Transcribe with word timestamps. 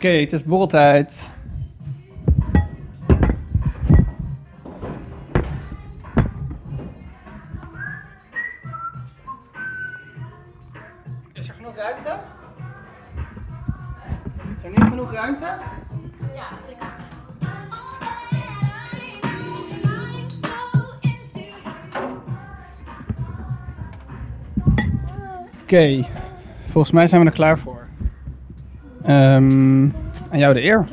Oké, 0.00 0.08
het 0.08 0.32
is 0.32 0.44
borreltijd. 0.44 1.30
Is 11.32 11.48
er 11.48 11.54
genoeg 11.54 11.76
ruimte? 11.76 12.18
Is 14.56 14.64
er 14.64 14.70
niet 14.70 14.82
genoeg 14.82 15.12
ruimte? 15.12 15.58
Oké, 25.62 26.04
volgens 26.70 26.92
mij 26.92 27.06
zijn 27.06 27.20
we 27.20 27.26
er 27.26 27.32
klaar 27.32 27.58
voor. 27.58 27.79
Ehm 29.10 29.88
aan 30.30 30.38
jou 30.38 30.54
de 30.54 30.62
eer. 30.62 30.86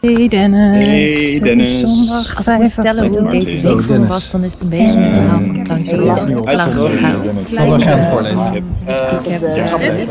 Hey 0.00 0.28
Dennis. 0.28 0.76
Hey, 0.76 1.30
Het 1.34 1.42
Dennis. 1.42 1.82
is 1.82 1.96
zondag 1.96 2.36
Als 2.36 2.46
ik 2.68 2.72
vertellen 2.72 3.06
hoe 3.06 3.20
Martin. 3.20 3.40
deze 3.40 3.60
week 3.60 3.82
voor 3.82 4.06
was, 4.06 4.30
dan 4.30 4.44
is 4.44 4.52
het 4.52 4.60
een 4.62 4.68
beetje 4.68 4.92
een 4.92 5.12
verhaal 5.12 5.40
van 5.40 5.54
het 7.82 8.04
voorlezen? 8.06 8.54
Ik 8.54 8.62
heb, 9.26 9.42
eh, 9.42 9.78
Dit 9.78 9.98
is 9.98 10.10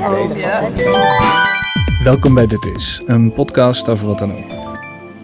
Welkom 2.04 2.34
bij 2.34 2.48
Dit 2.48 2.66
Is, 2.76 3.02
een 3.06 3.34
podcast 3.34 3.90
over 3.90 4.08
wat 4.08 4.20
dan 4.20 4.32
ook. 4.32 4.52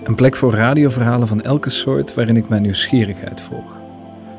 Een 0.03 0.16
plek 0.16 0.35
voor 0.35 0.53
radioverhalen 0.53 1.27
van 1.27 1.41
elke 1.41 1.69
soort 1.69 2.13
waarin 2.13 2.38
ik 2.38 2.49
mijn 2.49 2.61
nieuwsgierigheid 2.61 3.41
volg. 3.41 3.80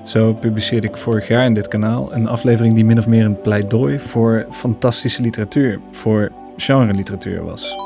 Zo 0.06 0.32
publiceerde 0.32 0.86
ik 0.86 0.96
vorig 0.96 1.28
jaar 1.28 1.44
in 1.44 1.54
dit 1.54 1.68
kanaal 1.68 2.14
een 2.14 2.28
aflevering 2.28 2.74
die 2.74 2.84
min 2.84 2.98
of 2.98 3.06
meer 3.06 3.24
een 3.24 3.40
pleidooi 3.40 3.98
voor 3.98 4.46
fantastische 4.50 5.22
literatuur, 5.22 5.78
voor 5.90 6.32
genre-literatuur 6.56 7.44
was. 7.44 7.76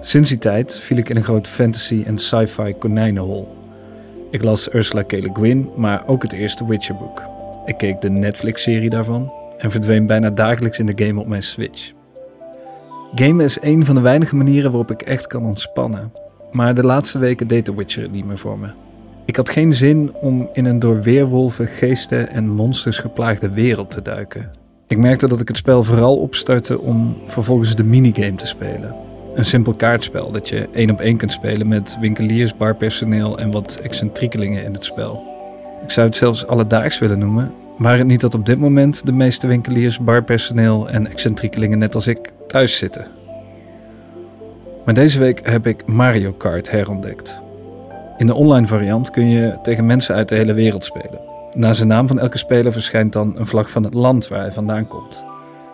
Sinds 0.00 0.28
die 0.28 0.38
tijd 0.38 0.76
viel 0.80 0.96
ik 0.96 1.08
in 1.08 1.16
een 1.16 1.22
groot 1.22 1.48
fantasy- 1.48 2.02
en 2.06 2.18
sci-fi 2.18 2.74
konijnenhol. 2.78 3.48
Ik 4.30 4.42
las 4.42 4.74
Ursula 4.74 5.02
K. 5.02 5.12
Le 5.12 5.30
Guin, 5.32 5.70
maar 5.76 6.02
ook 6.06 6.22
het 6.22 6.32
eerste 6.32 6.66
Witcher-boek. 6.66 7.22
Ik 7.66 7.76
keek 7.76 8.00
de 8.00 8.10
Netflix-serie 8.10 8.90
daarvan 8.90 9.32
en 9.58 9.70
verdween 9.70 10.06
bijna 10.06 10.30
dagelijks 10.30 10.78
in 10.78 10.86
de 10.86 11.04
game 11.04 11.20
op 11.20 11.26
mijn 11.26 11.42
Switch. 11.42 11.92
Gamen 13.14 13.44
is 13.44 13.58
een 13.60 13.84
van 13.84 13.94
de 13.94 14.00
weinige 14.00 14.36
manieren 14.36 14.70
waarop 14.70 14.90
ik 14.90 15.02
echt 15.02 15.26
kan 15.26 15.44
ontspannen. 15.44 16.12
Maar 16.52 16.74
de 16.74 16.84
laatste 16.84 17.18
weken 17.18 17.48
deed 17.48 17.64
The 17.64 17.74
Witcher 17.74 18.02
het 18.02 18.12
niet 18.12 18.24
meer 18.24 18.38
voor 18.38 18.58
me. 18.58 18.83
Ik 19.24 19.36
had 19.36 19.50
geen 19.50 19.74
zin 19.74 20.10
om 20.20 20.48
in 20.52 20.64
een 20.64 20.78
door 20.78 21.02
weerwolven, 21.02 21.66
geesten 21.66 22.28
en 22.28 22.48
monsters 22.48 22.98
geplaagde 22.98 23.50
wereld 23.50 23.90
te 23.90 24.02
duiken. 24.02 24.50
Ik 24.86 24.98
merkte 24.98 25.28
dat 25.28 25.40
ik 25.40 25.48
het 25.48 25.56
spel 25.56 25.84
vooral 25.84 26.16
opstartte 26.16 26.80
om 26.80 27.16
vervolgens 27.24 27.76
de 27.76 27.84
minigame 27.84 28.34
te 28.34 28.46
spelen. 28.46 28.94
Een 29.34 29.44
simpel 29.44 29.74
kaartspel 29.74 30.30
dat 30.30 30.48
je 30.48 30.68
één 30.72 30.90
op 30.90 31.00
één 31.00 31.16
kunt 31.16 31.32
spelen 31.32 31.68
met 31.68 31.96
winkeliers, 32.00 32.56
barpersoneel 32.56 33.38
en 33.38 33.50
wat 33.50 33.78
excentriekelingen 33.82 34.64
in 34.64 34.72
het 34.72 34.84
spel. 34.84 35.22
Ik 35.82 35.90
zou 35.90 36.06
het 36.06 36.16
zelfs 36.16 36.46
alledaags 36.46 36.98
willen 36.98 37.18
noemen, 37.18 37.52
waar 37.78 37.98
het 37.98 38.06
niet 38.06 38.20
dat 38.20 38.34
op 38.34 38.46
dit 38.46 38.58
moment 38.58 39.06
de 39.06 39.12
meeste 39.12 39.46
winkeliers, 39.46 39.98
barpersoneel 39.98 40.88
en 40.88 41.06
excentriekelingen 41.06 41.78
net 41.78 41.94
als 41.94 42.06
ik 42.06 42.18
thuis 42.46 42.76
zitten. 42.76 43.06
Maar 44.84 44.94
deze 44.94 45.18
week 45.18 45.48
heb 45.48 45.66
ik 45.66 45.86
Mario 45.86 46.32
Kart 46.32 46.70
herontdekt. 46.70 47.42
In 48.16 48.26
de 48.26 48.34
online 48.34 48.66
variant 48.66 49.10
kun 49.10 49.28
je 49.28 49.58
tegen 49.62 49.86
mensen 49.86 50.14
uit 50.14 50.28
de 50.28 50.34
hele 50.34 50.54
wereld 50.54 50.84
spelen. 50.84 51.20
Naast 51.54 51.80
de 51.80 51.86
naam 51.86 52.06
van 52.08 52.18
elke 52.18 52.38
speler 52.38 52.72
verschijnt 52.72 53.12
dan 53.12 53.38
een 53.38 53.46
vlag 53.46 53.70
van 53.70 53.84
het 53.84 53.94
land 53.94 54.28
waar 54.28 54.40
hij 54.40 54.52
vandaan 54.52 54.88
komt. 54.88 55.24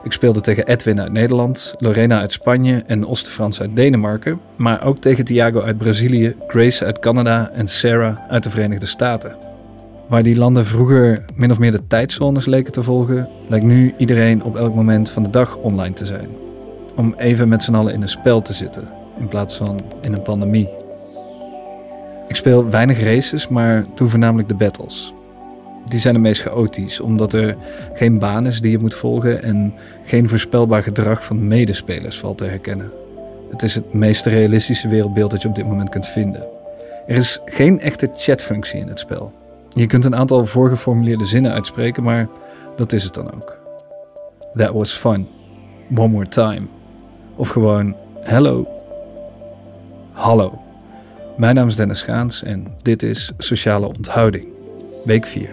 Ik 0.02 0.12
speelde 0.12 0.40
tegen 0.40 0.66
Edwin 0.66 1.00
uit 1.00 1.12
Nederland, 1.12 1.74
Lorena 1.78 2.20
uit 2.20 2.32
Spanje 2.32 2.82
en 2.86 3.08
Oost-Frans 3.08 3.60
uit 3.60 3.76
Denemarken, 3.76 4.40
maar 4.56 4.84
ook 4.84 4.98
tegen 4.98 5.24
Thiago 5.24 5.60
uit 5.60 5.78
Brazilië, 5.78 6.36
Grace 6.46 6.84
uit 6.84 6.98
Canada 6.98 7.50
en 7.50 7.68
Sarah 7.68 8.16
uit 8.28 8.44
de 8.44 8.50
Verenigde 8.50 8.86
Staten. 8.86 9.36
Waar 10.08 10.22
die 10.22 10.36
landen 10.36 10.66
vroeger 10.66 11.24
min 11.34 11.50
of 11.50 11.58
meer 11.58 11.72
de 11.72 11.86
tijdzones 11.86 12.46
leken 12.46 12.72
te 12.72 12.82
volgen, 12.82 13.28
lijkt 13.46 13.64
nu 13.64 13.94
iedereen 13.96 14.42
op 14.42 14.56
elk 14.56 14.74
moment 14.74 15.10
van 15.10 15.22
de 15.22 15.30
dag 15.30 15.56
online 15.56 15.94
te 15.94 16.04
zijn. 16.04 16.28
Om 16.96 17.14
even 17.16 17.48
met 17.48 17.62
z'n 17.62 17.74
allen 17.74 17.92
in 17.92 18.02
een 18.02 18.08
spel 18.08 18.42
te 18.42 18.52
zitten, 18.52 18.88
in 19.18 19.28
plaats 19.28 19.56
van 19.56 19.80
in 20.00 20.12
een 20.12 20.22
pandemie. 20.22 20.68
Ik 22.30 22.36
speel 22.36 22.70
weinig 22.70 23.02
races, 23.02 23.48
maar 23.48 23.84
doe 23.94 24.08
voornamelijk 24.08 24.48
de 24.48 24.54
battles. 24.54 25.12
Die 25.84 26.00
zijn 26.00 26.14
het 26.14 26.22
meest 26.22 26.42
chaotisch, 26.42 27.00
omdat 27.00 27.32
er 27.32 27.56
geen 27.94 28.18
baan 28.18 28.46
is 28.46 28.60
die 28.60 28.70
je 28.70 28.78
moet 28.78 28.94
volgen 28.94 29.42
en 29.42 29.74
geen 30.04 30.28
voorspelbaar 30.28 30.82
gedrag 30.82 31.24
van 31.24 31.46
medespelers 31.46 32.18
valt 32.18 32.38
te 32.38 32.44
herkennen. 32.44 32.90
Het 33.50 33.62
is 33.62 33.74
het 33.74 33.92
meest 33.92 34.26
realistische 34.26 34.88
wereldbeeld 34.88 35.30
dat 35.30 35.42
je 35.42 35.48
op 35.48 35.54
dit 35.54 35.66
moment 35.66 35.88
kunt 35.88 36.06
vinden. 36.06 36.46
Er 37.06 37.16
is 37.16 37.40
geen 37.44 37.80
echte 37.80 38.10
chatfunctie 38.14 38.80
in 38.80 38.88
het 38.88 38.98
spel. 38.98 39.32
Je 39.68 39.86
kunt 39.86 40.04
een 40.04 40.16
aantal 40.16 40.46
voorgeformuleerde 40.46 41.24
zinnen 41.24 41.52
uitspreken, 41.52 42.02
maar 42.02 42.28
dat 42.76 42.92
is 42.92 43.04
het 43.04 43.14
dan 43.14 43.34
ook. 43.34 43.58
That 44.56 44.72
was 44.72 44.92
fun. 44.92 45.28
One 45.96 46.08
more 46.08 46.28
time. 46.28 46.66
Of 47.36 47.48
gewoon 47.48 47.96
hello. 48.20 48.66
Hallo. 50.12 50.69
Mijn 51.40 51.54
naam 51.54 51.68
is 51.68 51.76
Dennis 51.76 51.98
Schaans 51.98 52.42
en 52.42 52.74
dit 52.82 53.02
is 53.02 53.32
Sociale 53.38 53.86
Onthouding. 53.86 54.46
Week 55.04 55.26
4. 55.26 55.50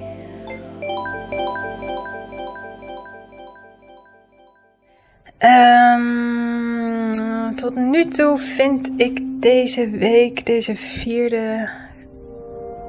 Ehm, 5.37 7.13
tot 7.55 7.75
nu 7.75 8.05
toe 8.05 8.37
vind 8.37 8.91
ik 8.97 9.21
deze 9.23 9.89
week, 9.89 10.45
deze 10.45 10.75
vierde 10.75 11.69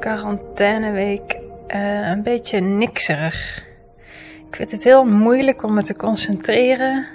quarantaineweek, 0.01 1.39
eh 1.67 2.09
een 2.11 2.23
beetje 2.23 2.61
nikserig. 2.61 3.65
Ik 4.49 4.57
vind 4.57 4.71
het 4.71 4.85
heel 4.85 5.05
moeilijk 5.05 5.63
om 5.63 5.75
me 5.75 5.83
te 5.83 5.95
concentreren. 5.95 7.07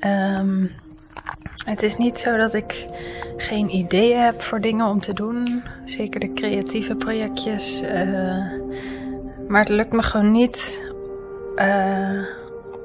Ehm, 0.00 0.66
het 1.66 1.82
is 1.82 1.96
niet 1.96 2.18
zo 2.18 2.36
dat 2.36 2.52
ik 2.52 2.86
geen 3.36 3.74
ideeën 3.74 4.20
heb 4.20 4.42
voor 4.42 4.60
dingen 4.60 4.86
om 4.86 5.00
te 5.00 5.12
doen. 5.12 5.62
Zeker 5.84 6.20
de 6.20 6.32
creatieve 6.32 6.96
projectjes. 6.96 7.82
eh, 7.82 8.52
maar 9.48 9.60
het 9.60 9.68
lukt 9.68 9.92
me 9.92 10.02
gewoon 10.02 10.32
niet 10.32 10.82
eh, 11.56 12.20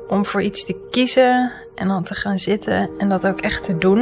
om 0.08 0.26
voor 0.26 0.42
iets 0.42 0.66
te 0.66 0.88
kiezen 0.92 1.52
en 1.76 1.88
dan 1.88 2.04
te 2.04 2.16
gaan 2.16 2.40
zitten 2.40 2.90
en 2.98 3.10
dat 3.10 3.28
ook 3.28 3.42
echt 3.42 3.64
te 3.64 3.78
doen. 3.78 4.02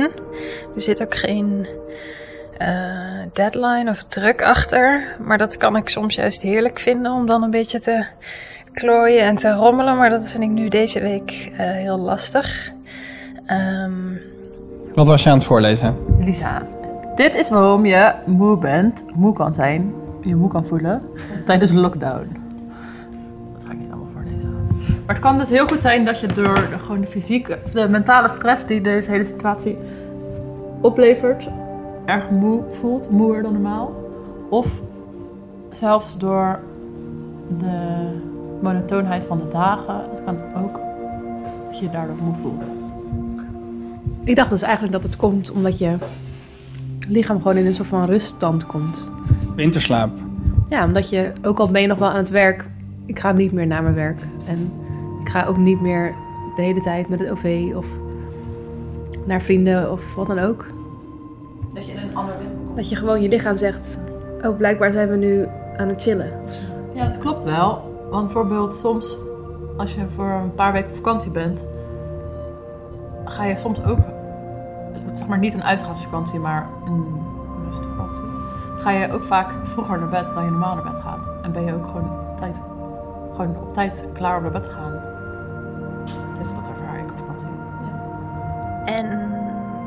Er 0.75 0.81
zit 0.81 1.01
ook 1.01 1.15
geen 1.15 1.67
eh, 2.57 3.19
deadline 3.33 3.89
of 3.89 4.03
druk 4.03 4.41
achter. 4.41 5.15
Maar 5.19 5.37
dat 5.37 5.57
kan 5.57 5.75
ik 5.75 5.89
soms 5.89 6.15
juist 6.15 6.41
heerlijk 6.41 6.79
vinden 6.79 7.11
om 7.11 7.25
dan 7.25 7.43
een 7.43 7.51
beetje 7.51 7.79
te 7.79 8.05
klooien 8.73 9.23
en 9.23 9.35
te 9.35 9.51
rommelen. 9.51 9.97
Maar 9.97 10.09
dat 10.09 10.29
vind 10.29 10.43
ik 10.43 10.49
nu 10.49 10.67
deze 10.67 10.99
week 10.99 11.51
heel 11.57 11.99
lastig. 11.99 12.71
Ehm, 13.45 14.15
Wat 14.93 15.07
was 15.07 15.23
je 15.23 15.29
aan 15.29 15.37
het 15.37 15.45
voorlezen? 15.45 15.95
Lisa, 16.19 16.61
dit 17.15 17.35
is 17.35 17.49
waarom 17.49 17.85
je 17.85 18.13
moe 18.25 18.57
bent, 18.57 19.05
moe 19.15 19.33
kan 19.33 19.53
zijn, 19.53 19.93
je 20.21 20.35
moe 20.35 20.49
kan 20.49 20.65
voelen 20.65 21.01
tijdens 21.45 21.73
lockdown. 21.73 22.27
Dat 23.53 23.65
ga 23.65 23.71
ik 23.71 23.79
niet 23.79 23.91
allemaal 23.91 24.09
voorlezen. 24.13 24.67
Maar 25.05 25.15
het 25.15 25.19
kan 25.19 25.37
dus 25.37 25.49
heel 25.49 25.67
goed 25.67 25.81
zijn 25.81 26.05
dat 26.05 26.19
je 26.19 26.27
door 26.27 26.53
de, 26.53 26.79
gewoon 26.79 27.01
de 27.01 27.07
fysieke, 27.07 27.59
de 27.73 27.89
mentale 27.89 28.29
stress 28.29 28.65
die 28.65 28.81
deze 28.81 29.11
hele 29.11 29.23
situatie 29.23 29.77
oplevert, 30.81 31.47
erg 32.05 32.29
moe 32.29 32.63
voelt, 32.71 33.09
moeer 33.09 33.41
dan 33.41 33.53
normaal. 33.53 33.93
Of 34.49 34.81
zelfs 35.69 36.17
door 36.17 36.59
de 37.59 38.07
monotoonheid 38.61 39.25
van 39.25 39.37
de 39.37 39.47
dagen. 39.51 40.01
Het 40.15 40.23
kan 40.25 40.37
ook 40.63 40.79
dat 41.67 41.79
je 41.79 41.85
je 41.85 41.91
daardoor 41.91 42.15
moe 42.23 42.35
voelt. 42.41 42.69
Ik 44.23 44.35
dacht 44.35 44.49
dus 44.49 44.61
eigenlijk 44.61 44.93
dat 44.93 45.03
het 45.03 45.15
komt 45.15 45.51
omdat 45.51 45.77
je 45.77 45.97
lichaam 47.09 47.37
gewoon 47.37 47.57
in 47.57 47.65
een 47.65 47.73
soort 47.73 47.87
van 47.87 48.05
ruststand 48.05 48.65
komt. 48.65 49.11
Winterslaap. 49.55 50.11
Ja, 50.67 50.85
omdat 50.85 51.09
je, 51.09 51.31
ook 51.41 51.59
al 51.59 51.71
ben 51.71 51.81
je 51.81 51.87
nog 51.87 51.97
wel 51.97 52.09
aan 52.09 52.15
het 52.15 52.29
werk, 52.29 52.65
ik 53.05 53.19
ga 53.19 53.31
niet 53.31 53.51
meer 53.51 53.67
naar 53.67 53.83
mijn 53.83 53.95
werk. 53.95 54.19
En 54.45 54.71
ik 55.21 55.29
ga 55.29 55.45
ook 55.45 55.57
niet 55.57 55.81
meer 55.81 56.13
de 56.55 56.61
hele 56.61 56.79
tijd 56.79 57.09
met 57.09 57.19
het 57.19 57.31
OV 57.31 57.71
of 57.75 57.87
naar 59.25 59.41
vrienden 59.41 59.91
of 59.91 60.15
wat 60.15 60.27
dan 60.27 60.39
ook. 60.39 60.65
Dat 61.73 61.85
je 61.85 61.91
in 61.91 61.97
een 61.97 62.15
ander 62.15 62.37
wereld 62.37 62.75
Dat 62.75 62.89
je 62.89 62.95
gewoon 62.95 63.21
je 63.21 63.29
lichaam 63.29 63.57
zegt, 63.57 63.99
oh 64.41 64.57
blijkbaar 64.57 64.91
zijn 64.91 65.09
we 65.09 65.15
nu 65.15 65.47
aan 65.77 65.87
het 65.87 66.01
chillen. 66.01 66.31
Ja, 66.93 67.05
het 67.05 67.17
klopt 67.17 67.43
wel. 67.43 67.97
Want 68.09 68.23
bijvoorbeeld 68.23 68.75
soms, 68.75 69.17
als 69.77 69.93
je 69.93 70.01
voor 70.15 70.29
een 70.29 70.53
paar 70.53 70.71
weken 70.71 70.89
op 70.89 70.95
vakantie 70.95 71.31
bent, 71.31 71.65
ga 73.29 73.43
je 73.43 73.55
soms 73.55 73.83
ook, 73.83 73.99
zeg 75.13 75.27
maar 75.27 75.37
niet 75.37 75.53
een 75.53 75.63
uitgaansvakantie, 75.63 76.39
maar 76.39 76.67
een 76.85 77.21
rustvakantie, 77.65 78.23
ga 78.77 78.91
je 78.91 79.11
ook 79.13 79.23
vaak 79.23 79.51
vroeger 79.63 79.99
naar 79.99 80.09
bed 80.09 80.33
dan 80.33 80.43
je 80.43 80.49
normaal 80.49 80.75
naar 80.75 80.91
bed 80.91 81.01
gaat. 81.01 81.31
En 81.41 81.51
ben 81.51 81.65
je 81.65 81.73
ook 81.73 81.87
gewoon 81.87 82.09
op 82.09 82.37
tijd, 82.37 82.61
gewoon 83.31 83.57
op 83.57 83.73
tijd 83.73 84.05
klaar 84.13 84.37
om 84.37 84.41
naar 84.41 84.51
bed 84.51 84.63
te 84.63 84.69
gaan. 84.69 84.93
is 86.39 86.55
dat 86.55 86.67
ervaar 86.67 86.99
ik 86.99 87.11
op 87.11 87.17
vakantie. 87.17 87.47
En 88.85 89.31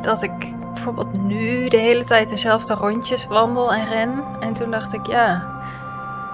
dat 0.00 0.22
ik 0.22 0.54
bijvoorbeeld 0.72 1.22
nu 1.22 1.68
de 1.68 1.76
hele 1.76 2.04
tijd 2.04 2.28
dezelfde 2.28 2.74
rondjes 2.74 3.26
wandel 3.26 3.74
en 3.74 3.84
ren. 3.84 4.22
En 4.40 4.52
toen 4.52 4.70
dacht 4.70 4.92
ik, 4.92 5.06
ja, 5.06 5.42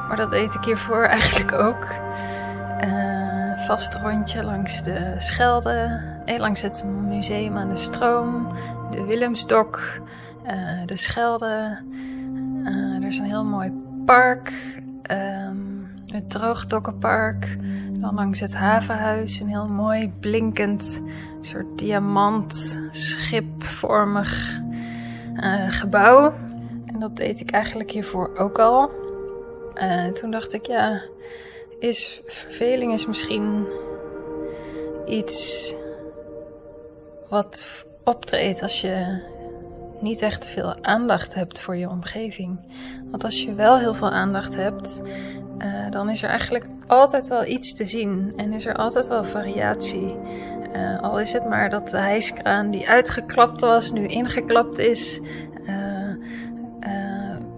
maar 0.08 0.16
dat 0.16 0.31
deed 0.31 0.55
ik 0.55 0.64
hiervoor 0.64 1.05
eigenlijk 1.19 1.52
ook. 1.52 1.87
Eh, 2.78 3.66
vast 3.66 3.94
rondje 3.94 4.44
langs 4.44 4.82
de 4.82 5.14
Schelde, 5.16 6.00
langs 6.36 6.62
het 6.62 6.84
museum 6.84 7.56
aan 7.56 7.69
de 7.69 7.76
Stroom, 7.76 8.48
de 8.90 9.04
Willemsdok, 9.04 9.80
eh, 10.42 10.84
de 10.84 10.96
Schelde. 10.96 11.78
Eh, 12.64 12.94
er 12.94 13.06
is 13.06 13.19
een 13.19 13.25
heel 13.25 13.44
mooi 13.44 13.72
park, 14.04 14.52
ehm, 15.02 15.56
het 16.06 16.30
Droogdokkenpark. 16.30 17.56
Dan 17.92 18.14
langs 18.14 18.40
het 18.40 18.54
havenhuis, 18.54 19.40
een 19.40 19.48
heel 19.48 19.69
mooi 19.69 20.12
blinkend 20.20 21.02
soort 21.40 21.78
diamant, 21.78 22.78
schipvormig 22.90 24.60
eh, 25.34 25.69
gebouw. 25.69 26.32
En 26.86 27.00
dat 27.00 27.16
deed 27.16 27.40
ik 27.40 27.50
eigenlijk 27.50 27.90
hiervoor 27.90 28.36
ook 28.36 28.58
al. 28.58 28.90
Eh, 29.74 30.06
toen 30.06 30.31
dacht 30.31 30.52
ik, 30.52 30.66
ja, 30.66 31.02
is 31.78 32.20
verveling 32.26 32.92
is 32.92 33.06
misschien 33.06 33.66
iets 35.06 35.74
wat 37.28 37.84
optreedt 38.04 38.62
als 38.62 38.80
je 38.80 39.22
niet 40.00 40.22
echt 40.22 40.46
veel 40.46 40.84
aandacht 40.84 41.34
hebt 41.34 41.60
voor 41.60 41.76
je 41.76 41.88
omgeving. 41.88 42.58
Want 43.10 43.25
als 43.25 43.42
je 43.42 43.54
wel 43.54 43.78
heel 43.78 43.94
veel 43.94 44.10
aandacht 44.10 44.56
hebt, 44.56 45.02
eh, 45.58 45.90
dan 45.90 46.10
is 46.10 46.22
er 46.22 46.28
eigenlijk 46.28 46.66
altijd 46.86 47.28
wel 47.28 47.44
iets 47.44 47.75
te 47.75 47.84
zien 47.84 48.32
en 48.36 48.52
is 48.52 48.66
er 48.66 48.75
altijd 48.75 49.08
wel 49.08 49.25
variatie. 49.25 50.16
Eh, 50.72 51.00
al 51.00 51.20
is 51.20 51.32
het 51.32 51.48
maar 51.48 51.70
dat 51.70 51.88
de 51.88 51.96
hijskraan 51.96 52.70
die 52.70 52.88
uitgeklapt 52.88 53.60
was, 53.60 53.92
nu 53.92 54.06
ingeklapt 54.06 54.78
is. 54.78 55.20
Eh, 55.66 55.76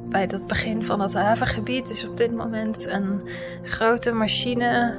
bij 0.09 0.21
het 0.21 0.47
begin 0.47 0.85
van 0.85 1.01
het 1.01 1.15
havengebied 1.15 1.91
is 1.91 2.09
op 2.09 2.17
dit 2.17 2.33
moment 2.33 2.87
een 2.87 3.29
grote 3.63 4.13
machine. 4.13 4.99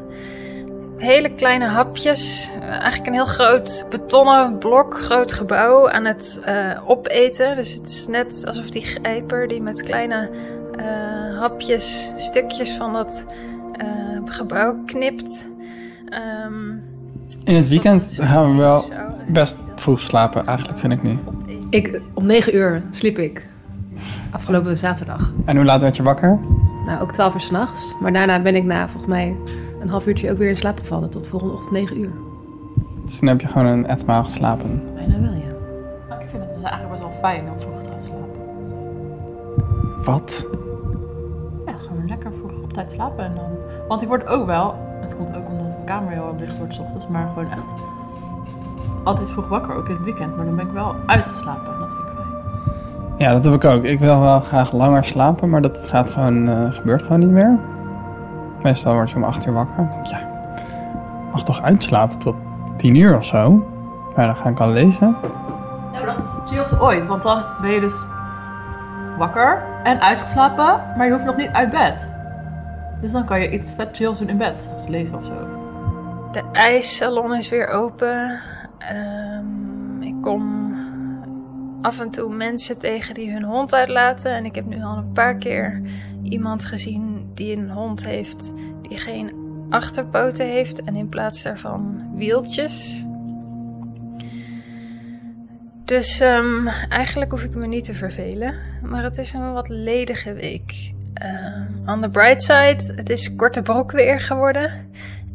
Hele 1.01 1.29
kleine 1.33 1.65
hapjes. 1.65 2.51
eh, 2.61 2.67
eigenlijk 2.69 3.05
een 3.07 3.13
heel 3.13 3.25
groot 3.25 3.85
betonnen 3.89 4.57
blok, 4.57 4.99
groot 5.01 5.33
gebouw 5.33 5.89
aan 5.89 6.05
het 6.05 6.39
eh, 6.43 6.89
opeten. 6.89 7.55
Dus 7.55 7.73
het 7.73 7.89
is 7.89 8.07
net 8.07 8.43
alsof 8.45 8.69
die 8.69 8.81
grijper 8.81 9.47
die 9.47 9.61
met 9.61 9.83
kleine 9.83 10.29
eh, 10.77 11.39
hapjes, 11.39 12.11
stukjes 12.15 12.71
van 12.71 12.93
dat 12.93 13.25
eh, 13.73 13.85
gebouw 14.25 14.75
knipt. 14.85 15.47
Ehm, 16.09 16.69
In 17.43 17.55
het 17.55 17.67
weekend 17.69 18.17
gaan 18.19 18.51
we 18.51 18.57
wel 18.57 18.77
zo- 18.79 18.91
best 19.31 19.57
vroeg 19.75 19.99
slapen, 19.99 20.45
eigenlijk 20.45 20.79
vind 20.79 20.93
ik 20.93 21.03
nu. 21.03 21.17
Ik, 21.69 22.01
om 22.13 22.25
9 22.25 22.55
uur 22.55 22.83
sliep 22.89 23.17
ik. 23.17 23.45
Afgelopen 24.31 24.77
zaterdag. 24.77 25.31
En 25.45 25.55
hoe 25.55 25.65
laat 25.65 25.81
werd 25.81 25.95
je 25.95 26.03
wakker? 26.03 26.39
Nou, 26.85 27.01
ook 27.01 27.11
12 27.13 27.33
uur 27.33 27.39
s'nachts. 27.41 27.93
Maar 28.01 28.13
daarna 28.13 28.41
ben 28.41 28.55
ik 28.55 28.63
na 28.63 28.87
volgens 28.87 29.11
mij 29.11 29.35
een 29.81 29.89
half 29.89 30.07
uurtje 30.07 30.31
ook 30.31 30.37
weer 30.37 30.49
in 30.49 30.55
slaap 30.55 30.79
gevallen. 30.79 31.09
Tot 31.09 31.27
volgende 31.27 31.53
ochtend 31.53 31.71
9 31.71 31.99
uur. 31.99 32.11
Dus 33.03 33.19
dan 33.19 33.29
heb 33.29 33.41
je 33.41 33.47
gewoon 33.47 33.67
een 33.67 33.85
etmaal 33.87 34.23
geslapen. 34.23 34.83
Bijna 34.93 35.19
wel, 35.19 35.33
ja. 35.33 35.55
Maar 36.09 36.21
ik 36.21 36.27
vind 36.29 36.43
het 36.43 36.53
dus 36.53 36.63
eigenlijk 36.63 36.89
best 36.89 37.01
wel 37.01 37.19
fijn 37.19 37.51
om 37.51 37.59
vroeg 37.59 37.79
te 37.79 37.89
gaan 37.89 38.01
slapen. 38.01 38.29
Wat? 40.03 40.47
Ja, 41.65 41.73
gewoon 41.87 42.07
lekker 42.07 42.31
vroeg 42.39 42.63
op 42.63 42.73
tijd 42.73 42.91
slapen 42.91 43.25
en 43.25 43.35
dan... 43.35 43.49
Want 43.87 44.01
ik 44.01 44.07
word 44.07 44.27
ook 44.27 44.45
wel... 44.45 44.75
Het 45.01 45.15
komt 45.15 45.37
ook 45.37 45.49
omdat 45.49 45.67
mijn 45.73 45.85
kamer 45.85 46.11
heel 46.11 46.27
erg 46.27 46.39
licht 46.39 46.57
wordt 46.57 46.73
's 46.73 46.79
ochtends, 46.79 47.07
maar 47.07 47.27
gewoon 47.27 47.51
echt... 47.51 47.73
Altijd 49.03 49.31
vroeg 49.31 49.47
wakker, 49.47 49.75
ook 49.75 49.87
in 49.87 49.95
het 49.95 50.03
weekend. 50.03 50.35
Maar 50.35 50.45
dan 50.45 50.55
ben 50.55 50.65
ik 50.65 50.71
wel 50.71 50.95
uitgeslapen 51.05 51.73
en 51.73 51.79
dat 51.79 51.93
vind 51.93 52.07
ik 52.07 52.13
fijn. 52.15 52.27
Ja, 53.17 53.33
dat 53.33 53.43
heb 53.45 53.53
ik 53.53 53.65
ook. 53.65 53.83
Ik 53.83 53.99
wil 53.99 54.19
wel 54.19 54.39
graag 54.39 54.71
langer 54.71 55.05
slapen, 55.05 55.49
maar 55.49 55.61
dat 55.61 55.87
gaat 55.87 56.09
gewoon, 56.09 56.47
eh, 56.47 56.71
gebeurt 56.73 57.01
gewoon 57.01 57.19
niet 57.19 57.29
meer. 57.29 57.59
Meestal 58.63 58.93
word 58.93 59.09
je 59.09 59.15
om 59.15 59.23
8 59.23 59.45
uur 59.45 59.53
wakker. 59.53 59.75
Dan 59.75 59.89
denk 59.89 60.05
ik, 60.05 60.11
ja, 60.11 60.19
ik 60.19 61.31
mag 61.31 61.43
toch 61.43 61.61
uitslapen 61.61 62.17
tot 62.17 62.35
10 62.77 62.95
uur 62.95 63.17
of 63.17 63.25
zo. 63.25 63.65
Maar 64.15 64.25
dan 64.25 64.35
ga 64.35 64.49
ik 64.49 64.59
al 64.59 64.69
lezen. 64.69 65.17
Ja, 65.21 65.29
maar 65.91 66.05
dat 66.05 66.17
is 66.17 66.31
het 66.31 66.49
chillste 66.49 66.81
ooit. 66.81 67.07
Want 67.07 67.23
dan 67.23 67.43
ben 67.61 67.71
je 67.71 67.79
dus 67.79 68.05
wakker 69.17 69.63
en 69.83 70.01
uitgeslapen, 70.01 70.81
maar 70.97 71.05
je 71.05 71.11
hoeft 71.11 71.25
nog 71.25 71.35
niet 71.35 71.49
uit 71.51 71.69
bed. 71.69 72.09
Dus 73.01 73.11
dan 73.11 73.25
kan 73.25 73.41
je 73.41 73.49
iets 73.49 73.73
vet 73.73 73.89
chills 73.95 74.19
doen 74.19 74.29
in 74.29 74.37
bed. 74.37 74.69
Als 74.73 74.87
lezen 74.87 75.15
of 75.15 75.25
zo. 75.25 75.33
De 76.31 76.43
ijssalon 76.51 77.33
is 77.33 77.49
weer 77.49 77.67
open. 77.67 78.39
Ehm, 78.77 80.01
ik 80.01 80.15
kom 80.21 80.73
af 81.81 81.99
en 81.99 82.09
toe 82.09 82.33
mensen 82.33 82.79
tegen 82.79 83.13
die 83.13 83.31
hun 83.31 83.43
hond 83.43 83.73
uitlaten. 83.73 84.31
En 84.31 84.45
ik 84.45 84.55
heb 84.55 84.65
nu 84.65 84.83
al 84.83 84.97
een 84.97 85.11
paar 85.11 85.35
keer 85.35 85.81
iemand 86.31 86.65
gezien 86.65 87.31
die 87.33 87.55
een 87.55 87.69
hond 87.69 88.05
heeft 88.05 88.53
die 88.81 88.97
geen 88.97 89.33
achterpoten 89.69 90.47
heeft. 90.47 90.83
En 90.83 90.95
in 90.95 91.09
plaats 91.09 91.43
daarvan 91.43 92.11
wieltjes. 92.15 93.05
Dus 95.85 96.19
ehm, 96.19 96.67
eigenlijk 96.89 97.31
hoef 97.31 97.43
ik 97.43 97.55
me 97.55 97.67
niet 97.67 97.85
te 97.85 97.93
vervelen. 97.93 98.53
Maar 98.81 99.03
het 99.03 99.17
is 99.17 99.33
een 99.33 99.53
wat 99.53 99.69
ledige 99.69 100.33
week. 100.33 100.93
Ehm 101.13 101.71
on 101.85 102.01
the 102.01 102.09
bright 102.09 102.43
side, 102.43 102.93
het 102.95 103.09
is 103.09 103.35
korte 103.35 103.61
broek 103.61 103.91
weer 103.91 104.19
geworden. 104.19 104.89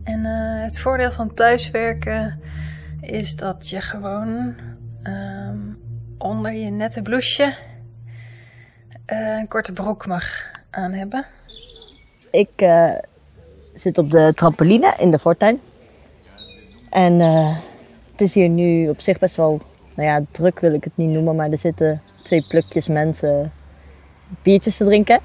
En 0.04 0.25
eh, 0.25 0.62
het 0.62 0.78
voordeel 0.78 1.10
van 1.10 1.34
thuiswerken 1.34 2.40
is 3.00 3.37
dat 3.37 3.69
je 3.69 3.81
gewoon 3.81 4.54
ehm, 5.02 5.58
onder 6.19 6.52
je 6.52 6.70
nette 6.70 7.02
blouseje 7.02 7.54
eh, 9.04 9.38
een 9.38 9.49
korte 9.49 9.72
broek 9.72 10.06
mag 10.06 10.54
aan 10.76 10.93
hebben. 10.93 11.26
Ik 12.31 12.50
eh, 12.56 12.90
zit 13.75 13.99
op 13.99 14.11
de 14.11 14.32
trampoline 14.34 14.94
in 14.99 15.11
de 15.11 15.19
voortuin. 15.19 15.61
En 16.90 17.20
eh, 17.20 17.56
het 18.11 18.20
is 18.20 18.34
hier 18.34 18.49
nu 18.49 18.88
op 18.88 19.00
zich 19.00 19.19
best 19.19 19.37
wel, 19.37 19.61
nou 19.94 20.08
ja, 20.08 20.23
druk 20.31 20.61
wil 20.61 20.73
ik 20.73 20.84
het 20.84 20.93
niet 20.94 21.08
noemen, 21.08 21.37
maar 21.37 21.50
er 21.50 21.58
zitten 21.58 22.02
twee 22.23 22.44
plukjes 22.49 22.88
mensen 22.88 23.52
biertjes 24.43 24.76
te 24.76 24.84
drinken. 24.84 25.20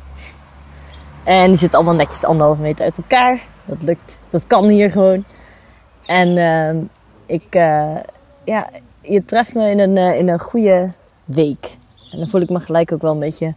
En 1.26 1.48
die 1.48 1.58
zitten 1.58 1.78
allemaal 1.78 1.96
netjes 1.96 2.24
anderhalve 2.24 2.62
meter 2.62 2.86
uit 2.86 2.98
elkaar. 2.98 3.42
Dat 3.66 3.82
lukt, 3.82 4.18
dat 4.30 4.44
kan 4.48 4.68
hier 4.68 4.92
gewoon. 4.92 5.24
En 6.06 6.38
ehm, 6.38 6.78
ik, 7.26 7.56
eh, 7.56 7.96
ja, 8.46 8.70
je 9.02 9.26
treft 9.26 9.54
me 9.54 9.70
in 9.70 9.80
een, 9.80 9.98
in 9.98 10.30
een 10.30 10.40
goede 10.40 10.92
week. 11.26 11.72
En 12.12 12.18
dan 12.18 12.28
voel 12.28 12.42
ik 12.42 12.50
me 12.50 12.60
gelijk 12.60 12.92
ook 12.92 13.02
wel 13.02 13.14
een 13.14 13.20
beetje 13.20 13.54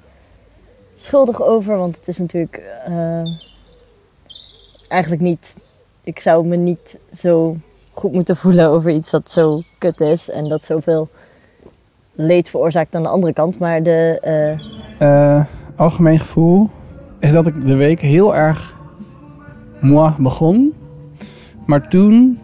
schuldig 0.95 1.43
over, 1.43 1.77
want 1.77 1.97
het 1.97 2.09
is 2.09 2.19
natuurlijk 2.19 2.63
eh, 2.87 3.27
eigenlijk 4.89 5.23
niet. 5.23 5.57
Ik 6.03 6.19
zou 6.19 6.47
me 6.47 6.57
niet 6.57 6.99
zo 7.13 7.57
goed 7.93 8.13
moeten 8.13 8.37
voelen 8.37 8.69
over 8.69 8.91
iets 8.91 9.11
dat 9.11 9.31
zo 9.31 9.63
kut 9.79 10.01
is 10.01 10.31
en 10.31 10.49
dat 10.49 10.63
zoveel 10.63 11.09
leed 12.13 12.51
veroorzaakt 12.51 12.95
aan 12.95 13.03
de 13.03 13.09
andere 13.09 13.33
kant. 13.33 13.59
Maar 13.59 13.83
de, 13.83 14.19
eh, 14.21 14.59
Eh, 14.99 15.45
algemeen 15.77 16.19
gevoel 16.19 16.71
is 17.21 17.33
dat 17.33 17.47
ik 17.47 17.67
de 17.67 17.77
week 17.77 18.01
heel 18.01 18.37
erg 18.37 18.77
moi 19.81 20.13
begon. 20.19 20.75
Maar 21.67 21.89
toen 21.89 22.39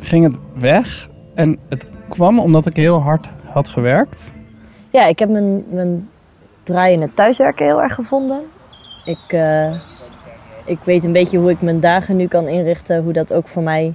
ging 0.00 0.24
het 0.24 0.36
weg. 0.54 1.08
En 1.34 1.58
het 1.68 1.86
kwam 2.08 2.38
omdat 2.38 2.66
ik 2.66 2.76
heel 2.76 3.00
hard 3.00 3.28
had 3.44 3.68
gewerkt. 3.68 4.32
ja, 4.90 5.06
ik 5.06 5.18
heb 5.18 5.28
mijn, 5.28 5.64
mijn 5.70 6.08
draai 6.62 6.92
in 6.92 7.00
het 7.00 7.16
thuiswerken 7.16 7.66
heel 7.66 7.82
erg 7.82 7.94
gevonden. 7.94 8.40
Ik, 9.04 9.18
eh, 9.28 9.72
ik 10.64 10.78
weet 10.84 11.04
een 11.04 11.12
beetje 11.12 11.38
hoe 11.38 11.50
ik 11.50 11.60
mijn 11.60 11.80
dagen 11.80 12.16
nu 12.16 12.26
kan 12.26 12.48
inrichten, 12.48 13.02
hoe 13.02 13.12
dat 13.12 13.32
ook 13.32 13.48
voor 13.48 13.62
mij 13.62 13.94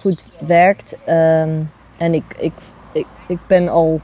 goed 0.00 0.28
werkt. 0.38 1.04
Ehm, 1.04 1.50
en 1.96 2.14
ik, 2.14 2.24
ik, 2.38 2.52
ik, 2.92 3.06
ik 3.26 3.38
ben 3.46 3.68
al, 3.68 4.00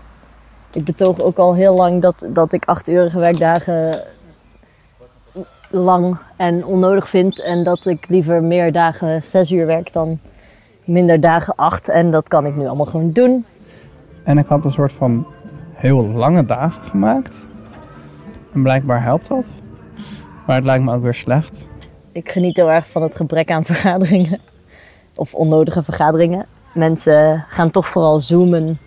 ik 0.72 0.84
betoog 0.84 1.20
ook 1.20 1.38
al 1.38 1.54
heel 1.54 1.74
lang 1.74 2.02
dat, 2.02 2.26
dat 2.28 2.52
ik 2.52 2.64
achtuurige 2.64 3.18
werkdagen 3.18 4.02
lang 5.70 6.16
en 6.36 6.64
onnodig 6.64 7.08
vind. 7.08 7.42
En 7.42 7.64
dat 7.64 7.86
ik 7.86 8.08
liever 8.08 8.42
meer 8.42 8.72
dagen 8.72 9.22
zes 9.22 9.50
uur 9.50 9.66
werk 9.66 9.92
dan 9.92 10.18
minder 10.84 11.20
dagen 11.20 11.54
acht. 11.56 11.88
En 11.88 12.10
dat 12.10 12.28
kan 12.28 12.46
ik 12.46 12.56
nu 12.56 12.66
allemaal 12.66 12.86
gewoon 12.86 13.12
doen. 13.12 13.44
En 14.24 14.38
ik 14.38 14.46
had 14.46 14.64
een 14.64 14.72
soort 14.72 14.92
van 14.92 15.26
heel 15.74 16.06
lange 16.06 16.44
dagen 16.44 16.82
gemaakt. 16.82 17.46
En 18.52 18.62
blijkbaar 18.62 19.02
helpt 19.02 19.28
dat. 19.28 19.46
Maar 20.46 20.56
het 20.56 20.64
lijkt 20.64 20.84
me 20.84 20.94
ook 20.94 21.02
weer 21.02 21.14
slecht. 21.14 21.68
Ik 22.12 22.30
geniet 22.30 22.56
heel 22.56 22.70
erg 22.70 22.88
van 22.88 23.02
het 23.02 23.16
gebrek 23.16 23.50
aan 23.50 23.64
vergaderingen. 23.64 24.40
Of 25.14 25.34
onnodige 25.34 25.82
vergaderingen. 25.82 26.46
Mensen 26.74 27.44
gaan 27.48 27.70
toch 27.70 27.88
vooral 27.88 28.20
zoomen 28.20 28.78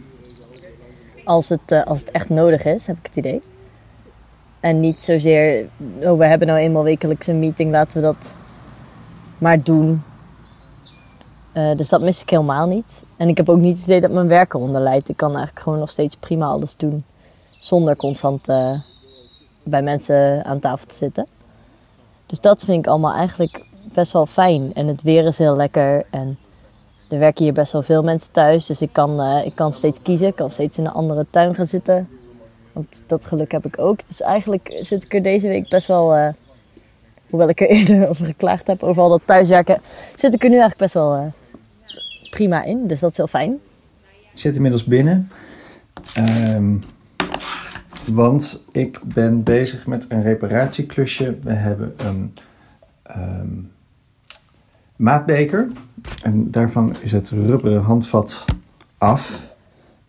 als 1.24 1.50
het, 1.50 1.72
eh, 1.72 1.84
als 1.84 2.00
het 2.00 2.12
echt 2.12 2.30
nodig 2.30 2.66
is, 2.66 2.88
heb 2.88 2.98
ik 2.98 3.06
het 3.06 3.16
idee. 3.16 3.42
En 4.60 4.80
niet 4.80 5.04
zozeer, 5.04 5.70
oh 6.02 6.18
we 6.18 6.26
hebben 6.26 6.48
nou 6.48 6.60
eenmaal 6.60 6.84
wekelijks 6.84 7.28
een 7.28 7.40
meeting, 7.40 7.72
laten 7.72 7.98
we 7.98 8.04
dat 8.04 8.36
maar 9.38 9.64
doen. 9.64 10.04
Eh, 11.58 11.76
dus 11.76 11.90
dat 11.90 12.02
mis 12.02 12.22
ik 12.22 12.30
helemaal 12.30 12.68
niet. 12.68 13.04
En 13.16 13.28
ik 13.28 13.38
heb 13.38 13.50
ook 13.50 13.58
niet 13.58 13.78
het 13.78 13.86
idee 13.86 14.02
dat 14.02 14.12
mijn 14.12 14.28
werk 14.28 14.54
eronder 14.54 14.82
leidt. 14.82 15.10
Ik 15.10 15.18
kan 15.18 15.30
eigenlijk 15.30 15.60
gewoon 15.60 15.80
nog 15.80 15.90
steeds 15.90 16.16
prima 16.16 16.46
alles 16.46 16.76
doen. 16.76 17.04
Zonder 17.60 17.96
constant 17.96 18.48
eh, 18.48 18.80
bij 19.64 19.82
mensen 19.82 20.46
aan 20.46 20.60
tafel 20.60 20.88
te 20.88 20.96
zitten. 20.96 21.28
Dus 22.26 22.40
dat 22.40 22.64
vind 22.64 22.86
ik 22.86 22.88
allemaal 22.88 23.14
eigenlijk 23.14 23.66
best 23.94 24.12
wel 24.12 24.26
fijn. 24.26 24.74
En 24.74 24.88
het 24.88 25.02
weer 25.02 25.26
is 25.26 25.38
heel 25.38 25.56
lekker. 25.56 26.06
En 26.10 26.38
er 27.10 27.20
werken 27.20 27.44
hier 27.44 27.54
best 27.54 27.72
wel 27.72 27.82
veel 27.82 28.04
mensen 28.04 28.34
thuis. 28.34 28.66
Dus 28.66 28.82
ik 28.82 28.94
kan, 28.94 29.22
eh, 29.22 29.46
ik 29.46 29.56
kan 29.56 29.74
steeds 29.74 30.02
kiezen. 30.02 30.28
Ik 30.28 30.36
kan 30.36 30.50
steeds 30.50 30.78
in 30.78 30.86
een 30.86 30.92
andere 30.92 31.26
tuin 31.30 31.56
gaan 31.56 31.68
zitten. 31.68 32.10
Want 32.72 33.04
dat 33.08 33.26
geluk 33.26 33.52
heb 33.52 33.66
ik 33.66 33.80
ook. 33.80 34.08
Dus 34.08 34.22
eigenlijk 34.22 34.78
zit 34.82 35.04
ik 35.04 35.14
er 35.14 35.24
deze 35.24 35.48
week 35.48 35.70
best 35.70 35.88
wel... 35.88 36.34
hoewel 37.30 37.50
ik 37.50 37.62
er 37.62 37.70
eerder 37.78 38.10
over 38.10 38.26
geklaagd 38.26 38.68
heb, 38.68 38.84
over 38.84 39.02
al 39.02 39.10
dat 39.10 39.22
thuiswerken... 39.26 39.82
zit 40.16 40.34
ik 40.34 40.44
er 40.44 40.50
nu 40.50 40.60
eigenlijk 40.60 40.82
best 40.82 40.94
wel 40.94 41.34
prima 42.30 42.64
in. 42.64 42.88
Dus 42.88 43.00
dat 43.00 43.12
is 43.12 43.18
heel 43.18 43.28
fijn. 43.28 43.52
Ik 44.34 44.44
zit 44.44 44.56
inmiddels 44.56 44.84
binnen. 44.84 45.30
Ehm, 46.14 46.76
want 48.06 48.64
ik 48.72 49.00
ben 49.04 49.44
bezig 49.44 49.88
met 49.88 50.06
een 50.10 50.22
reparatieklusje. 50.22 51.38
We 51.44 51.54
hebben 51.54 51.94
een 51.98 52.34
ehm, 53.04 53.48
maatbeker. 54.96 55.68
En 56.24 56.52
daarvan 56.52 56.96
is 57.02 57.12
het 57.12 57.30
rubberen 57.30 57.82
handvat 57.82 58.46
af. 58.98 59.56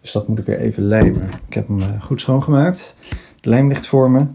Dus 0.00 0.12
dat 0.12 0.28
moet 0.28 0.38
ik 0.38 0.46
weer 0.46 0.58
even 0.58 0.82
lijmen. 0.82 1.28
Ik 1.46 1.54
heb 1.54 1.68
hem 1.68 1.80
eh, 1.80 2.02
goed 2.02 2.20
schoongemaakt. 2.20 2.96
De 3.40 3.48
lijm 3.48 3.68
ligt 3.68 3.86
voor 3.86 4.10
me. 4.10 4.26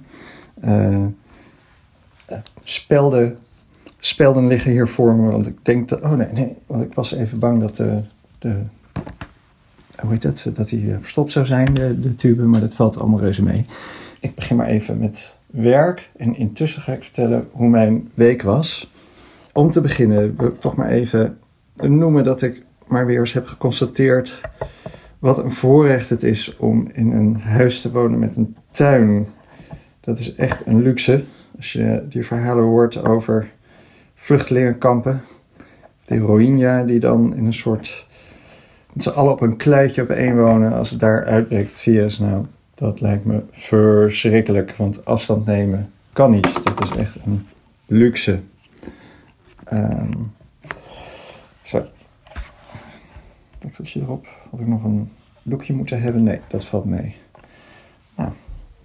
Eh, 0.62 1.06
spelden, 2.63 3.38
spelden 4.06 4.48
liggen 4.48 4.72
hier 4.72 4.88
voor 4.88 5.16
me. 5.16 5.32
Want 5.32 5.48
ik 5.48 5.58
denk 5.62 5.90
dat... 5.90 6.02
Oh 6.02 6.12
nee, 6.12 6.28
nee. 6.34 6.56
Want 6.68 6.84
ik 6.84 6.94
was 6.94 7.14
even 7.14 7.40
bang 7.40 7.62
dat 7.62 7.76
de... 7.76 8.02
de 8.40 8.62
hoe 10.00 10.12
heet 10.12 10.24
het? 10.24 10.50
Dat 10.54 10.70
hij 10.70 10.80
eh, 10.80 10.96
verstopt 11.00 11.32
zou 11.32 11.46
zijn, 11.46 11.74
de, 11.74 12.00
de 12.00 12.16
tube. 12.16 12.44
Maar 12.44 12.60
dat 12.60 12.74
valt 12.74 13.00
allemaal 13.00 13.20
reuze 13.20 13.44
mee. 13.44 13.66
Ik 14.20 14.36
begin 14.36 14.56
maar 14.56 14.68
even 14.68 14.98
met 14.98 15.38
werk. 15.46 16.10
En 16.18 16.38
intussen 16.38 16.82
ga 16.82 16.94
ik 16.94 17.04
vertellen 17.04 17.48
hoe 17.52 17.70
mijn 17.70 18.10
week 18.14 18.42
was. 18.42 18.92
Om 19.54 19.72
te 19.72 19.82
beginnen 19.82 20.36
wil 20.38 20.52
toch 20.52 20.76
maar 20.76 20.90
even 20.90 21.38
noemen 21.76 22.24
dat 22.24 22.42
ik 22.42 22.64
maar 22.88 23.06
weer 23.06 23.20
eens 23.20 23.34
heb 23.34 23.48
geconstateerd 23.48 24.42
wat 25.20 25.38
een 25.38 25.52
voorrecht 25.52 26.10
het 26.10 26.24
is 26.24 26.58
om 26.58 26.90
in 26.94 27.12
een 27.12 27.36
huis 27.36 27.82
te 27.82 27.92
wonen 27.92 28.20
met 28.20 28.36
een 28.36 28.56
tuin. 28.72 29.26
Dat 30.00 30.20
is 30.20 30.36
echt 30.36 30.66
een 30.66 30.82
luxe. 30.82 31.24
Als 31.58 31.74
je 31.74 32.06
die 32.10 32.26
verhalen 32.26 32.64
hoort 32.64 33.08
over 33.08 33.52
vluchtelingenkampen. 34.24 35.22
De 36.06 36.18
Rohingya 36.18 36.84
die 36.84 37.00
dan 37.00 37.36
in 37.36 37.46
een 37.46 37.53
soort... 37.53 38.08
met 38.94 39.03
z'n 39.03 39.10
allen 39.10 39.32
op 39.32 39.42
een 39.42 39.58
kluitje 39.58 40.01
op 40.01 40.10
één 40.10 40.38
wonen. 40.38 40.74
Als 40.74 40.89
het 40.89 41.00
daar 41.00 41.25
uitbreekt 41.25 41.70
het 41.70 41.80
virus. 41.80 42.20
Nou, 42.20 42.46
dat 42.75 43.01
lijkt 43.01 43.25
me 43.25 43.44
verschrikkelijk. 43.51 44.72
Want 44.72 45.06
afstand 45.06 45.46
nemen 45.46 45.92
kan 46.13 46.32
niet. 46.32 46.63
Dat 46.63 46.84
is 46.84 46.98
echt 46.98 47.18
een 47.25 47.48
luxe. 47.86 48.39
Ehm 49.63 50.12
zo. 51.62 51.86
Dekseltje 53.60 54.01
erop. 54.01 54.27
Had 54.50 54.60
ik 54.60 54.68
nog 54.68 54.84
een 54.84 55.12
doekje 55.44 55.74
moeten 55.74 56.01
hebben? 56.01 56.24
Nee, 56.24 56.39
dat 56.48 56.65
valt 56.65 56.86
mee. 56.86 57.15
Nou, 58.15 58.32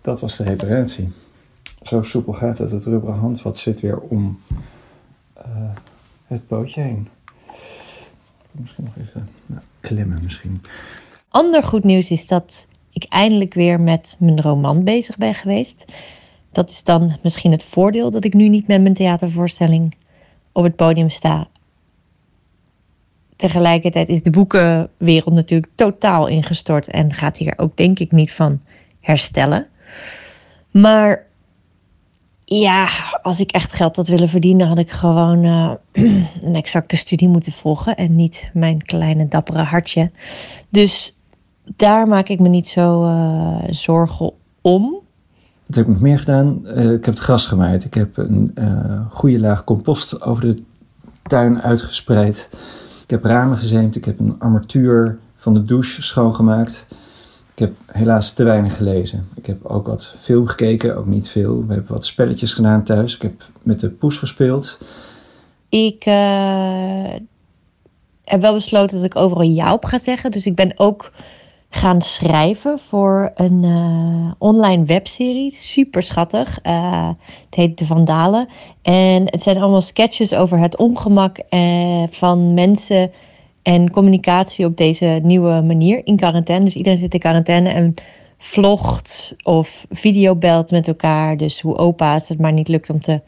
dat 0.00 0.20
was 0.20 0.36
de 0.36 0.44
reparatie. 0.44 1.08
Zo 1.82 2.02
soepel 2.02 2.32
gaat 2.32 2.58
het. 2.58 2.70
Het 2.70 2.84
rubberen 2.84 3.18
handvat 3.18 3.56
zit 3.56 3.80
weer 3.80 3.98
om 3.98 4.40
eh, 5.44 5.70
het 6.26 6.46
pootje 6.46 6.80
heen. 6.80 7.08
Misschien 8.50 8.84
nog 8.84 9.06
even 9.06 9.28
nou, 9.46 9.60
klemmen 9.80 10.22
misschien. 10.22 10.62
Ander 11.28 11.62
goed 11.62 11.84
nieuws 11.84 12.10
is 12.10 12.26
dat 12.26 12.66
ik 12.92 13.04
eindelijk 13.08 13.54
weer 13.54 13.80
met 13.80 14.16
mijn 14.18 14.42
roman 14.42 14.84
bezig 14.84 15.16
ben 15.16 15.34
geweest. 15.34 15.84
Dat 16.52 16.70
is 16.70 16.84
dan 16.84 17.16
misschien 17.22 17.52
het 17.52 17.62
voordeel 17.62 18.10
dat 18.10 18.24
ik 18.24 18.34
nu 18.34 18.48
niet 18.48 18.66
met 18.66 18.82
mijn 18.82 18.94
theatervoorstelling 18.94 19.94
op 20.52 20.64
het 20.64 20.76
podium 20.76 21.08
sta. 21.08 21.48
Tegelijkertijd 23.36 24.08
is 24.08 24.22
de 24.22 24.30
boekenwereld 24.30 25.34
natuurlijk 25.34 25.72
totaal 25.74 26.26
ingestort 26.26 26.88
en 26.88 27.12
gaat 27.12 27.36
hier 27.36 27.54
ook 27.56 27.76
denk 27.76 27.98
ik 27.98 28.12
niet 28.12 28.32
van 28.32 28.60
herstellen. 29.00 29.66
Maar 30.70 31.26
ja, 32.48 32.88
als 33.22 33.40
ik 33.40 33.50
echt 33.50 33.72
geld 33.72 33.96
had 33.96 34.08
willen 34.08 34.28
verdienen, 34.28 34.66
had 34.66 34.78
ik 34.78 34.90
gewoon 34.90 35.44
eh, 35.44 35.70
een 36.42 36.54
exacte 36.54 36.96
studie 36.96 37.28
moeten 37.28 37.52
volgen 37.52 37.96
en 37.96 38.14
niet 38.14 38.50
mijn 38.52 38.82
kleine 38.82 39.28
dappere 39.28 39.62
hartje. 39.62 40.10
Dus 40.68 41.18
daar 41.76 42.06
maak 42.06 42.28
ik 42.28 42.40
me 42.40 42.48
niet 42.48 42.68
zo 42.68 43.04
eh, 43.04 43.64
zorgen 43.70 44.32
om. 44.60 44.82
Wat 45.66 45.76
heb 45.76 45.86
ik 45.86 45.92
nog 45.92 46.00
meer 46.00 46.18
gedaan? 46.18 46.66
Eh, 46.66 46.92
ik 46.92 47.04
heb 47.04 47.14
het 47.14 47.18
gras 47.18 47.46
gemaaid. 47.46 47.84
Ik 47.84 47.94
heb 47.94 48.16
een 48.16 48.54
goede 49.10 49.40
laag 49.40 49.64
compost 49.64 50.22
over 50.22 50.42
de 50.42 50.62
tuin 51.22 51.62
uitgespreid. 51.62 52.48
Ik 53.02 53.10
heb 53.10 53.24
ramen 53.24 53.56
gezeemd. 53.56 53.96
Ik 53.96 54.04
heb 54.04 54.18
een 54.18 54.36
armatuur 54.38 55.18
van 55.36 55.54
de 55.54 55.64
douche 55.64 56.02
schoongemaakt. 56.02 56.86
Ik 57.58 57.64
heb 57.64 57.76
helaas 57.86 58.32
te 58.32 58.44
weinig 58.44 58.76
gelezen. 58.76 59.28
Ik 59.36 59.46
heb 59.46 59.64
ook 59.64 59.86
wat 59.86 60.14
film 60.18 60.46
gekeken, 60.46 60.96
ook 60.96 61.06
niet 61.06 61.28
veel. 61.28 61.66
We 61.66 61.72
hebben 61.72 61.92
wat 61.92 62.04
spelletjes 62.04 62.52
gedaan 62.52 62.84
thuis. 62.84 63.14
Ik 63.14 63.22
heb 63.22 63.42
met 63.62 63.80
de 63.80 63.90
poes 63.90 64.16
gespeeld. 64.16 64.78
Ik 65.68 66.04
eh, 66.04 67.12
heb 68.24 68.40
wel 68.40 68.54
besloten 68.54 68.96
dat 68.96 69.06
ik 69.06 69.16
overal 69.16 69.42
ja 69.42 69.72
op 69.72 69.84
ga 69.84 69.98
zeggen. 69.98 70.30
Dus 70.30 70.46
ik 70.46 70.54
ben 70.54 70.72
ook 70.76 71.12
gaan 71.68 72.00
schrijven 72.02 72.78
voor 72.78 73.30
een 73.34 73.64
eh, 73.64 74.32
online 74.38 74.84
webserie. 74.84 75.50
Super 75.50 76.02
schattig. 76.02 76.58
Eh, 76.62 77.08
het 77.44 77.54
heet 77.54 77.78
De 77.78 77.86
Vandalen. 77.86 78.48
En 78.82 79.22
het 79.24 79.42
zijn 79.42 79.58
allemaal 79.58 79.82
sketches 79.82 80.34
over 80.34 80.58
het 80.58 80.76
ongemak 80.76 81.38
van 82.10 82.54
mensen 82.54 83.10
en 83.62 83.90
communicatie 83.90 84.66
op 84.66 84.76
deze 84.76 85.20
nieuwe 85.22 85.60
manier 85.60 86.06
in 86.06 86.16
quarantaine. 86.16 86.64
Dus 86.64 86.76
iedereen 86.76 86.98
zit 86.98 87.14
in 87.14 87.20
quarantaine 87.20 87.68
en 87.68 87.94
vlogt 88.38 89.36
of 89.42 89.86
videobelt 89.90 90.70
met 90.70 90.88
elkaar. 90.88 91.36
Dus 91.36 91.60
hoe 91.60 91.76
opa's 91.76 92.28
het 92.28 92.38
maar 92.38 92.52
niet 92.52 92.68
lukt 92.68 92.90
om 92.90 93.00
te 93.00 93.20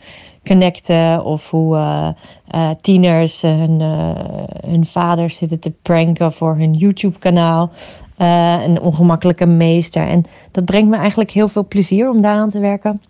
connecten. 0.44 1.24
Of 1.24 1.50
hoe 1.50 1.76
eh, 1.76 2.08
eh, 2.46 2.70
tieners 2.80 3.42
eh, 3.42 3.58
hun, 3.58 3.80
eh, 3.80 4.70
hun 4.70 4.86
vaders 4.86 5.36
zitten 5.36 5.60
te 5.60 5.70
pranken 5.82 6.32
voor 6.32 6.56
hun 6.56 6.72
YouTube-kanaal. 6.74 7.70
Een 8.16 8.80
ongemakkelijke 8.80 9.46
meester. 9.46 10.06
En 10.06 10.24
dat 10.50 10.64
brengt 10.64 10.90
me 10.90 10.96
eigenlijk 10.96 11.30
heel 11.30 11.48
veel 11.48 11.66
plezier 11.66 12.10
om 12.10 12.20
daaraan 12.20 12.50
te 12.50 12.60
werken. 12.60 13.02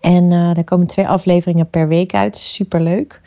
En 0.00 0.30
er 0.32 0.64
komen 0.64 0.86
twee 0.86 1.08
afleveringen 1.08 1.70
per 1.70 1.88
week 1.88 2.14
uit. 2.14 2.36
Superleuk. 2.36 3.20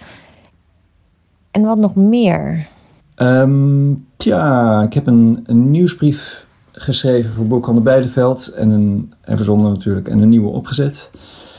En 1.51 1.61
wat 1.61 1.77
nog 1.77 1.95
meer? 1.95 2.67
Ehm, 3.15 3.93
tja, 4.17 4.81
ik 4.83 4.93
heb 4.93 5.07
een, 5.07 5.43
een 5.45 5.71
nieuwsbrief 5.71 6.47
geschreven 6.71 7.33
voor 7.33 7.47
Boekhandel 7.47 7.83
Beideveld. 7.83 8.47
En, 8.47 8.69
een, 8.69 9.11
en 9.21 9.35
verzonden 9.35 9.71
natuurlijk. 9.71 10.07
En 10.07 10.19
een 10.19 10.29
nieuwe 10.29 10.49
opgezet. 10.49 11.11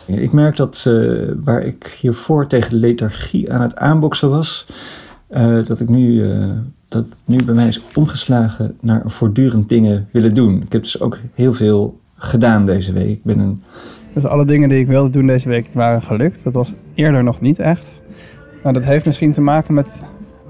Ik 0.06 0.32
merk 0.32 0.56
dat 0.56 0.84
eh, 0.86 0.92
waar 1.44 1.62
ik 1.62 1.98
hiervoor 2.00 2.46
tegen 2.46 2.76
lethargie 2.76 3.52
aan 3.52 3.60
het 3.60 3.76
aanboksen 3.76 4.30
was... 4.30 4.66
eh, 5.28 5.64
dat 5.64 5.80
ik 5.80 5.88
nu, 5.88 6.30
eh, 6.30 6.50
dat 6.88 7.04
nu 7.24 7.44
bij 7.44 7.54
mij 7.54 7.68
is 7.68 7.82
omgeslagen 7.94 8.76
naar 8.80 9.02
voortdurend 9.06 9.68
dingen 9.68 10.08
willen 10.12 10.34
doen. 10.34 10.62
Ik 10.62 10.72
heb 10.72 10.82
dus 10.82 11.00
ook 11.00 11.18
heel 11.34 11.54
veel 11.54 12.00
gedaan 12.14 12.64
deze 12.64 12.92
week. 12.92 13.16
Ik 13.16 13.24
ben 13.24 13.38
een 13.38 13.62
Dus 14.12 14.24
alle 14.24 14.44
dingen 14.44 14.68
die 14.68 14.78
ik 14.78 14.86
wilde 14.86 15.10
doen 15.10 15.26
deze 15.26 15.48
week 15.48 15.72
waren 15.72 16.02
gelukt. 16.02 16.44
Dat 16.44 16.54
was 16.54 16.72
eerder 16.94 17.22
nog 17.22 17.40
niet 17.40 17.58
echt. 17.58 18.00
Nou, 18.62 18.74
dat 18.74 18.84
heeft 18.84 19.06
misschien 19.06 19.32
te 19.32 19.40
maken 19.40 19.74
met 19.74 20.02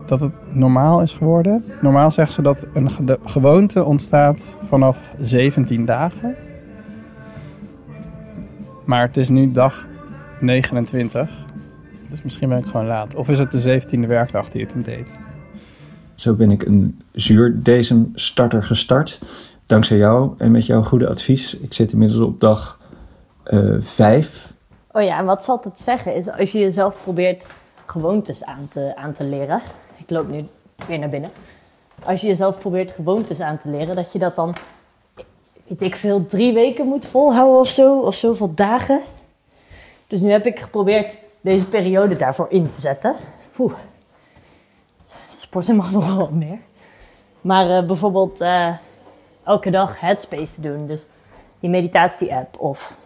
dat 0.08 0.20
het 0.20 0.32
normaal 0.50 1.02
is 1.02 1.12
geworden. 1.12 1.64
Normaal 1.80 2.10
zeggen 2.10 2.34
ze 2.34 2.42
dat 2.42 2.66
een 2.74 2.90
ge- 2.90 3.18
gewoonte 3.24 3.84
ontstaat 3.84 4.58
vanaf 4.68 4.98
17 5.18 5.84
dagen. 5.84 6.34
Maar 8.84 9.00
het 9.06 9.16
is 9.16 9.28
nu 9.28 9.52
dag 9.52 9.86
29. 10.40 11.30
Dus 12.10 12.22
misschien 12.22 12.48
ben 12.48 12.58
ik 12.58 12.66
gewoon 12.66 12.86
laat. 12.86 13.14
Of 13.14 13.28
is 13.28 13.38
het 13.38 13.52
de 13.52 13.80
17e 13.82 14.06
werkdag 14.06 14.48
die 14.48 14.62
het 14.62 14.72
hem 14.72 14.82
deed? 14.82 15.18
Zo 16.14 16.34
ben 16.34 16.50
ik 16.50 16.62
een 16.62 17.02
zuurdesem-starter 17.12 18.62
gestart. 18.62 19.20
Dankzij 19.66 19.96
jou 19.96 20.34
en 20.38 20.50
met 20.50 20.66
jouw 20.66 20.82
goede 20.82 21.08
advies. 21.08 21.56
Ik 21.58 21.74
zit 21.74 21.92
inmiddels 21.92 22.20
op 22.20 22.40
dag 22.40 22.78
eh, 23.44 23.74
vijf. 23.78 24.52
Oh 24.90 25.02
ja, 25.02 25.18
en 25.18 25.24
wat 25.24 25.44
zal 25.44 25.60
het 25.62 25.80
zeggen 25.80 26.14
is 26.14 26.30
als 26.30 26.52
je 26.52 26.58
jezelf 26.58 26.96
probeert 27.02 27.46
gewoontes 27.86 28.44
aan 28.44 28.68
te, 28.68 28.92
aan 28.96 29.12
te 29.12 29.24
leren. 29.24 29.62
Ik 30.06 30.12
loop 30.12 30.28
nu 30.28 30.46
weer 30.86 30.98
naar 30.98 31.08
binnen. 31.08 31.30
Als 32.04 32.20
je 32.20 32.26
jezelf 32.26 32.58
probeert 32.58 32.90
gewoontes 32.90 33.40
aan 33.40 33.58
te 33.58 33.68
leren, 33.68 33.96
dat 33.96 34.12
je 34.12 34.18
dat 34.18 34.36
dan, 34.36 34.54
weet 35.66 35.82
ik 35.82 35.96
veel, 35.96 36.26
drie 36.26 36.52
weken 36.52 36.86
moet 36.86 37.06
volhouden 37.06 37.60
of 37.60 37.68
zo. 37.68 38.00
Of 38.00 38.14
zoveel 38.14 38.54
dagen. 38.54 39.00
Dus 40.06 40.20
nu 40.20 40.30
heb 40.30 40.46
ik 40.46 40.58
geprobeerd 40.58 41.18
deze 41.40 41.66
periode 41.68 42.16
daarvoor 42.16 42.46
in 42.50 42.70
te 42.70 42.80
zetten. 42.80 43.16
Oeh. 43.58 43.72
sporten 45.30 45.76
mag 45.76 45.92
nog 45.92 46.06
wel 46.06 46.16
wat 46.16 46.30
meer. 46.30 46.58
Maar 47.40 47.70
eh, 47.70 47.86
bijvoorbeeld 47.86 48.40
eh, 48.40 48.74
elke 49.44 49.70
dag 49.70 50.00
Headspace 50.00 50.54
te 50.54 50.60
doen. 50.60 50.86
Dus 50.86 51.08
die 51.60 51.70
meditatie-app. 51.70 52.58
Of 52.58 52.98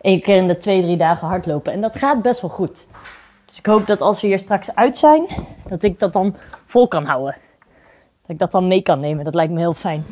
één 0.00 0.20
keer 0.20 0.36
in 0.36 0.46
de 0.46 0.56
twee, 0.56 0.82
drie 0.82 0.96
dagen 0.96 1.28
hardlopen. 1.28 1.72
En 1.72 1.80
dat 1.80 1.98
gaat 1.98 2.22
best 2.22 2.40
wel 2.40 2.50
goed. 2.50 2.86
Dus 3.50 3.58
ik 3.58 3.66
hoop 3.66 3.86
dat 3.86 4.00
als 4.00 4.20
we 4.20 4.26
hier 4.26 4.38
straks 4.38 4.74
uit 4.74 4.98
zijn, 4.98 5.26
dat 5.68 5.82
ik 5.82 5.98
dat 5.98 6.12
dan 6.12 6.34
vol 6.66 6.88
kan 6.88 7.04
houden. 7.04 7.36
Dat 8.22 8.30
ik 8.30 8.38
dat 8.38 8.52
dan 8.52 8.68
mee 8.68 8.82
kan 8.82 9.00
nemen. 9.00 9.24
Dat 9.24 9.34
lijkt 9.34 9.52
me 9.52 9.58
heel 9.58 9.74
fijn. 9.74 10.04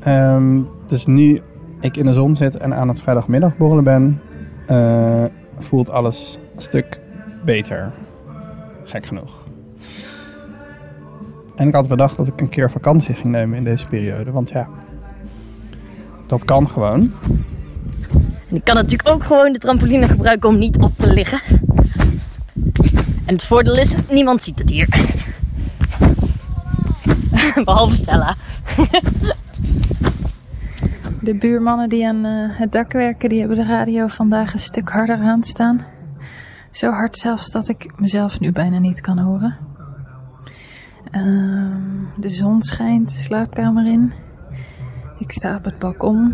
Ehm, 0.00 0.60
dus 0.86 1.06
nu 1.06 1.40
ik 1.80 1.96
in 1.96 2.04
de 2.04 2.12
zon 2.12 2.34
zit 2.34 2.56
en 2.56 2.74
aan 2.74 2.88
het 2.88 3.00
vrijdagmiddagborrelen 3.00 3.84
ben, 3.84 4.20
eh, 4.66 5.24
voelt 5.58 5.90
alles 5.90 6.38
een 6.54 6.60
stuk 6.60 7.00
beter. 7.44 7.92
Gek 8.84 9.06
genoeg. 9.06 9.44
En 11.54 11.68
ik 11.68 11.74
had 11.74 11.88
bedacht 11.88 12.16
dat 12.16 12.26
ik 12.26 12.40
een 12.40 12.48
keer 12.48 12.70
vakantie 12.70 13.14
ging 13.14 13.32
nemen 13.32 13.58
in 13.58 13.64
deze 13.64 13.86
periode. 13.86 14.30
Want 14.30 14.50
ja, 14.50 14.68
dat 16.26 16.44
kan 16.44 16.70
gewoon. 16.70 17.12
En 18.48 18.56
ik 18.56 18.64
kan 18.64 18.74
natuurlijk 18.74 19.08
ook 19.08 19.24
gewoon 19.24 19.52
de 19.52 19.58
trampoline 19.58 20.08
gebruiken 20.08 20.48
om 20.48 20.58
niet 20.58 20.78
op 20.78 20.92
te 20.96 21.12
liggen. 21.12 21.65
En 23.26 23.34
het 23.34 23.44
voordeel 23.44 23.76
is, 23.76 23.96
niemand 24.10 24.42
ziet 24.42 24.58
het 24.58 24.70
hier. 24.70 24.88
Behalve 27.64 27.94
Stella. 27.94 28.34
De 31.20 31.34
buurmannen 31.34 31.88
die 31.88 32.06
aan 32.06 32.24
eh, 32.24 32.58
het 32.58 32.72
dak 32.72 32.92
werken, 32.92 33.28
die 33.28 33.38
hebben 33.38 33.56
de 33.56 33.64
radio 33.64 34.06
vandaag 34.06 34.52
een 34.52 34.58
stuk 34.58 34.88
harder 34.88 35.18
aanstaan. 35.18 35.86
Zo 36.70 36.90
hard 36.90 37.16
zelfs 37.16 37.50
dat 37.50 37.68
ik 37.68 38.00
mezelf 38.00 38.40
nu 38.40 38.52
bijna 38.52 38.78
niet 38.78 39.00
kan 39.00 39.18
horen. 39.18 39.56
Ehm, 41.10 41.80
de 42.16 42.28
zon 42.28 42.62
schijnt 42.62 43.14
de 43.14 43.22
slaapkamer 43.22 43.86
in. 43.86 44.12
Ik 45.18 45.32
sta 45.32 45.56
op 45.56 45.64
het 45.64 45.78
balkon. 45.78 46.32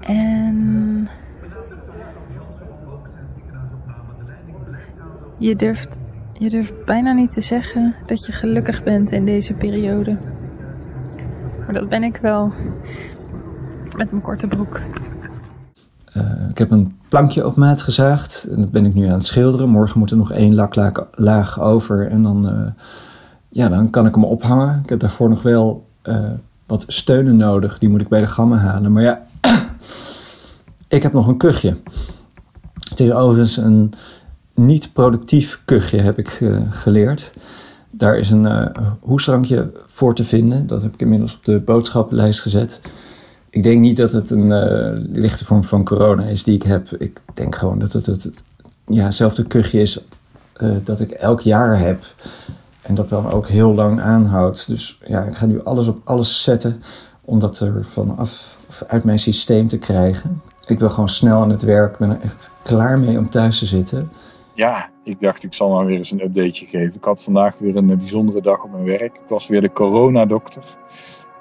En 0.00 1.08
je 5.38 5.56
durft, 5.56 5.98
je 6.32 6.48
durft 6.48 6.84
bijna 6.84 7.12
niet 7.12 7.32
te 7.32 7.40
zeggen 7.40 7.94
dat 8.06 8.26
je 8.26 8.32
gelukkig 8.32 8.82
bent 8.82 9.12
in 9.12 9.24
deze 9.24 9.54
periode. 9.54 10.18
Maar 11.64 11.74
dat 11.74 11.88
ben 11.88 12.02
ik 12.02 12.16
wel. 12.16 12.52
Met 13.96 14.10
mijn 14.10 14.22
korte 14.22 14.46
broek. 14.46 14.80
Eh, 16.04 16.48
ik 16.48 16.58
heb 16.58 16.70
een 16.70 16.98
plankje 17.08 17.46
op 17.46 17.56
maat 17.56 17.82
gezaagd. 17.82 18.48
En 18.50 18.60
dat 18.60 18.70
ben 18.70 18.84
ik 18.84 18.94
nu 18.94 19.06
aan 19.06 19.12
het 19.12 19.24
schilderen. 19.24 19.68
Morgen 19.68 19.98
moet 19.98 20.10
er 20.10 20.16
nog 20.16 20.32
één 20.32 20.54
laklaag 20.54 20.92
laag 21.12 21.60
over. 21.60 22.08
En 22.08 22.22
dan, 22.22 22.48
eh, 22.48 22.82
ja, 23.48 23.68
dan 23.68 23.90
kan 23.90 24.06
ik 24.06 24.14
hem 24.14 24.24
ophangen. 24.24 24.80
Ik 24.82 24.88
heb 24.88 25.00
daarvoor 25.00 25.28
nog 25.28 25.42
wel 25.42 25.86
eh, 26.02 26.30
wat 26.66 26.84
steunen 26.86 27.36
nodig. 27.36 27.78
Die 27.78 27.88
moet 27.88 28.00
ik 28.00 28.08
bij 28.08 28.20
de 28.20 28.26
gamma 28.26 28.56
halen. 28.56 28.92
Maar 28.92 29.02
ja, 29.02 29.22
ik 30.88 31.02
heb 31.02 31.12
nog 31.12 31.26
een 31.26 31.36
kuchje. 31.36 31.76
Het 32.88 33.00
is 33.00 33.10
overigens 33.12 33.56
een 33.56 33.92
niet 34.54 34.92
productief 34.92 35.60
kuchje, 35.64 36.00
heb 36.00 36.18
ik 36.18 36.42
geleerd. 36.70 37.32
Daar 37.90 38.18
is 38.18 38.30
een 38.30 38.44
uh, 38.44 38.66
hoesdrankje 39.00 39.72
voor 39.86 40.14
te 40.14 40.24
vinden. 40.24 40.66
Dat 40.66 40.82
heb 40.82 40.94
ik 40.94 41.00
inmiddels 41.00 41.34
op 41.34 41.44
de 41.44 41.60
boodschappenlijst 41.60 42.40
gezet. 42.40 42.80
Ik 43.50 43.62
denk 43.62 43.80
niet 43.80 43.96
dat 43.96 44.12
het 44.12 44.30
een 44.30 44.50
uh, 44.50 45.04
lichte 45.12 45.44
vorm 45.44 45.64
van 45.64 45.84
corona 45.84 46.24
is 46.24 46.42
die 46.42 46.54
ik 46.54 46.62
heb. 46.62 46.88
Ik 46.98 47.20
denk 47.34 47.54
gewoon 47.54 47.78
dat 47.78 47.92
het, 47.92 48.06
het 48.06 48.30
ja, 48.86 49.04
hetzelfde 49.04 49.44
kuchje 49.44 49.80
is 49.80 50.04
dat 50.84 51.00
ik 51.00 51.10
elk 51.10 51.40
jaar 51.40 51.78
heb. 51.78 52.04
En 52.82 52.94
dat 52.94 53.08
dan 53.08 53.30
ook 53.30 53.48
heel 53.48 53.74
lang 53.74 54.00
aanhoudt. 54.00 54.66
Dus 54.66 54.98
ja, 55.06 55.22
ik 55.22 55.34
ga 55.34 55.46
nu 55.46 55.64
alles 55.64 55.88
op 55.88 56.00
alles 56.04 56.42
zetten 56.42 56.82
om 57.20 57.38
dat 57.38 57.60
er 57.60 57.84
vanaf 57.84 58.58
uit 58.86 59.04
mijn 59.04 59.18
systeem 59.18 59.68
te 59.68 59.78
krijgen. 59.78 60.42
Ik 60.66 60.78
wil 60.78 60.90
gewoon 60.90 61.08
snel 61.08 61.40
aan 61.40 61.50
het 61.50 61.62
werk. 61.62 61.92
Ik 61.92 61.98
ben 61.98 62.10
er 62.10 62.20
echt 62.20 62.50
klaar 62.62 62.98
mee 62.98 63.18
om 63.18 63.30
thuis 63.30 63.58
te 63.58 63.66
zitten. 63.66 64.10
Ja, 64.54 64.90
ik 65.02 65.20
dacht 65.20 65.44
ik 65.44 65.54
zal 65.54 65.70
maar 65.70 65.86
weer 65.86 65.96
eens 65.96 66.10
een 66.10 66.24
updateje 66.24 66.66
geven. 66.66 66.94
Ik 66.94 67.04
had 67.04 67.22
vandaag 67.22 67.58
weer 67.58 67.76
een 67.76 67.86
bijzondere 67.86 68.40
dag 68.40 68.64
op 68.64 68.70
mijn 68.70 68.84
werk. 68.84 69.16
Ik 69.16 69.28
was 69.28 69.46
weer 69.46 69.60
de 69.60 69.72
coronadokter. 69.72 70.64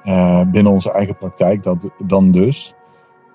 Uh, 0.03 0.41
binnen 0.51 0.71
onze 0.71 0.91
eigen 0.91 1.17
praktijk 1.17 1.63
dat, 1.63 1.91
dan 2.05 2.31
dus. 2.31 2.73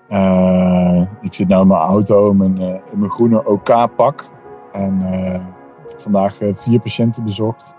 Uh, 0.09 1.01
ik 1.21 1.33
zit 1.33 1.47
nu 1.47 1.55
in 1.55 1.67
mijn 1.67 1.79
auto 1.79 2.33
mijn, 2.33 2.61
uh, 2.61 2.67
in 2.67 2.99
mijn 2.99 3.11
groene 3.11 3.45
OK-pak. 3.45 4.25
en 4.71 5.01
vandaag 5.97 6.37
vier 6.51 6.79
patiënten 6.79 7.23
bezocht. 7.23 7.75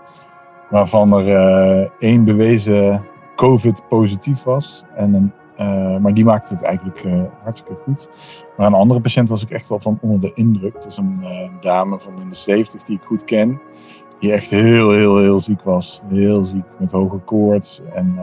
Waarvan 0.69 1.13
er 1.13 1.91
één 1.99 2.23
bewezen 2.23 3.05
COVID-positief 3.35 4.43
was. 4.43 4.83
En 4.95 5.13
een, 5.13 5.33
maar 6.01 6.13
die 6.13 6.25
maakte 6.25 6.53
het 6.53 6.63
eigenlijk 6.63 7.03
hartstikke 7.43 7.81
goed. 7.83 8.09
Maar 8.57 8.67
een 8.67 8.73
andere 8.73 9.01
patiënt 9.01 9.29
was 9.29 9.43
ik 9.43 9.49
echt 9.49 9.69
wel 9.69 9.79
van 9.79 9.97
onder 10.01 10.19
de 10.19 10.33
indruk. 10.33 10.75
Is 10.85 10.97
een 10.97 11.17
dame 11.59 11.99
van 11.99 12.21
in 12.21 12.29
de 12.29 12.35
70 12.35 12.83
die 12.83 12.97
ik 12.97 13.03
goed 13.03 13.23
ken. 13.23 13.61
Die 14.19 14.31
echt 14.31 14.49
heel, 14.49 14.91
heel, 14.91 15.17
heel 15.17 15.39
ziek 15.39 15.61
was. 15.61 16.01
Heel 16.09 16.45
ziek 16.45 16.65
met 16.79 16.91
hoge 16.91 17.17
koorts 17.17 17.81
en... 17.93 18.19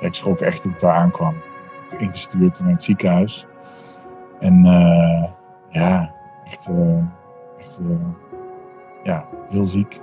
Ik 0.00 0.14
schrok 0.14 0.38
echt 0.38 0.62
toen 0.62 0.72
ik 0.72 0.80
daar 0.80 0.94
aankwam. 0.94 1.34
Ik 1.90 2.00
ingestuurd 2.00 2.60
naar 2.60 2.72
het 2.72 2.82
ziekenhuis. 2.82 3.46
En 4.40 4.64
ja, 5.70 6.14
echt, 6.44 6.70
echt 7.58 7.80
ja, 9.02 9.26
heel 9.48 9.64
ziek. 9.64 10.00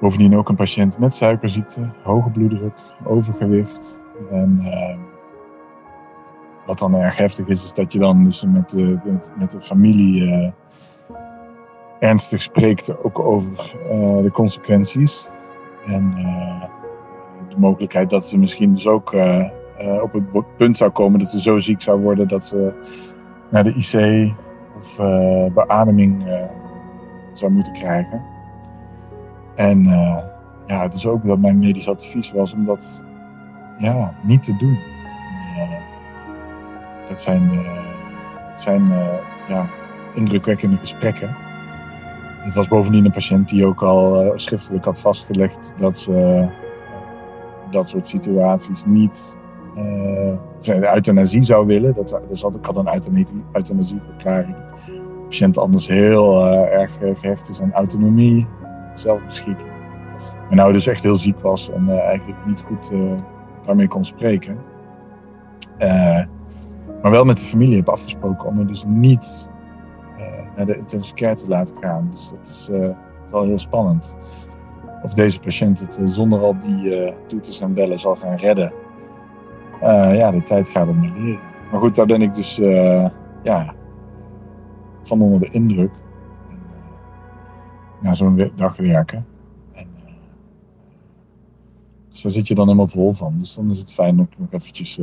Bovendien 0.00 0.36
ook 0.36 0.48
een 0.48 0.56
patiënt 0.56 0.98
met 0.98 1.14
suikerziekte, 1.14 1.90
hoge 2.02 2.30
bloeddruk, 2.30 2.76
overgewicht. 3.04 4.00
En 4.30 4.62
wat 6.66 6.78
dan 6.78 6.94
erg 6.94 7.16
heftig 7.16 7.46
is, 7.46 7.64
is 7.64 7.74
dat 7.74 7.92
je 7.92 7.98
dan 7.98 8.24
dus 8.24 8.44
met 8.44 8.70
de, 8.70 8.98
met, 9.04 9.32
met 9.38 9.50
de 9.50 9.60
familie 9.60 10.52
ernstig 11.98 12.42
spreekt 12.42 13.02
ook 13.04 13.18
over 13.18 13.76
de 14.22 14.30
consequenties. 14.32 15.30
En 15.86 16.10
de 17.48 17.56
mogelijkheid 17.56 18.10
dat 18.10 18.26
ze 18.26 18.38
misschien 18.38 18.72
dus 18.72 18.86
ook 18.86 19.14
op 20.02 20.12
het 20.12 20.56
punt 20.56 20.76
zou 20.76 20.90
komen 20.90 21.18
dat 21.18 21.28
ze 21.28 21.40
zo 21.40 21.58
ziek 21.58 21.80
zou 21.80 22.00
worden 22.00 22.28
dat 22.28 22.44
ze 22.44 22.72
naar 23.50 23.64
de 23.64 23.74
IC 23.74 24.32
of 24.76 24.98
uh, 24.98 25.46
beademing 25.54 26.24
zou 27.32 27.52
moeten 27.52 27.72
krijgen. 27.72 28.35
En 29.56 29.84
ja, 30.66 30.82
het 30.82 30.94
is 30.94 31.06
ook 31.06 31.26
dat 31.26 31.38
mijn 31.38 31.58
medisch 31.58 31.88
advies 31.88 32.32
was 32.32 32.54
om 32.54 32.64
dat 32.64 33.04
ja, 33.78 34.14
niet 34.22 34.42
te 34.42 34.56
doen. 34.56 34.78
dat 37.08 37.22
zijn, 37.22 37.50
dat 38.50 38.60
zijn 38.60 38.82
ja, 39.48 39.66
indrukwekkende 40.14 40.76
gesprekken. 40.76 41.36
Het 42.38 42.54
was 42.54 42.68
bovendien 42.68 43.04
een 43.04 43.12
patiënt 43.12 43.48
die 43.48 43.66
ook 43.66 43.82
al 43.82 44.32
schriftelijk 44.34 44.84
had 44.84 45.00
vastgelegd 45.00 45.72
dat 45.76 45.98
ze 45.98 46.46
dat 47.70 47.88
soort 47.88 48.08
situaties 48.08 48.84
niet 48.84 49.38
de 50.60 50.90
euthanasie 50.94 51.42
zou 51.42 51.66
willen. 51.66 51.94
Dat, 51.94 52.08
dat 52.08 52.38
zat, 52.38 52.56
ik 52.56 52.64
had 52.64 52.76
een 52.76 53.26
euthanasieverklaring. 53.52 54.56
De 54.86 55.22
patiënt 55.28 55.58
anders 55.58 55.88
heel 55.88 56.46
erg 56.48 56.98
gehecht 57.18 57.48
is 57.48 57.60
aan 57.60 57.72
autonomie, 57.72 58.46
zelfbeschikking. 58.98 59.68
Maar 60.46 60.56
nou 60.56 60.72
dus 60.72 60.86
echt 60.86 61.02
heel 61.02 61.16
ziek 61.16 61.40
was 61.40 61.70
en 61.70 61.84
uh, 61.88 61.98
eigenlijk 61.98 62.46
niet 62.46 62.60
goed 62.60 62.90
daarmee 63.62 63.88
kon 63.88 64.04
spreken. 64.04 64.58
maar 67.02 67.10
wel 67.10 67.24
met 67.24 67.38
de 67.38 67.44
familie 67.44 67.76
heb 67.76 67.88
afgesproken 67.88 68.48
om 68.48 68.58
er 68.58 68.66
dus 68.66 68.84
niet 68.84 69.50
naar 70.56 70.66
de 70.66 70.76
intensive 70.76 71.14
care 71.14 71.34
te 71.34 71.48
laten 71.48 71.76
gaan. 71.76 72.08
Dus 72.10 72.28
dat 72.28 72.46
is 72.46 72.70
wel 73.30 73.44
heel 73.44 73.58
spannend 73.58 74.16
of 75.02 75.12
deze 75.12 75.40
patiënt 75.40 75.80
het 75.80 75.96
eh, 75.96 76.06
zonder 76.06 76.40
al 76.40 76.58
die 76.58 77.12
toeters 77.26 77.60
en 77.60 77.74
bellen 77.74 77.98
zal 77.98 78.16
gaan 78.16 78.36
redden. 78.36 78.72
Ja, 80.12 80.30
de 80.30 80.42
tijd 80.42 80.68
gaat 80.68 80.86
het 80.86 80.96
me 80.96 81.10
leren. 81.18 81.40
Maar 81.70 81.80
goed, 81.80 81.94
daar 81.94 82.06
ben 82.06 82.22
ik 82.22 82.34
dus 82.34 82.56
ja, 83.42 83.74
van 85.02 85.20
onder 85.20 85.40
de 85.40 85.48
indruk. 85.50 85.90
Na 88.02 88.12
zo'n 88.12 88.50
dag 88.56 88.76
werken. 88.76 89.26
En, 89.72 89.86
dus 92.08 92.22
daar 92.22 92.32
zit 92.32 92.48
je 92.48 92.54
dan 92.54 92.64
helemaal 92.64 92.88
vol 92.88 93.12
van. 93.12 93.38
Dus 93.38 93.54
dan 93.54 93.70
is 93.70 93.78
het 93.78 93.92
fijn 93.92 94.16
dat 94.16 94.26
ik 94.30 94.38
nog 94.38 94.52
eventjes, 94.52 94.96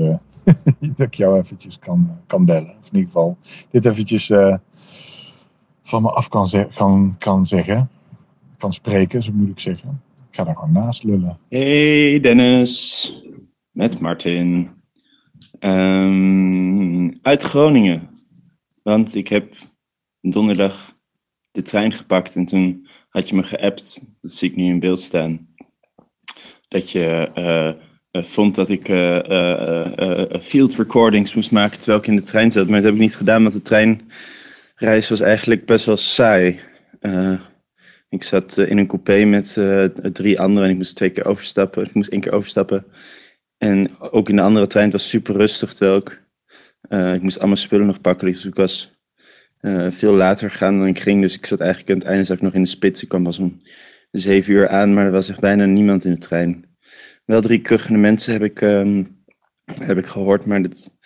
dat 0.95 1.07
ik 1.07 1.13
jou 1.13 1.39
eventjes 1.39 1.79
kan, 1.79 2.17
kan 2.27 2.45
bellen. 2.45 2.75
Of 2.79 2.87
in 2.87 2.97
ieder 2.97 3.05
geval 3.05 3.37
dit 3.69 3.85
eventjes 3.85 4.31
van 5.81 6.01
me 6.01 6.11
af 6.11 6.27
kan, 6.27 6.47
kan, 6.75 7.15
kan 7.17 7.45
zeggen 7.45 7.89
kan 8.63 8.73
spreken, 8.73 9.23
zo 9.23 9.31
moet 9.31 9.49
ik 9.49 9.59
zeggen. 9.59 10.01
Ik 10.29 10.35
ga 10.35 10.43
daar 10.43 10.55
gewoon 10.55 10.71
naast 10.71 11.03
lullen. 11.03 11.37
Hey 11.47 12.19
Dennis, 12.19 13.23
met 13.71 13.99
Martin. 13.99 14.69
Um, 15.59 17.13
uit 17.21 17.43
Groningen. 17.43 18.09
Want 18.83 19.15
ik 19.15 19.27
heb 19.27 19.55
donderdag 20.21 20.92
de 21.53 21.61
trein 21.61 21.91
gepakt 21.91 22.35
en 22.35 22.45
toen 22.45 22.87
had 23.09 23.29
je 23.29 23.35
me 23.35 23.43
geappt, 23.43 24.01
dat 24.21 24.31
zie 24.31 24.49
ik 24.49 24.55
nu 24.55 24.63
in 24.63 24.79
beeld 24.79 24.99
staan, 24.99 25.47
dat 26.67 26.91
je 26.91 27.31
eh, 27.33 27.67
eh, 28.11 28.23
vond 28.23 28.55
dat 28.55 28.69
ik 28.69 28.89
eh, 28.89 30.39
field 30.41 30.75
recordings 30.75 31.33
moest 31.33 31.51
maken 31.51 31.77
terwijl 31.77 31.99
ik 31.99 32.07
in 32.07 32.15
de 32.15 32.23
trein 32.23 32.51
zat. 32.51 32.67
Maar 32.67 32.75
dat 32.75 32.85
heb 32.85 32.93
ik 32.93 32.99
niet 32.99 33.15
gedaan, 33.15 33.41
want 33.41 33.53
de 33.53 33.61
treinreis 33.61 35.09
was 35.09 35.19
eigenlijk 35.19 35.65
best 35.65 35.85
wel 35.85 35.97
saai. 35.97 36.59
Ik 38.09 38.23
zat 38.23 38.57
in 38.57 38.77
een 38.77 38.87
coupé 38.87 39.23
met 39.25 39.57
drie 40.13 40.39
anderen 40.39 40.63
en 40.63 40.71
ik 40.71 40.77
moest 40.77 40.95
twee 40.95 41.09
keer 41.09 41.25
overstappen. 41.25 41.83
Ik 41.83 41.93
moest 41.93 42.09
één 42.09 42.21
keer 42.21 42.33
overstappen. 42.33 42.85
En 43.57 43.99
ook 43.99 44.29
in 44.29 44.35
de 44.35 44.41
andere 44.41 44.67
trein, 44.67 44.85
het 44.85 44.93
was 44.93 45.09
super 45.09 45.35
rustig 45.35 45.73
terwijl 45.73 45.97
ik... 45.97 46.23
ik 47.15 47.21
moest 47.21 47.39
allemaal 47.39 47.55
spullen 47.55 47.85
nog 47.85 48.01
pakken, 48.01 48.27
dus 48.27 48.45
ik 48.45 48.55
was 48.55 48.92
eh, 49.63 49.87
veel 49.91 50.13
later 50.13 50.49
gegaan 50.49 50.77
dan 50.77 50.87
ik 50.87 50.99
ging. 50.99 51.21
Dus 51.21 51.37
ik 51.37 51.45
zat 51.45 51.59
eigenlijk 51.59 51.91
aan 51.91 51.97
het 51.97 52.07
einde 52.07 52.23
zat 52.23 52.35
ik 52.35 52.43
nog 52.43 52.53
in 52.53 52.61
de 52.61 52.67
spits. 52.67 53.03
Ik 53.03 53.09
kwam 53.09 53.23
pas 53.23 53.39
om 53.39 53.61
zeven 54.11 54.53
uur 54.53 54.69
aan, 54.69 54.93
maar 54.93 55.05
er 55.05 55.11
was 55.11 55.29
echt 55.29 55.39
bijna 55.39 55.65
niemand 55.65 56.05
in 56.05 56.11
de 56.11 56.17
trein. 56.17 56.65
Wel 57.25 57.41
drie 57.41 57.61
kuchende 57.61 57.99
mensen 57.99 58.33
heb 58.33 58.43
ik, 58.43 58.61
ehm, 58.61 59.03
heb 59.65 59.97
ik 59.97 60.05
gehoord, 60.05 60.45
maar 60.45 60.61
dat, 60.61 60.97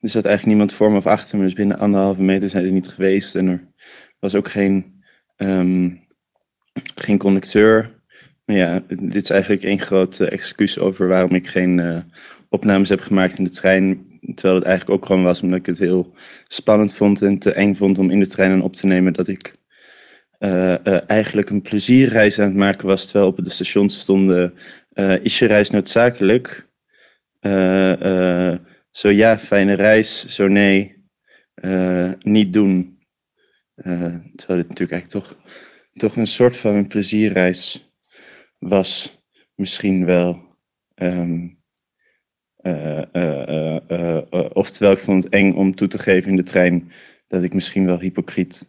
er 0.00 0.08
zat 0.08 0.24
eigenlijk 0.24 0.46
niemand 0.46 0.72
voor 0.72 0.90
me 0.90 0.96
of 0.96 1.06
achter 1.06 1.38
me. 1.38 1.44
Dus 1.44 1.52
binnen 1.52 1.78
anderhalve 1.78 2.22
meter 2.22 2.48
zijn 2.48 2.66
ze 2.66 2.72
niet 2.72 2.88
geweest. 2.88 3.34
En 3.34 3.46
er 3.46 3.68
was 4.18 4.34
ook 4.34 4.50
geen, 4.50 5.02
ehm, 5.36 5.90
geen 6.94 7.18
conducteur. 7.18 8.02
Maar 8.44 8.56
ja, 8.56 8.82
dit 8.88 9.22
is 9.22 9.30
eigenlijk 9.30 9.62
één 9.62 9.80
groot 9.80 10.20
excuus 10.20 10.78
over 10.78 11.08
waarom 11.08 11.34
ik 11.34 11.46
geen 11.46 11.80
eh, 11.80 11.98
opnames 12.48 12.88
heb 12.88 13.00
gemaakt 13.00 13.38
in 13.38 13.44
de 13.44 13.50
trein. 13.50 14.06
Terwijl 14.20 14.54
het 14.54 14.64
eigenlijk 14.64 14.90
ook 14.90 15.06
gewoon 15.06 15.22
was 15.22 15.42
omdat 15.42 15.58
ik 15.58 15.66
het 15.66 15.78
heel 15.78 16.12
spannend 16.48 16.94
vond 16.94 17.22
en 17.22 17.38
te 17.38 17.52
eng 17.52 17.74
vond 17.74 17.98
om 17.98 18.10
in 18.10 18.20
de 18.20 18.26
trein 18.26 18.52
aan 18.52 18.62
op 18.62 18.74
te 18.74 18.86
nemen 18.86 19.12
dat 19.12 19.28
ik 19.28 19.58
eh, 20.38 20.86
eh, 20.86 21.02
eigenlijk 21.06 21.50
een 21.50 21.62
plezierreis 21.62 22.38
aan 22.38 22.46
het 22.46 22.56
maken 22.56 22.86
was. 22.86 23.04
Terwijl 23.04 23.30
op 23.30 23.44
de 23.44 23.50
stations 23.50 24.00
stonden, 24.00 24.54
eh, 24.92 25.24
is 25.24 25.38
je 25.38 25.46
reis 25.46 25.70
noodzakelijk? 25.70 26.66
Zo 28.90 29.08
ja, 29.08 29.38
fijne 29.38 29.72
reis. 29.72 30.26
Zo 30.26 30.48
nee, 30.48 31.04
niet 32.18 32.52
doen. 32.52 32.98
Terwijl 33.74 34.58
dit 34.58 34.68
natuurlijk 34.68 34.92
eigenlijk 34.92 35.10
toch, 35.10 35.36
toch 35.92 36.16
een 36.16 36.26
soort 36.26 36.56
van 36.56 36.74
een 36.74 36.86
plezierreis 36.86 37.92
was. 38.58 39.18
Misschien 39.54 40.04
wel. 40.04 40.56
Ehm, 40.94 41.46
oftewel, 44.52 44.92
ik 44.92 44.98
vond 44.98 45.24
het 45.24 45.32
eng 45.32 45.52
om 45.52 45.74
toe 45.74 45.88
te 45.88 45.98
geven 45.98 46.30
in 46.30 46.36
de 46.36 46.42
trein 46.42 46.90
dat 47.28 47.42
ik 47.42 47.54
misschien 47.54 47.86
wel 47.86 47.98
hypocriet 47.98 48.68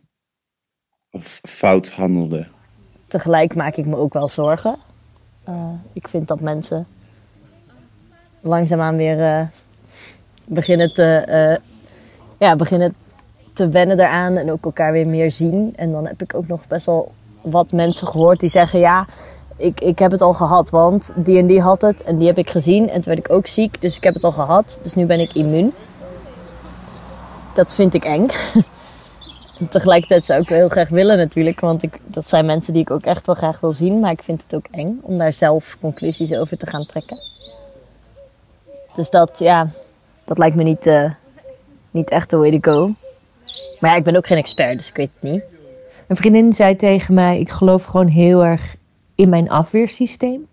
of 1.12 1.40
fout 1.44 1.90
handelde. 1.90 2.48
Tegelijk 3.08 3.56
maak 3.56 3.76
ik 3.76 3.86
me 3.86 3.96
ook 3.96 4.14
wel 4.14 4.30
zorgen. 4.30 4.78
Eh, 5.44 5.74
ik 5.94 6.08
vind 6.08 6.28
dat 6.28 6.40
mensen 6.40 6.88
langzaamaan 8.42 8.96
weer 8.96 9.24
eh, 9.24 9.48
beginnen, 10.46 10.94
te, 10.94 11.04
eh, 11.04 11.58
ja, 12.40 12.56
beginnen 12.56 12.96
te 13.54 13.70
wennen 13.70 14.00
eraan 14.00 14.38
en 14.38 14.52
ook 14.52 14.66
elkaar 14.66 14.92
weer 14.92 15.08
meer 15.08 15.32
zien. 15.32 15.74
En 15.76 15.92
dan 15.92 16.08
heb 16.08 16.22
ik 16.22 16.34
ook 16.34 16.48
nog 16.48 16.68
best 16.68 16.86
wel 16.86 17.12
wat 17.42 17.72
mensen 17.72 18.08
gehoord 18.08 18.40
die 18.40 18.50
zeggen: 18.50 18.80
Ja, 18.80 19.08
ik, 19.60 19.82
ik 19.82 20.00
heb 20.00 20.12
het 20.12 20.22
al 20.22 20.34
gehad, 20.34 20.70
want 20.70 21.12
die 21.16 21.38
en 21.38 21.48
die 21.48 21.62
had 21.62 21.82
het 21.82 22.04
en 22.04 22.18
die 22.18 22.28
heb 22.28 22.38
ik 22.38 22.50
gezien. 22.50 22.90
En 22.90 23.02
toen 23.02 23.14
werd 23.14 23.28
ik 23.28 23.32
ook 23.32 23.48
ziek, 23.48 23.82
dus 23.82 23.98
ik 23.98 24.04
heb 24.04 24.14
het 24.14 24.24
al 24.24 24.32
gehad. 24.32 24.80
Dus 24.82 24.96
nu 24.96 25.06
ben 25.06 25.20
ik 25.20 25.34
immuun. 25.34 25.74
Dat 27.54 27.74
vind 27.74 27.94
ik 27.94 28.04
eng. 28.04 28.28
En 29.60 29.68
tegelijkertijd 29.70 30.26
zou 30.26 30.42
ik 30.42 30.50
heel 30.50 30.70
graag 30.70 30.90
willen 30.90 31.18
natuurlijk, 31.18 31.60
want 31.60 31.84
ik, 31.84 32.00
dat 32.06 32.28
zijn 32.28 32.46
mensen 32.46 32.74
die 32.74 32.82
ik 32.82 32.92
ook 32.92 33.04
echt 33.04 33.26
wel 33.26 33.36
graag 33.36 33.60
wil 33.60 33.74
zien. 33.74 34.00
Maar 34.00 34.12
ik 34.12 34.24
vind 34.24 34.44
het 34.44 34.56
ook 34.56 34.66
eng 34.72 35.00
om 35.02 35.18
daar 35.18 35.34
zelf 35.34 35.78
conclusies 35.80 36.34
over 36.34 36.58
te 36.58 36.68
gaan 36.68 36.86
trekken. 36.86 37.18
Dus 38.96 39.10
dat, 39.10 39.40
ja, 39.40 39.70
dat 40.26 40.38
lijkt 40.38 40.56
me 40.56 40.64
niet, 40.64 40.86
eh, 40.86 41.12
niet 41.92 42.10
echt 42.10 42.30
the 42.30 42.38
way 42.38 42.60
to 42.60 42.72
go. 42.72 42.94
Maar 43.80 43.92
ja, 43.92 43.98
ik 43.98 44.04
ben 44.04 44.16
ook 44.16 44.28
geen 44.28 44.38
expert, 44.38 44.78
dus 44.78 44.90
ik 44.90 44.96
weet 44.96 45.12
het 45.20 45.32
niet. 45.32 45.42
Een 46.08 46.16
vriendin 46.16 46.54
zei 46.54 46.76
tegen 46.76 47.14
mij: 47.14 47.40
Ik 47.40 47.50
geloof 47.50 47.84
gewoon 47.84 48.08
heel 48.08 48.46
erg 48.46 48.76
in 49.20 49.30
mijn 49.30 49.50
afweersysteem. 49.50 50.48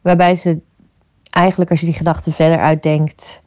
Waarbij 0.00 0.36
ze 0.36 0.60
eigenlijk, 1.30 1.70
als 1.70 1.80
je 1.80 1.86
die 1.86 1.94
gedachte 1.94 2.32
verder 2.32 2.58
uitdenkt, 2.58 3.42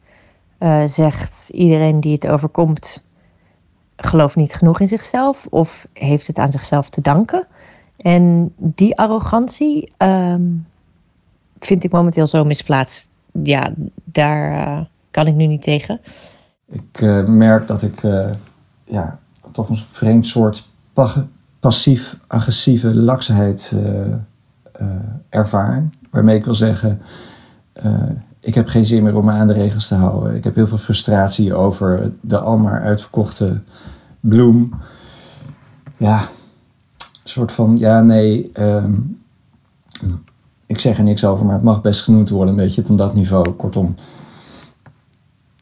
eh, 0.58 0.82
zegt: 0.84 1.48
Iedereen 1.48 2.00
die 2.00 2.12
het 2.12 2.26
overkomt, 2.26 3.04
gelooft 3.96 4.36
niet 4.36 4.54
genoeg 4.54 4.80
in 4.80 4.86
zichzelf 4.86 5.46
of 5.50 5.86
heeft 5.92 6.26
het 6.26 6.38
aan 6.38 6.52
zichzelf 6.52 6.88
te 6.88 7.00
danken. 7.00 7.46
En 7.96 8.52
die 8.56 8.98
arrogantie 8.98 9.92
ehm, 9.96 10.42
vind 11.58 11.84
ik 11.84 11.92
momenteel 11.92 12.26
zo 12.26 12.44
misplaatst. 12.44 13.10
Ja, 13.42 13.72
daar 14.04 14.52
eh, 14.52 14.84
kan 15.10 15.26
ik 15.26 15.34
nu 15.34 15.46
niet 15.46 15.62
tegen. 15.62 16.00
Ik 16.68 17.00
eh, 17.00 17.24
merk 17.24 17.66
dat 17.66 17.82
ik 17.82 18.00
ja, 18.84 19.18
toch 19.50 19.68
een 19.68 19.76
vreemd 19.76 20.26
soort 20.26 20.68
passief-agressieve 21.62 22.94
laksheid 22.94 23.72
eh, 23.74 24.12
eh, 24.72 24.86
ervaar. 25.28 25.88
Waarmee 26.10 26.36
ik 26.36 26.44
wil 26.44 26.54
zeggen, 26.54 27.00
eh, 27.72 28.10
ik 28.40 28.54
heb 28.54 28.68
geen 28.68 28.86
zin 28.86 29.02
meer 29.02 29.16
om 29.16 29.24
me 29.24 29.32
aan 29.32 29.46
de 29.46 29.52
regels 29.52 29.88
te 29.88 29.94
houden. 29.94 30.34
Ik 30.34 30.44
heb 30.44 30.54
heel 30.54 30.66
veel 30.66 30.78
frustratie 30.78 31.54
over 31.54 32.12
de 32.20 32.38
almaar 32.38 32.82
uitverkochte 32.82 33.60
bloem. 34.20 34.74
Ja, 35.96 36.20
een 37.00 37.08
soort 37.24 37.52
van, 37.52 37.78
ja, 37.78 38.00
nee, 38.00 38.50
ehm, 38.52 38.92
ik 40.66 40.78
zeg 40.78 40.98
er 40.98 41.04
niks 41.04 41.24
over, 41.24 41.44
maar 41.44 41.54
het 41.54 41.64
mag 41.64 41.80
best 41.80 42.02
genoemd 42.02 42.28
worden, 42.28 42.54
een 42.54 42.64
beetje 42.64 42.84
van 42.84 42.96
dat 42.96 43.14
niveau. 43.14 43.50
Kortom, 43.50 43.94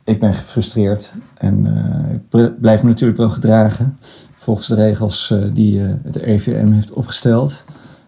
ik 0.05 0.21
ben 0.21 0.35
gefrustreerd 0.35 1.13
en 1.35 1.67
ik 2.13 2.29
bl- 2.29 2.61
blijf 2.61 2.83
me 2.83 2.89
natuurlijk 2.89 3.19
wel 3.19 3.31
gedragen 3.31 3.99
volgens 4.41 4.67
de 4.67 4.75
regels 4.75 5.31
eh, 5.31 5.39
die 5.53 5.85
eh, 5.85 5.93
het 6.03 6.17
RIVM 6.17 6.71
heeft 6.71 6.93
opgesteld. 6.93 7.65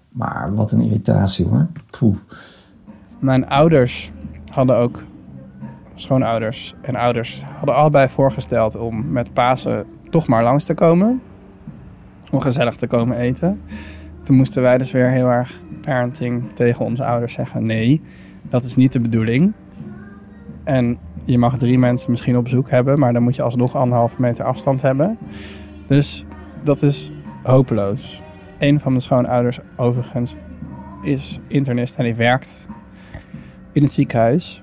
Maar 0.09 0.55
wat 0.55 0.73
een 0.73 0.81
irritatie 0.81 1.47
hoor. 1.47 1.67
Poeh. 1.99 2.17
Mijn 3.19 3.49
ouders 3.49 4.13
hadden 4.53 4.77
ook, 4.77 5.03
schoonouders 5.95 6.75
en 6.83 6.97
ouders, 6.97 7.43
hadden 7.57 7.75
allebei 7.75 8.09
voorgesteld 8.09 8.77
om 8.77 9.13
met 9.13 9.33
Pasen 9.33 9.87
toch 10.11 10.27
maar 10.27 10.43
langs 10.43 10.65
te 10.65 10.75
komen. 10.75 11.23
Om 12.31 12.41
gezellig 12.41 12.77
te 12.77 12.87
komen 12.87 13.17
eten. 13.17 13.61
Toen 14.23 14.37
moesten 14.37 14.63
wij 14.63 14.79
dus 14.79 14.91
weer 14.93 15.09
heel 15.09 15.29
erg 15.29 15.63
parenting 15.81 16.45
tegen 16.55 16.85
onze 16.85 17.05
ouders 17.05 17.33
zeggen: 17.33 17.67
nee, 17.67 18.03
dat 18.51 18.65
is 18.65 18.75
niet 18.75 18.93
de 18.93 19.01
bedoeling. 19.01 19.53
En 20.65 20.99
je 21.25 21.39
mag 21.39 21.57
drie 21.57 21.79
mensen 21.79 22.11
misschien 22.11 22.37
op 22.37 22.45
bezoek 22.45 22.71
hebben, 22.71 22.99
maar 22.99 23.13
dan 23.13 23.23
moet 23.23 23.37
je 23.37 23.43
alsnog 23.43 23.77
anderhalve 23.77 24.21
meter 24.21 24.45
afstand 24.45 24.83
hebben. 24.83 25.19
Dus 25.93 26.25
dat 26.63 26.83
is 26.83 27.11
hopeloos. 27.43 28.23
Een 28.59 28.81
van 28.81 28.91
mijn 28.91 29.03
schoonouders, 29.03 29.59
overigens, 29.77 30.35
is 31.03 31.39
internist 31.49 31.97
en 31.97 32.05
die 32.05 32.15
werkt 32.15 32.67
in 33.73 33.83
het 33.83 33.93
ziekenhuis. 33.93 34.63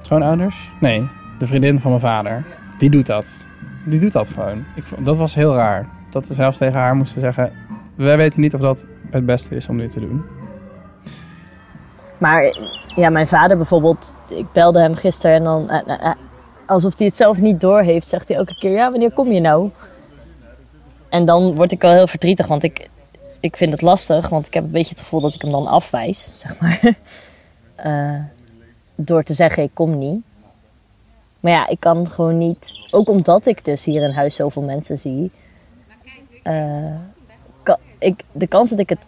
Schoonouders? 0.00 0.70
Nee, 0.80 1.08
de 1.38 1.46
vriendin 1.46 1.80
van 1.80 1.90
mijn 1.90 2.02
vader. 2.02 2.44
Die 2.78 2.90
doet 2.90 3.06
dat. 3.06 3.46
Die 3.86 4.00
doet 4.00 4.12
dat 4.12 4.28
gewoon. 4.28 4.64
Ik, 4.74 4.84
dat 5.04 5.16
was 5.16 5.34
heel 5.34 5.54
raar. 5.54 5.88
Dat 6.10 6.28
we 6.28 6.34
zelfs 6.34 6.58
tegen 6.58 6.78
haar 6.80 6.96
moesten 6.96 7.20
zeggen... 7.20 7.52
Wij 7.94 8.16
weten 8.16 8.40
niet 8.40 8.54
of 8.54 8.60
dat 8.60 8.86
het 9.10 9.26
beste 9.26 9.54
is 9.54 9.68
om 9.68 9.78
dit 9.78 9.90
te 9.90 10.00
doen. 10.00 10.22
Maar 12.18 12.56
ja, 12.84 13.10
mijn 13.10 13.28
vader 13.28 13.56
bijvoorbeeld, 13.56 14.14
ik 14.28 14.46
belde 14.52 14.80
hem 14.80 14.94
gisteren 14.94 15.36
en 15.36 15.44
dan, 15.44 15.70
eh, 15.70 15.94
eh, 15.94 16.04
eh, 16.04 16.14
alsof 16.66 16.98
hij 16.98 17.06
het 17.06 17.16
zelf 17.16 17.36
niet 17.36 17.60
door 17.60 17.80
heeft, 17.80 18.08
zegt 18.08 18.28
hij 18.28 18.36
elke 18.36 18.58
keer: 18.58 18.70
Ja, 18.70 18.90
wanneer 18.90 19.12
kom 19.12 19.28
je 19.28 19.40
nou? 19.40 19.70
En 21.12 21.24
dan 21.24 21.54
word 21.54 21.72
ik 21.72 21.80
wel 21.80 21.92
heel 21.92 22.06
verdrietig, 22.06 22.46
want 22.46 22.62
ik, 22.62 22.88
ik 23.40 23.56
vind 23.56 23.72
het 23.72 23.82
lastig, 23.82 24.28
want 24.28 24.46
ik 24.46 24.54
heb 24.54 24.64
een 24.64 24.70
beetje 24.70 24.94
het 24.94 25.02
gevoel 25.02 25.20
dat 25.20 25.34
ik 25.34 25.42
hem 25.42 25.50
dan 25.50 25.66
afwijs, 25.66 26.30
zeg 26.34 26.60
maar. 26.60 26.80
Eh, 27.76 28.20
door 28.94 29.22
te 29.22 29.34
zeggen: 29.34 29.62
Ik 29.62 29.70
kom 29.74 29.98
niet. 29.98 30.20
Maar 31.40 31.52
ja, 31.52 31.68
ik 31.68 31.80
kan 31.80 32.08
gewoon 32.08 32.38
niet, 32.38 32.78
ook 32.90 33.08
omdat 33.08 33.46
ik 33.46 33.64
dus 33.64 33.84
hier 33.84 34.02
in 34.02 34.10
huis 34.10 34.34
zoveel 34.34 34.62
mensen 34.62 34.98
zie, 34.98 35.30
eh, 36.42 36.94
ik, 37.98 38.22
de 38.32 38.46
kans 38.46 38.70
dat 38.70 38.78
ik 38.78 38.88
het 38.88 39.06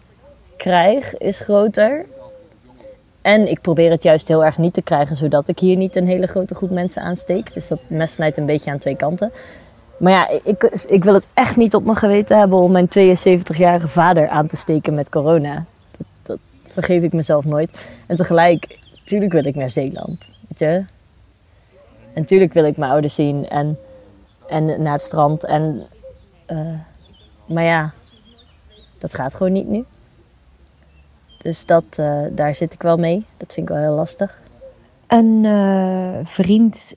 krijg 0.57 1.17
is 1.17 1.39
groter. 1.39 2.05
En 3.21 3.47
ik 3.47 3.61
probeer 3.61 3.91
het 3.91 4.03
juist 4.03 4.27
heel 4.27 4.45
erg 4.45 4.57
niet 4.57 4.73
te 4.73 4.81
krijgen, 4.81 5.15
zodat 5.15 5.47
ik 5.47 5.59
hier 5.59 5.75
niet 5.75 5.95
een 5.95 6.07
hele 6.07 6.27
grote 6.27 6.55
groep 6.55 6.69
mensen 6.69 7.01
aansteek. 7.01 7.53
Dus 7.53 7.67
dat 7.67 7.79
mes 7.87 8.13
snijdt 8.13 8.37
een 8.37 8.45
beetje 8.45 8.71
aan 8.71 8.77
twee 8.77 8.95
kanten. 8.95 9.31
Maar 9.97 10.11
ja, 10.11 10.29
ik, 10.43 10.85
ik 10.89 11.03
wil 11.03 11.13
het 11.13 11.27
echt 11.33 11.55
niet 11.55 11.75
op 11.75 11.83
mijn 11.83 11.97
geweten 11.97 12.37
hebben 12.37 12.59
om 12.59 12.71
mijn 12.71 12.87
72-jarige 12.87 13.87
vader 13.87 14.27
aan 14.27 14.47
te 14.47 14.57
steken 14.57 14.93
met 14.93 15.09
corona. 15.09 15.65
Dat, 15.97 16.07
dat 16.21 16.39
vergeef 16.71 17.03
ik 17.03 17.13
mezelf 17.13 17.45
nooit. 17.45 17.85
En 18.05 18.15
tegelijk, 18.15 18.79
tuurlijk 19.03 19.31
wil 19.31 19.45
ik 19.45 19.55
naar 19.55 19.71
Zeeland. 19.71 20.29
Weet 20.47 20.59
je? 20.59 20.85
En 22.13 22.25
tuurlijk 22.25 22.53
wil 22.53 22.65
ik 22.65 22.77
mijn 22.77 22.91
ouders 22.91 23.15
zien 23.15 23.47
en, 23.47 23.79
en 24.47 24.81
naar 24.81 24.93
het 24.93 25.01
strand. 25.01 25.45
En 25.45 25.87
eh, 26.45 26.79
Maar 27.45 27.63
ja, 27.63 27.93
dat 28.99 29.13
gaat 29.13 29.33
gewoon 29.33 29.51
niet 29.51 29.67
nu. 29.67 29.85
Dus 31.37 31.65
dat, 31.65 31.83
eh, 31.89 32.21
daar 32.31 32.55
zit 32.55 32.73
ik 32.73 32.81
wel 32.81 32.97
mee. 32.97 33.25
Dat 33.37 33.53
vind 33.53 33.69
ik 33.69 33.75
wel 33.75 33.83
heel 33.83 33.95
lastig. 33.95 34.39
Een 35.07 35.45
eh, 35.45 36.25
vriend 36.25 36.95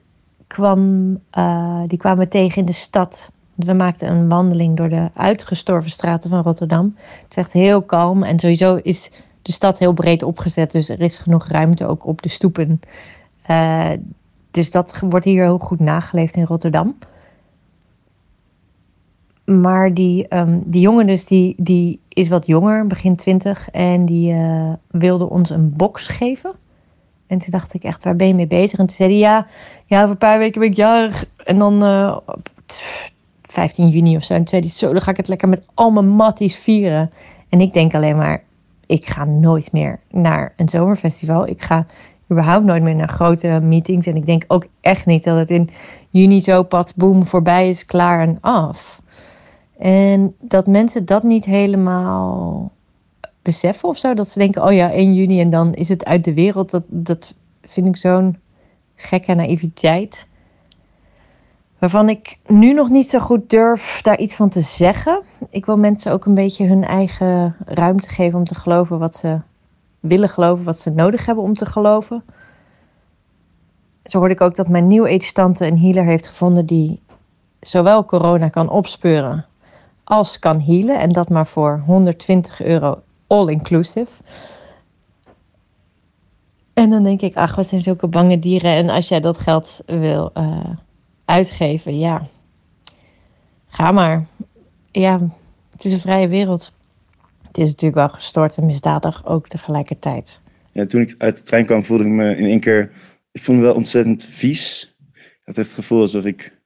kwam, 0.49 1.17
eh, 1.29 1.81
die 1.87 1.97
kwamen 1.97 2.23
we 2.23 2.27
tegen 2.27 2.57
in 2.57 2.65
de 2.65 2.71
stad. 2.71 3.31
We 3.55 3.73
maakten 3.73 4.11
een 4.11 4.29
wandeling 4.29 4.77
door 4.77 4.89
de 4.89 5.09
uitgestorven 5.13 5.91
straten 5.91 6.29
van 6.29 6.43
Rotterdam. 6.43 6.95
Het 6.97 7.29
is 7.29 7.35
echt 7.35 7.53
heel 7.53 7.81
kalm 7.81 8.23
en 8.23 8.39
sowieso 8.39 8.75
is 8.75 9.11
de 9.41 9.51
stad 9.51 9.79
heel 9.79 9.93
breed 9.93 10.23
opgezet. 10.23 10.71
Dus 10.71 10.89
er 10.89 11.01
is 11.01 11.17
genoeg 11.17 11.47
ruimte 11.47 11.87
ook 11.87 12.05
op 12.05 12.21
de 12.21 12.29
stoepen. 12.29 12.79
Eh, 13.41 13.91
dus 14.51 14.71
dat 14.71 14.99
wordt 15.09 15.25
hier 15.25 15.43
heel 15.43 15.57
goed 15.57 15.79
nageleefd 15.79 16.35
in 16.35 16.45
Rotterdam. 16.45 16.97
Maar 19.45 19.93
die, 19.93 20.27
ehm, 20.27 20.59
die 20.65 20.81
jongen 20.81 21.07
dus, 21.07 21.25
die, 21.25 21.55
die 21.57 21.99
is 22.07 22.27
wat 22.27 22.45
jonger, 22.45 22.87
begin 22.87 23.15
twintig. 23.15 23.69
En 23.69 24.05
die 24.05 24.33
eh, 24.33 24.73
wilde 24.87 25.29
ons 25.29 25.49
een 25.49 25.73
box 25.75 26.07
geven. 26.07 26.51
En 27.29 27.39
toen 27.39 27.51
dacht 27.51 27.73
ik 27.73 27.83
echt, 27.83 28.03
waar 28.03 28.15
ben 28.15 28.27
je 28.27 28.33
mee 28.33 28.47
bezig? 28.47 28.79
En 28.79 28.85
toen 28.85 28.95
zei 28.95 29.13
ja, 29.13 29.47
ja 29.85 29.97
over 29.99 30.11
een 30.11 30.17
paar 30.17 30.37
weken 30.37 30.59
ben 30.59 30.69
ik 30.69 30.75
jarig. 30.75 31.25
En 31.45 31.57
dan 31.57 31.83
eh, 31.83 32.17
op 32.25 32.49
15 33.41 33.89
juni 33.89 34.15
of 34.15 34.23
zo. 34.23 34.33
En 34.33 34.39
toen 34.39 34.47
zei 34.47 34.61
hij, 34.61 34.71
zo, 34.71 34.91
dan 34.91 35.01
ga 35.01 35.11
ik 35.11 35.17
het 35.17 35.27
lekker 35.27 35.49
met 35.49 35.63
al 35.73 35.91
mijn 35.91 36.07
matties 36.07 36.57
vieren. 36.57 37.11
En 37.49 37.61
ik 37.61 37.73
denk 37.73 37.93
alleen 37.93 38.17
maar, 38.17 38.43
ik 38.85 39.05
ga 39.05 39.25
nooit 39.25 39.71
meer 39.71 39.99
naar 40.11 40.53
een 40.55 40.69
zomerfestival. 40.69 41.47
Ik 41.47 41.61
ga 41.61 41.85
überhaupt 42.31 42.65
nooit 42.65 42.83
meer 42.83 42.95
naar 42.95 43.09
grote 43.09 43.59
meetings. 43.63 44.07
En 44.07 44.15
ik 44.15 44.25
denk 44.25 44.43
ook 44.47 44.65
echt 44.81 45.05
niet 45.05 45.23
dat 45.23 45.37
het 45.37 45.49
in 45.49 45.69
juni 46.09 46.41
zo 46.41 46.63
pas 46.63 46.93
boem 46.93 47.25
voorbij 47.25 47.69
is, 47.69 47.85
klaar 47.85 48.21
en 48.21 48.37
af. 48.41 49.01
En 49.77 50.35
dat 50.39 50.67
mensen 50.67 51.05
dat 51.05 51.23
niet 51.23 51.45
helemaal 51.45 52.71
beseffen 53.41 53.89
of 53.89 53.97
zo. 53.97 54.13
Dat 54.13 54.27
ze 54.27 54.39
denken, 54.39 54.63
oh 54.63 54.73
ja, 54.73 54.91
1 54.91 55.13
juni 55.13 55.41
en 55.41 55.49
dan 55.49 55.73
is 55.73 55.89
het 55.89 56.05
uit 56.05 56.23
de 56.23 56.33
wereld. 56.33 56.69
Dat, 56.69 56.83
dat 56.87 57.33
vind 57.61 57.87
ik 57.87 57.97
zo'n 57.97 58.37
gekke 58.95 59.33
naïviteit. 59.33 60.27
Waarvan 61.79 62.09
ik 62.09 62.37
nu 62.47 62.73
nog 62.73 62.89
niet 62.89 63.09
zo 63.09 63.19
goed 63.19 63.49
durf 63.49 64.01
daar 64.01 64.19
iets 64.19 64.35
van 64.35 64.49
te 64.49 64.61
zeggen. 64.61 65.21
Ik 65.49 65.65
wil 65.65 65.77
mensen 65.77 66.11
ook 66.11 66.25
een 66.25 66.33
beetje 66.33 66.67
hun 66.67 66.83
eigen 66.83 67.55
ruimte 67.65 68.09
geven 68.09 68.39
om 68.39 68.45
te 68.45 68.55
geloven 68.55 68.99
wat 68.99 69.15
ze 69.15 69.39
willen 69.99 70.29
geloven, 70.29 70.65
wat 70.65 70.79
ze 70.79 70.89
nodig 70.89 71.25
hebben 71.25 71.43
om 71.43 71.53
te 71.53 71.65
geloven. 71.65 72.23
Zo 74.03 74.17
hoorde 74.17 74.33
ik 74.33 74.41
ook 74.41 74.55
dat 74.55 74.67
mijn 74.67 74.87
New 74.87 75.05
Age 75.05 75.31
tante 75.31 75.65
een 75.65 75.79
healer 75.79 76.03
heeft 76.03 76.27
gevonden 76.27 76.65
die 76.65 77.01
zowel 77.59 78.05
corona 78.05 78.49
kan 78.49 78.69
opspeuren 78.69 79.45
als 80.03 80.39
kan 80.39 80.61
healen. 80.61 80.99
En 80.99 81.09
dat 81.09 81.29
maar 81.29 81.47
voor 81.47 81.81
120 81.85 82.63
euro 82.63 83.01
all 83.29 83.47
inclusive. 83.47 84.11
En 86.73 86.89
dan 86.89 87.03
denk 87.03 87.21
ik, 87.21 87.35
ach, 87.35 87.55
we 87.55 87.63
zijn 87.63 87.81
zulke 87.81 88.07
bange 88.07 88.39
dieren. 88.39 88.71
En 88.71 88.89
als 88.89 89.07
jij 89.07 89.19
dat 89.19 89.37
geld 89.37 89.81
wil 89.85 90.31
uh, 90.37 90.69
uitgeven, 91.25 91.99
ja, 91.99 92.27
ga 93.67 93.91
maar. 93.91 94.27
Ja, 94.91 95.19
het 95.71 95.85
is 95.85 95.91
een 95.91 95.99
vrije 95.99 96.27
wereld. 96.27 96.73
Het 97.47 97.57
is 97.57 97.69
natuurlijk 97.69 97.99
wel 97.99 98.09
gestort 98.09 98.57
en 98.57 98.65
misdadig 98.65 99.25
ook 99.25 99.47
tegelijkertijd. 99.47 100.41
Ja, 100.71 100.85
toen 100.85 101.01
ik 101.01 101.15
uit 101.17 101.37
de 101.37 101.43
trein 101.43 101.65
kwam, 101.65 101.83
voelde 101.83 102.03
ik 102.03 102.09
me 102.09 102.35
in 102.35 102.45
één 102.45 102.59
keer. 102.59 102.91
Ik 103.31 103.41
voelde 103.41 103.61
me 103.61 103.67
wel 103.67 103.75
ontzettend 103.75 104.23
vies. 104.23 104.95
Ik 105.13 105.41
had 105.41 105.55
het 105.55 105.73
gevoel 105.73 106.01
alsof 106.01 106.25
ik. 106.25 106.57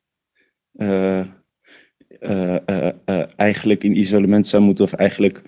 Uh, 0.74 1.24
uh, 2.20 2.90
eigenlijk 3.36 3.84
in 3.84 3.98
isolement 3.98 4.48
zou 4.48 4.64
moeten, 4.64 4.86
of 4.86 4.94
eigenlijk 4.94 5.44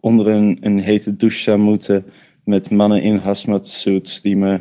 onder 0.00 0.28
een, 0.28 0.58
een 0.60 0.80
hete 0.80 1.16
douche 1.16 1.38
zou 1.38 1.58
moeten. 1.58 2.04
Met 2.44 2.70
mannen 2.70 3.02
in 3.02 3.16
hazmat 3.16 3.68
suits 3.68 4.20
die 4.20 4.36
me 4.36 4.60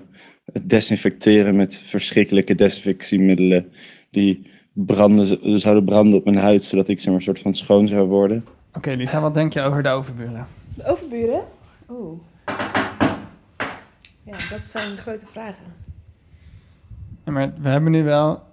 desinfecteren 0.63 1.55
met 1.55 1.77
verschrikkelijke 1.77 2.55
desinfectiemiddelen. 2.55 3.71
Die 4.11 4.51
branden, 4.73 5.59
zouden 5.59 5.85
branden 5.85 6.19
op 6.19 6.25
mijn 6.25 6.37
huid, 6.37 6.63
zodat 6.63 6.87
ik 6.87 6.97
zeg 6.97 7.07
maar, 7.07 7.15
een 7.15 7.21
soort 7.21 7.39
van 7.39 7.53
schoon 7.53 7.87
zou 7.87 8.07
worden. 8.07 8.37
Oké, 8.37 8.77
okay, 8.77 8.95
Lisa, 8.95 9.21
wat 9.21 9.33
denk 9.33 9.53
je 9.53 9.61
over 9.61 9.83
de 9.83 9.89
overburen? 9.89 10.47
De 10.75 10.85
overburen? 10.85 11.41
Oeh. 11.89 12.19
Ja, 14.23 14.37
dat 14.49 14.61
zijn 14.63 14.97
grote 14.97 15.25
vragen. 15.31 15.73
Ja, 17.25 17.31
maar 17.31 17.53
we 17.61 17.69
hebben 17.69 17.91
nu 17.91 18.03
wel 18.03 18.43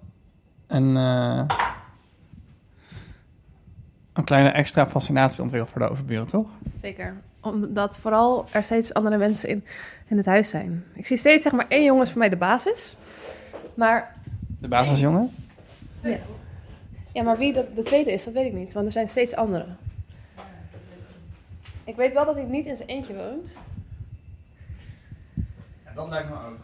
een, 0.67 0.97
uh, 0.97 1.45
een 4.13 4.25
kleine 4.25 4.49
extra 4.49 4.87
fascinatie 4.87 5.43
ontwikkeld 5.43 5.73
voor 5.73 5.81
de 5.81 5.89
overburen, 5.89 6.27
toch? 6.27 6.49
Zeker. 6.81 7.17
Omdat 7.41 7.99
vooral 7.99 8.47
er 8.51 8.65
steeds 8.65 8.95
andere 8.95 9.17
mensen 9.17 9.49
in, 9.49 9.65
in 10.07 10.17
het 10.17 10.27
huis 10.27 10.49
zijn. 10.49 10.85
Ik 10.95 11.07
zie 11.07 11.17
steeds 11.17 11.43
zeg 11.43 11.53
maar 11.53 11.67
één 11.69 11.85
jongen 11.85 12.03
is 12.03 12.11
voor 12.11 12.19
mij 12.19 12.29
de 12.29 12.37
basis. 12.37 12.97
Maar... 13.75 14.15
De 14.61 14.69
basisjongen? 14.69 15.31
Ja. 16.03 16.19
ja, 17.13 17.23
maar 17.23 17.39
wie 17.39 17.53
de, 17.53 17.67
de 17.75 17.83
tweede 17.83 18.13
is, 18.13 18.25
dat 18.25 18.35
weet 18.35 18.47
ik 18.47 18.53
niet. 18.53 18.73
Want 18.73 18.87
er 18.87 18.93
zijn 18.93 19.09
steeds 19.09 19.35
andere. 19.35 19.67
Ik 21.85 21.97
weet 21.97 22.13
wel 22.13 22.25
dat 22.25 22.35
hij 22.35 22.45
niet 22.45 22.67
in 22.67 22.77
zijn 22.77 22.89
eentje 22.89 23.15
woont. 23.15 23.59
Ja, 25.85 25.93
dat 25.95 26.09
lijkt 26.09 26.29
me 26.29 26.35
ook. 26.35 26.59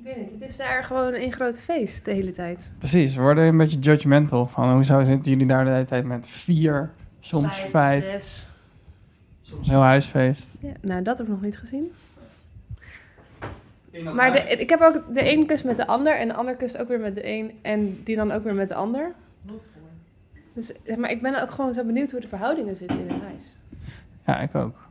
Ik 0.00 0.06
weet 0.06 0.16
niet, 0.16 0.40
het 0.40 0.50
is 0.50 0.56
daar 0.56 0.84
gewoon 0.84 1.14
een 1.14 1.32
groot 1.32 1.62
feest 1.62 2.04
de 2.04 2.12
hele 2.12 2.30
tijd. 2.30 2.72
Precies, 2.78 3.16
we 3.16 3.22
worden 3.22 3.44
een 3.44 3.56
beetje 3.56 3.78
judgmental 3.78 4.46
van 4.46 4.72
hoezo 4.72 5.04
zitten 5.04 5.32
jullie 5.32 5.46
daar 5.46 5.64
de 5.64 5.70
hele 5.70 5.84
tijd 5.84 6.04
met 6.04 6.26
vier, 6.26 6.90
soms 7.20 7.58
vijf, 7.58 7.70
vijf 7.70 8.04
zes. 8.04 8.54
soms 9.40 9.68
heel 9.68 9.80
huisfeest. 9.80 10.48
Ja, 10.60 10.72
nou, 10.80 11.02
dat 11.02 11.18
heb 11.18 11.26
ik 11.26 11.32
nog 11.32 11.42
niet 11.42 11.58
gezien. 11.58 11.92
Maar 14.14 14.32
de, 14.32 14.38
ik 14.38 14.70
heb 14.70 14.80
ook 14.80 15.14
de 15.14 15.32
een 15.32 15.46
kust 15.46 15.64
met 15.64 15.76
de 15.76 15.86
ander 15.86 16.18
en 16.18 16.28
de 16.28 16.34
ander 16.34 16.54
kust 16.54 16.78
ook 16.78 16.88
weer 16.88 17.00
met 17.00 17.14
de 17.14 17.26
een 17.26 17.52
en 17.62 18.00
die 18.04 18.16
dan 18.16 18.32
ook 18.32 18.44
weer 18.44 18.54
met 18.54 18.68
de 18.68 18.74
ander. 18.74 19.12
Dus, 20.54 20.72
maar 20.96 21.10
ik 21.10 21.22
ben 21.22 21.42
ook 21.42 21.50
gewoon 21.50 21.72
zo 21.74 21.84
benieuwd 21.84 22.10
hoe 22.10 22.20
de 22.20 22.28
verhoudingen 22.28 22.76
zitten 22.76 22.98
in 22.98 23.08
een 23.08 23.20
huis. 23.20 23.56
Ja, 24.26 24.40
ik 24.40 24.54
ook. 24.54 24.88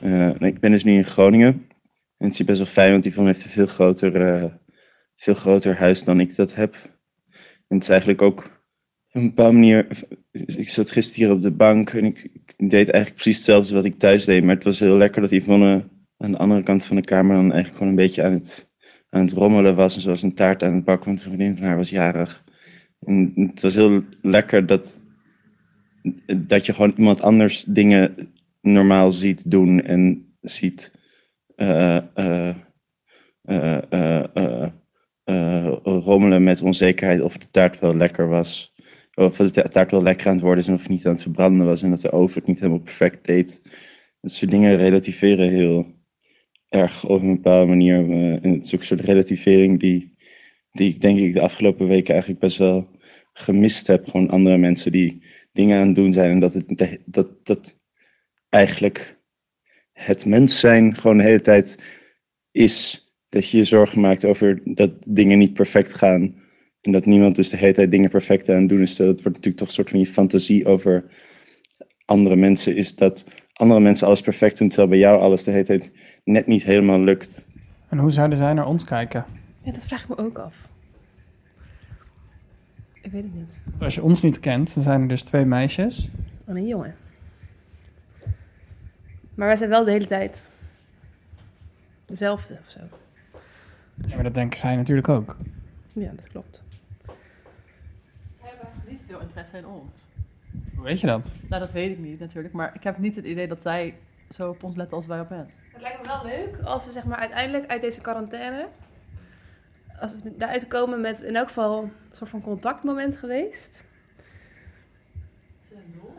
Uh, 0.00 0.40
ik 0.40 0.60
ben 0.60 0.70
dus 0.70 0.84
nu 0.84 0.92
in 0.92 1.04
Groningen. 1.04 1.66
En 2.18 2.26
het 2.26 2.40
is 2.40 2.44
best 2.44 2.58
wel 2.58 2.66
fijn, 2.66 2.92
want 2.92 3.04
Yvonne 3.04 3.30
heeft 3.30 3.44
een 3.44 3.50
veel 3.50 3.66
groter, 3.66 4.16
uh, 4.16 4.44
veel 5.16 5.34
groter 5.34 5.76
huis 5.76 6.04
dan 6.04 6.20
ik 6.20 6.36
dat 6.36 6.54
heb. 6.54 6.74
En 7.68 7.76
het 7.76 7.82
is 7.82 7.88
eigenlijk 7.88 8.22
ook 8.22 8.44
op 9.08 9.20
een 9.20 9.26
bepaalde 9.26 9.52
manier... 9.52 9.86
Ik 10.32 10.68
zat 10.68 10.90
gisteren 10.90 11.26
hier 11.26 11.36
op 11.36 11.42
de 11.42 11.50
bank 11.50 11.90
en 11.90 12.04
ik, 12.04 12.30
deed 12.56 12.90
eigenlijk 12.90 13.14
precies 13.14 13.36
hetzelfde 13.36 13.74
wat 13.74 13.84
ik 13.84 13.98
thuis 13.98 14.24
deed. 14.24 14.44
Maar 14.44 14.54
het 14.54 14.64
was 14.64 14.78
heel 14.78 14.96
lekker 14.96 15.20
dat 15.20 15.30
Yvonne 15.30 15.88
aan 16.16 16.30
de 16.30 16.38
andere 16.38 16.62
kant 16.62 16.84
van 16.84 16.96
de 16.96 17.02
kamer 17.02 17.34
dan 17.34 17.52
eigenlijk 17.52 17.72
gewoon 17.72 17.88
een 17.88 18.04
beetje 18.04 18.22
aan 18.22 18.32
het, 18.32 18.70
aan 19.10 19.24
het 19.24 19.32
rommelen 19.32 19.74
was. 19.74 19.94
En 19.94 20.00
zoals 20.00 20.22
een 20.22 20.34
taart 20.34 20.62
aan 20.62 20.74
het 20.74 20.84
bakken, 20.84 21.06
want 21.06 21.18
een 21.18 21.26
vriendin 21.26 21.56
van 21.56 21.66
haar 21.66 21.76
was 21.76 21.90
jarig. 21.90 22.44
En 23.00 23.32
het 23.36 23.62
was 23.62 23.74
heel 23.74 24.04
lekker 24.22 24.66
dat, 24.66 25.00
dat 26.36 26.66
je 26.66 26.74
gewoon 26.74 26.94
iemand 26.96 27.22
anders 27.22 27.64
dingen 27.64 28.32
normaal 28.60 29.12
ziet 29.12 29.50
doen 29.50 29.82
en 29.82 30.24
ziet 30.40 30.92
rommelen 35.82 36.42
met 36.42 36.62
onzekerheid 36.62 37.20
of 37.20 37.36
de 37.36 37.50
taart 37.50 37.78
wel 37.78 37.96
lekker 37.96 38.28
was. 38.28 38.74
Of 39.14 39.36
de 39.36 39.68
taart 39.68 39.90
wel 39.90 40.02
lekker 40.02 40.26
aan 40.26 40.32
het 40.32 40.42
worden 40.42 40.62
is 40.62 40.68
en 40.68 40.74
of 40.74 40.88
niet 40.88 41.06
aan 41.06 41.12
het 41.12 41.22
verbranden 41.22 41.66
was 41.66 41.82
en 41.82 41.90
dat 41.90 42.00
de 42.00 42.10
oven 42.10 42.38
het 42.38 42.46
niet 42.46 42.60
helemaal 42.60 42.82
perfect 42.82 43.26
deed. 43.26 43.62
Dat 44.20 44.30
soort 44.32 44.50
dingen 44.50 44.76
relativeren 44.76 45.48
heel 45.48 45.94
erg 46.68 47.04
op 47.04 47.20
een 47.20 47.34
bepaalde 47.34 47.68
manier. 47.68 47.96
en 48.42 48.52
het 48.52 48.66
is 48.66 48.74
ook 48.74 48.80
een 48.80 48.86
soort 48.86 49.00
relativering 49.00 49.80
die, 49.80 50.16
die 50.72 50.88
ik 50.88 51.00
denk 51.00 51.18
ik 51.18 51.34
de 51.34 51.40
afgelopen 51.40 51.88
weken 51.88 52.12
eigenlijk 52.12 52.40
best 52.40 52.58
wel 52.58 52.88
gemist 53.32 53.86
heb. 53.86 54.06
Gewoon 54.06 54.30
andere 54.30 54.56
mensen 54.56 54.92
die 54.92 55.22
dingen 55.52 55.80
aan 55.80 55.86
het 55.86 55.94
doen 55.94 56.12
zijn. 56.12 56.30
En 56.30 56.40
dat 56.40 56.54
het 56.54 57.02
dat, 57.06 57.46
dat 57.46 57.80
eigenlijk 58.48 59.13
het 59.94 60.26
mens 60.26 60.60
zijn 60.60 60.96
gewoon 60.96 61.16
de 61.16 61.22
hele 61.22 61.40
tijd 61.40 61.78
is. 62.50 63.08
Dat 63.28 63.48
je 63.48 63.56
je 63.56 63.64
zorgen 63.64 64.00
maakt 64.00 64.24
over 64.24 64.60
dat 64.64 64.90
dingen 65.08 65.38
niet 65.38 65.54
perfect 65.54 65.94
gaan. 65.94 66.34
En 66.80 66.92
dat 66.92 67.06
niemand 67.06 67.36
dus 67.36 67.48
de 67.48 67.56
hele 67.56 67.72
tijd 67.72 67.90
dingen 67.90 68.10
perfect 68.10 68.48
aan 68.48 68.60
het 68.60 68.68
doen 68.68 68.80
is. 68.80 68.96
Dat 68.96 69.06
wordt 69.06 69.24
natuurlijk 69.24 69.56
toch 69.56 69.68
een 69.68 69.74
soort 69.74 69.90
van 69.90 69.98
je 69.98 70.06
fantasie 70.06 70.66
over 70.66 71.04
andere 72.04 72.36
mensen. 72.36 72.76
Is 72.76 72.96
dat 72.96 73.30
andere 73.52 73.80
mensen 73.80 74.06
alles 74.06 74.20
perfect 74.20 74.58
doen, 74.58 74.68
terwijl 74.68 74.88
bij 74.88 74.98
jou 74.98 75.20
alles 75.20 75.44
de 75.44 75.50
hele 75.50 75.64
tijd 75.64 75.90
net 76.24 76.46
niet 76.46 76.62
helemaal 76.62 77.00
lukt. 77.00 77.46
En 77.88 77.98
hoe 77.98 78.10
zouden 78.10 78.38
zij 78.38 78.52
naar 78.52 78.66
ons 78.66 78.84
kijken? 78.84 79.24
Ja, 79.62 79.72
dat 79.72 79.84
vraag 79.84 80.02
ik 80.02 80.08
me 80.08 80.16
ook 80.16 80.38
af. 80.38 80.68
Ik 83.02 83.12
weet 83.12 83.22
het 83.22 83.34
niet. 83.34 83.62
Als 83.78 83.94
je 83.94 84.02
ons 84.02 84.22
niet 84.22 84.40
kent, 84.40 84.74
dan 84.74 84.82
zijn 84.82 85.00
er 85.00 85.08
dus 85.08 85.22
twee 85.22 85.44
meisjes. 85.44 86.10
En 86.46 86.56
een 86.56 86.66
jongen. 86.66 86.94
Maar 89.34 89.46
wij 89.46 89.56
zijn 89.56 89.70
wel 89.70 89.84
de 89.84 89.90
hele 89.90 90.06
tijd 90.06 90.50
dezelfde 92.06 92.58
of 92.60 92.68
zo. 92.68 92.80
Ja, 94.06 94.14
maar 94.14 94.24
dat 94.24 94.34
denken 94.34 94.58
zij 94.58 94.76
natuurlijk 94.76 95.08
ook. 95.08 95.36
Ja, 95.92 96.10
dat 96.16 96.28
klopt. 96.28 96.64
interesse 99.34 99.56
in 99.56 99.66
ons. 99.66 100.08
Hoe 100.74 100.84
weet 100.84 101.00
je 101.00 101.06
dat? 101.06 101.34
Nou, 101.48 101.62
dat 101.62 101.72
weet 101.72 101.90
ik 101.90 101.98
niet 101.98 102.20
natuurlijk. 102.20 102.54
Maar 102.54 102.74
ik 102.74 102.82
heb 102.82 102.98
niet 102.98 103.16
het 103.16 103.24
idee 103.24 103.48
dat 103.48 103.62
zij 103.62 103.94
zo 104.28 104.48
op 104.48 104.62
ons 104.62 104.76
letten 104.76 104.96
als 104.96 105.06
wij 105.06 105.20
op 105.20 105.28
hen. 105.28 105.50
Het 105.72 105.82
lijkt 105.82 106.02
me 106.02 106.06
wel 106.06 106.24
leuk 106.24 106.58
als 106.64 106.86
we 106.86 106.92
zeg 106.92 107.04
maar 107.04 107.18
uiteindelijk 107.18 107.66
uit 107.66 107.80
deze 107.80 108.00
quarantaine... 108.00 108.68
Als 110.00 110.16
we 110.22 110.36
daaruit 110.36 110.68
komen 110.68 111.00
met 111.00 111.20
in 111.20 111.36
elk 111.36 111.46
geval 111.46 111.82
een 111.82 111.92
soort 112.10 112.30
van 112.30 112.42
contactmoment 112.42 113.16
geweest. 113.16 113.84
Is 115.62 115.68
dat 115.68 115.78
een 115.78 115.92
doel? 115.92 116.14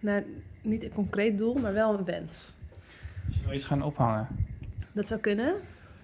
Nou, 0.00 0.42
niet 0.62 0.84
een 0.84 0.92
concreet 0.92 1.38
doel, 1.38 1.54
maar 1.54 1.72
wel 1.72 1.98
een 1.98 2.04
wens. 2.04 2.56
Zullen 3.26 3.48
we 3.48 3.54
iets 3.54 3.64
gaan 3.64 3.82
ophangen? 3.82 4.26
Dat 4.92 5.08
zou 5.08 5.20
kunnen. 5.20 5.54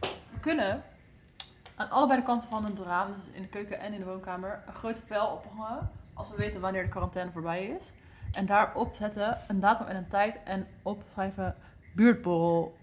We 0.01 0.41
kunnen 0.41 0.83
aan 1.75 1.91
allebei 1.91 2.21
de 2.21 2.27
kanten 2.27 2.49
van 2.49 2.65
het 2.65 2.79
raam, 2.79 3.13
dus 3.17 3.25
in 3.33 3.43
de 3.43 3.49
keuken 3.49 3.81
en 3.81 3.93
in 3.93 3.99
de 3.99 4.05
woonkamer, 4.05 4.63
een 4.67 4.75
groot 4.75 5.03
vel 5.07 5.27
ophangen. 5.27 5.91
Als 6.15 6.31
we 6.31 6.37
weten 6.37 6.61
wanneer 6.61 6.83
de 6.83 6.89
quarantaine 6.89 7.33
voorbij 7.33 7.67
is. 7.67 7.93
En 8.33 8.47
daarop 8.47 8.95
zetten 8.95 9.39
een 9.49 9.61
datum 9.61 9.87
en 9.87 9.97
een 9.97 10.09
tijd 10.09 10.37
en 10.45 10.67
opschrijven 10.83 11.55
buurtborrel. 11.95 12.77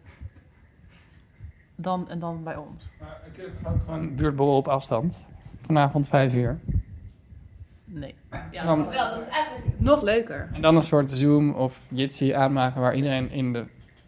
Dan 1.75 2.09
en 2.09 2.19
dan 2.19 2.43
bij 2.43 2.55
ons. 2.55 2.89
Maar 2.99 3.21
kunnen 3.33 3.53
toch 3.63 3.71
ook 3.73 3.83
gewoon 3.85 4.15
buurtborrel 4.15 4.57
op 4.57 4.67
afstand? 4.67 5.27
Vanavond 5.61 6.07
vijf 6.07 6.35
uur. 6.35 6.59
Nee. 7.99 8.15
Ja, 8.51 8.65
Dan- 8.65 8.89
wel, 8.89 9.09
dat 9.09 9.21
is 9.21 9.27
eigenlijk 9.27 9.79
nog 9.79 10.01
leuker. 10.01 10.49
En 10.53 10.61
dan 10.61 10.75
een 10.75 10.83
soort 10.83 11.11
Zoom 11.11 11.53
of 11.53 11.81
Jitsi 11.89 12.31
aanmaken 12.31 12.81
waar 12.81 12.95
iedereen 12.95 13.31
in 13.31 13.53
de 13.53 13.65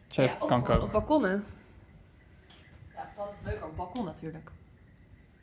chat 0.10 0.42
Ja, 0.42 0.48
kan 0.48 0.64
komen. 0.64 0.84
Op 0.84 0.92
balkonnen. 0.92 1.44
Ja, 2.94 3.12
dat 3.18 3.32
is 3.32 3.38
leuker 3.46 3.62
op 3.62 3.68
het 3.68 3.78
balkon 3.78 4.06
natuurlijk. 4.06 4.52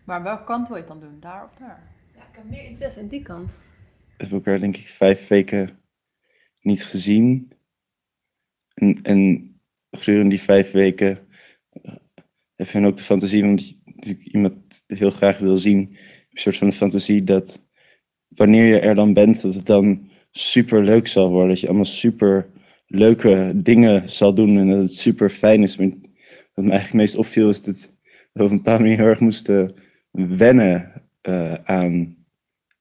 Maar 0.05 0.17
aan 0.17 0.23
welke 0.23 0.45
kant 0.45 0.67
wil 0.69 0.77
je 0.77 0.83
het 0.83 0.91
dan 0.91 1.01
doen? 1.01 1.21
Daar 1.21 1.45
of 1.45 1.51
daar? 1.59 1.83
Ja, 2.15 2.21
ik 2.21 2.35
heb 2.37 2.45
meer 2.45 2.65
interesse 2.65 3.01
in 3.01 3.09
die 3.09 3.23
kant. 3.23 3.63
We 4.07 4.13
hebben 4.17 4.39
elkaar 4.39 4.61
denk 4.61 4.77
ik 4.77 4.89
vijf 4.89 5.29
weken 5.29 5.79
niet 6.61 6.85
gezien. 6.85 7.53
En, 8.75 9.03
en 9.03 9.53
gedurende 9.91 10.31
die 10.31 10.41
vijf 10.41 10.71
weken 10.73 11.29
eh, 11.71 11.95
heb 12.55 12.67
je 12.67 12.73
dan 12.81 12.87
ook 12.87 12.97
de 12.97 13.03
fantasie, 13.03 13.45
want 13.45 13.69
je 13.69 13.77
natuurlijk 13.85 14.27
iemand 14.27 14.85
heel 14.87 15.11
graag 15.11 15.39
wil 15.39 15.57
zien, 15.57 15.79
een 16.31 16.41
soort 16.41 16.57
van 16.57 16.69
de 16.69 16.75
fantasie 16.75 17.25
dat 17.25 17.64
wanneer 18.37 18.65
je 18.67 18.81
er 18.81 18.95
dan 18.95 19.13
bent, 19.13 19.43
dat 19.43 19.55
het 19.55 19.67
dan 19.67 20.09
super 20.31 20.83
leuk 20.85 21.07
zal 21.07 21.31
worden. 21.31 21.49
Dat 21.49 21.61
je 21.61 21.67
allemaal 21.67 21.85
super 21.85 22.47
leuke 22.87 23.53
dingen 23.55 24.09
zal 24.09 24.35
doen 24.35 24.59
en 24.59 24.69
dat 24.69 24.79
het 24.79 24.95
super 24.95 25.31
fijn 25.31 25.63
is. 25.63 25.77
Wat 25.77 25.87
me 25.87 26.71
eigenlijk 26.71 26.83
het 26.83 26.93
meest 26.93 27.17
opviel 27.17 27.49
is 27.49 27.63
dat 27.63 27.91
we 28.33 28.43
op 28.43 28.51
een 28.51 28.57
bepaalde 28.57 28.83
manier 28.83 28.99
heel 28.99 29.07
erg 29.07 29.21
moesten 29.21 29.75
wennen 30.11 31.03
eh, 31.21 31.55
aan 31.65 32.17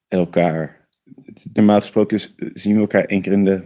elkaar. 0.08 0.88
Normaal 1.54 1.80
gesproken 1.80 2.20
zien 2.54 2.76
we 2.76 2.80
elkaar 2.80 3.06
één 3.06 3.22
keer 3.22 3.32
in 3.32 3.46
de 3.46 3.64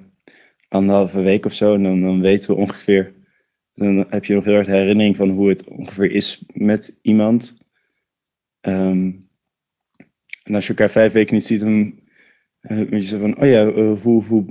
anderhalve 0.68 1.22
week 1.22 1.46
of 1.46 1.54
zo. 1.54 1.74
En 1.74 1.84
dan, 1.84 2.02
dan 2.02 2.22
weten 2.22 2.50
we 2.50 2.62
ongeveer. 2.62 3.14
Dan 3.74 4.06
heb 4.10 4.26
je 4.26 4.34
nog 4.34 4.44
heel 4.44 4.58
erg 4.58 4.66
de 4.66 4.76
herinnering 4.76 5.16
van 5.16 5.30
hoe 5.30 5.50
het 5.50 5.68
ongeveer 5.68 6.12
is 6.12 6.44
met 6.54 6.96
iemand. 7.02 7.58
Ehm, 8.62 9.12
en 10.48 10.56
als 10.56 10.64
je 10.64 10.70
elkaar 10.70 10.90
vijf 10.90 11.14
weken 11.14 11.34
niet 11.34 11.44
ziet, 11.44 11.60
dan 11.60 12.00
eh, 12.60 12.78
weet 12.78 13.02
je 13.02 13.08
zo 13.08 13.20
van: 13.20 13.40
oh 13.40 13.48
ja, 13.48 13.68
eh, 13.68 14.02
hoe, 14.02 14.24
hoe, 14.24 14.46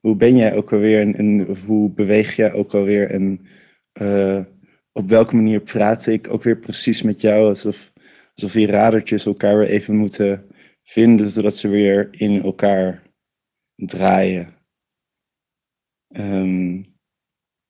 hoe 0.00 0.16
ben 0.16 0.36
jij 0.36 0.54
ook 0.56 0.72
alweer? 0.72 1.14
En, 1.14 1.46
hoe 1.66 1.90
beweeg 1.90 2.36
jij 2.36 2.52
ook 2.52 2.74
alweer? 2.74 3.10
En 3.10 3.46
eh, 3.92 4.44
op 4.92 5.08
welke 5.08 5.34
manier 5.34 5.60
praat 5.60 6.06
ik 6.06 6.28
ook 6.30 6.42
weer 6.42 6.58
precies 6.58 7.02
met 7.02 7.20
jou? 7.20 7.48
Alsof, 7.48 7.92
alsof 8.34 8.52
die 8.52 8.66
radertjes 8.66 9.26
elkaar 9.26 9.58
weer 9.58 9.68
even 9.68 9.96
moeten 9.96 10.46
vinden, 10.82 11.30
zodat 11.30 11.56
ze 11.56 11.68
weer 11.68 12.08
in 12.10 12.42
elkaar 12.42 13.02
draaien. 13.74 14.54
Ehm, 16.08 16.82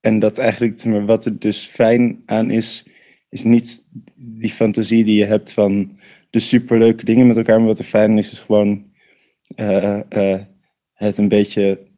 en 0.00 0.18
dat 0.18 0.38
eigenlijk, 0.38 0.84
maar, 0.84 1.06
wat 1.06 1.24
er 1.24 1.38
dus 1.38 1.64
fijn 1.64 2.22
aan 2.26 2.50
is, 2.50 2.86
is 3.28 3.44
niet 3.44 3.88
die 4.14 4.50
fantasie 4.50 5.04
die 5.04 5.18
je 5.18 5.24
hebt 5.24 5.52
van 5.52 5.98
de 6.36 6.42
superleuke 6.42 7.04
dingen 7.04 7.26
met 7.26 7.36
elkaar, 7.36 7.58
maar 7.58 7.66
wat 7.66 7.78
er 7.78 7.84
fijn 7.84 8.18
is, 8.18 8.32
is 8.32 8.40
gewoon 8.40 8.92
eh, 9.54 10.00
eh, 10.08 10.40
het 10.92 11.18
een 11.18 11.28
beetje 11.28 11.88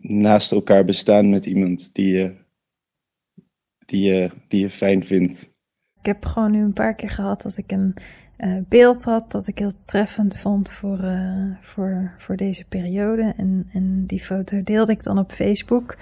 naast 0.00 0.52
elkaar 0.52 0.84
bestaan 0.84 1.30
met 1.30 1.46
iemand 1.46 1.94
die 1.94 2.12
je, 2.12 2.34
die 3.86 4.12
je, 4.12 4.30
die 4.48 4.60
je 4.60 4.70
fijn 4.70 5.04
vindt. 5.04 5.52
Ik 5.98 6.06
heb 6.06 6.24
gewoon 6.24 6.50
nu 6.50 6.62
een 6.62 6.72
paar 6.72 6.94
keer 6.94 7.10
gehad 7.10 7.42
dat 7.42 7.56
ik 7.56 7.72
een 7.72 7.94
eh, 8.36 8.58
beeld 8.68 9.04
had 9.04 9.32
dat 9.32 9.46
ik 9.46 9.58
heel 9.58 9.72
treffend 9.84 10.38
vond 10.38 10.70
voor, 10.70 10.98
voor, 11.60 12.14
voor 12.18 12.36
deze 12.36 12.64
periode. 12.64 13.34
En, 13.36 13.68
en 13.72 14.06
die 14.06 14.20
foto 14.20 14.62
deelde 14.62 14.92
ik 14.92 15.02
dan 15.02 15.18
op 15.18 15.32
Facebook. 15.32 15.96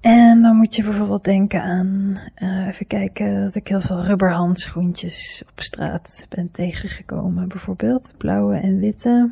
En 0.00 0.42
dan 0.42 0.56
moet 0.56 0.76
je 0.76 0.82
bijvoorbeeld 0.82 1.24
denken 1.24 1.62
aan, 1.62 2.20
eh, 2.34 2.66
even 2.66 2.86
kijken, 2.86 3.42
dat 3.42 3.54
ik 3.54 3.68
heel 3.68 3.80
veel 3.80 4.02
rubberhandschoentjes 4.02 5.42
op 5.50 5.60
straat 5.60 6.26
ben 6.28 6.50
tegengekomen. 6.50 7.48
Bijvoorbeeld 7.48 8.12
blauwe 8.16 8.56
en 8.56 8.78
witte. 8.78 9.30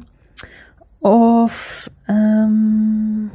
Of 0.98 1.88
ehm, 2.04 3.26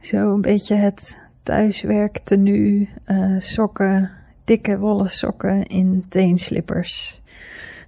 zo 0.00 0.34
een 0.34 0.40
beetje 0.40 0.74
het 0.74 1.18
thuiswerktenu, 1.42 2.88
eh 3.04 3.38
sokken, 3.38 4.10
dikke 4.44 4.78
wollen 4.78 5.10
sokken 5.10 5.66
in 5.66 6.04
teenslippers. 6.08 7.22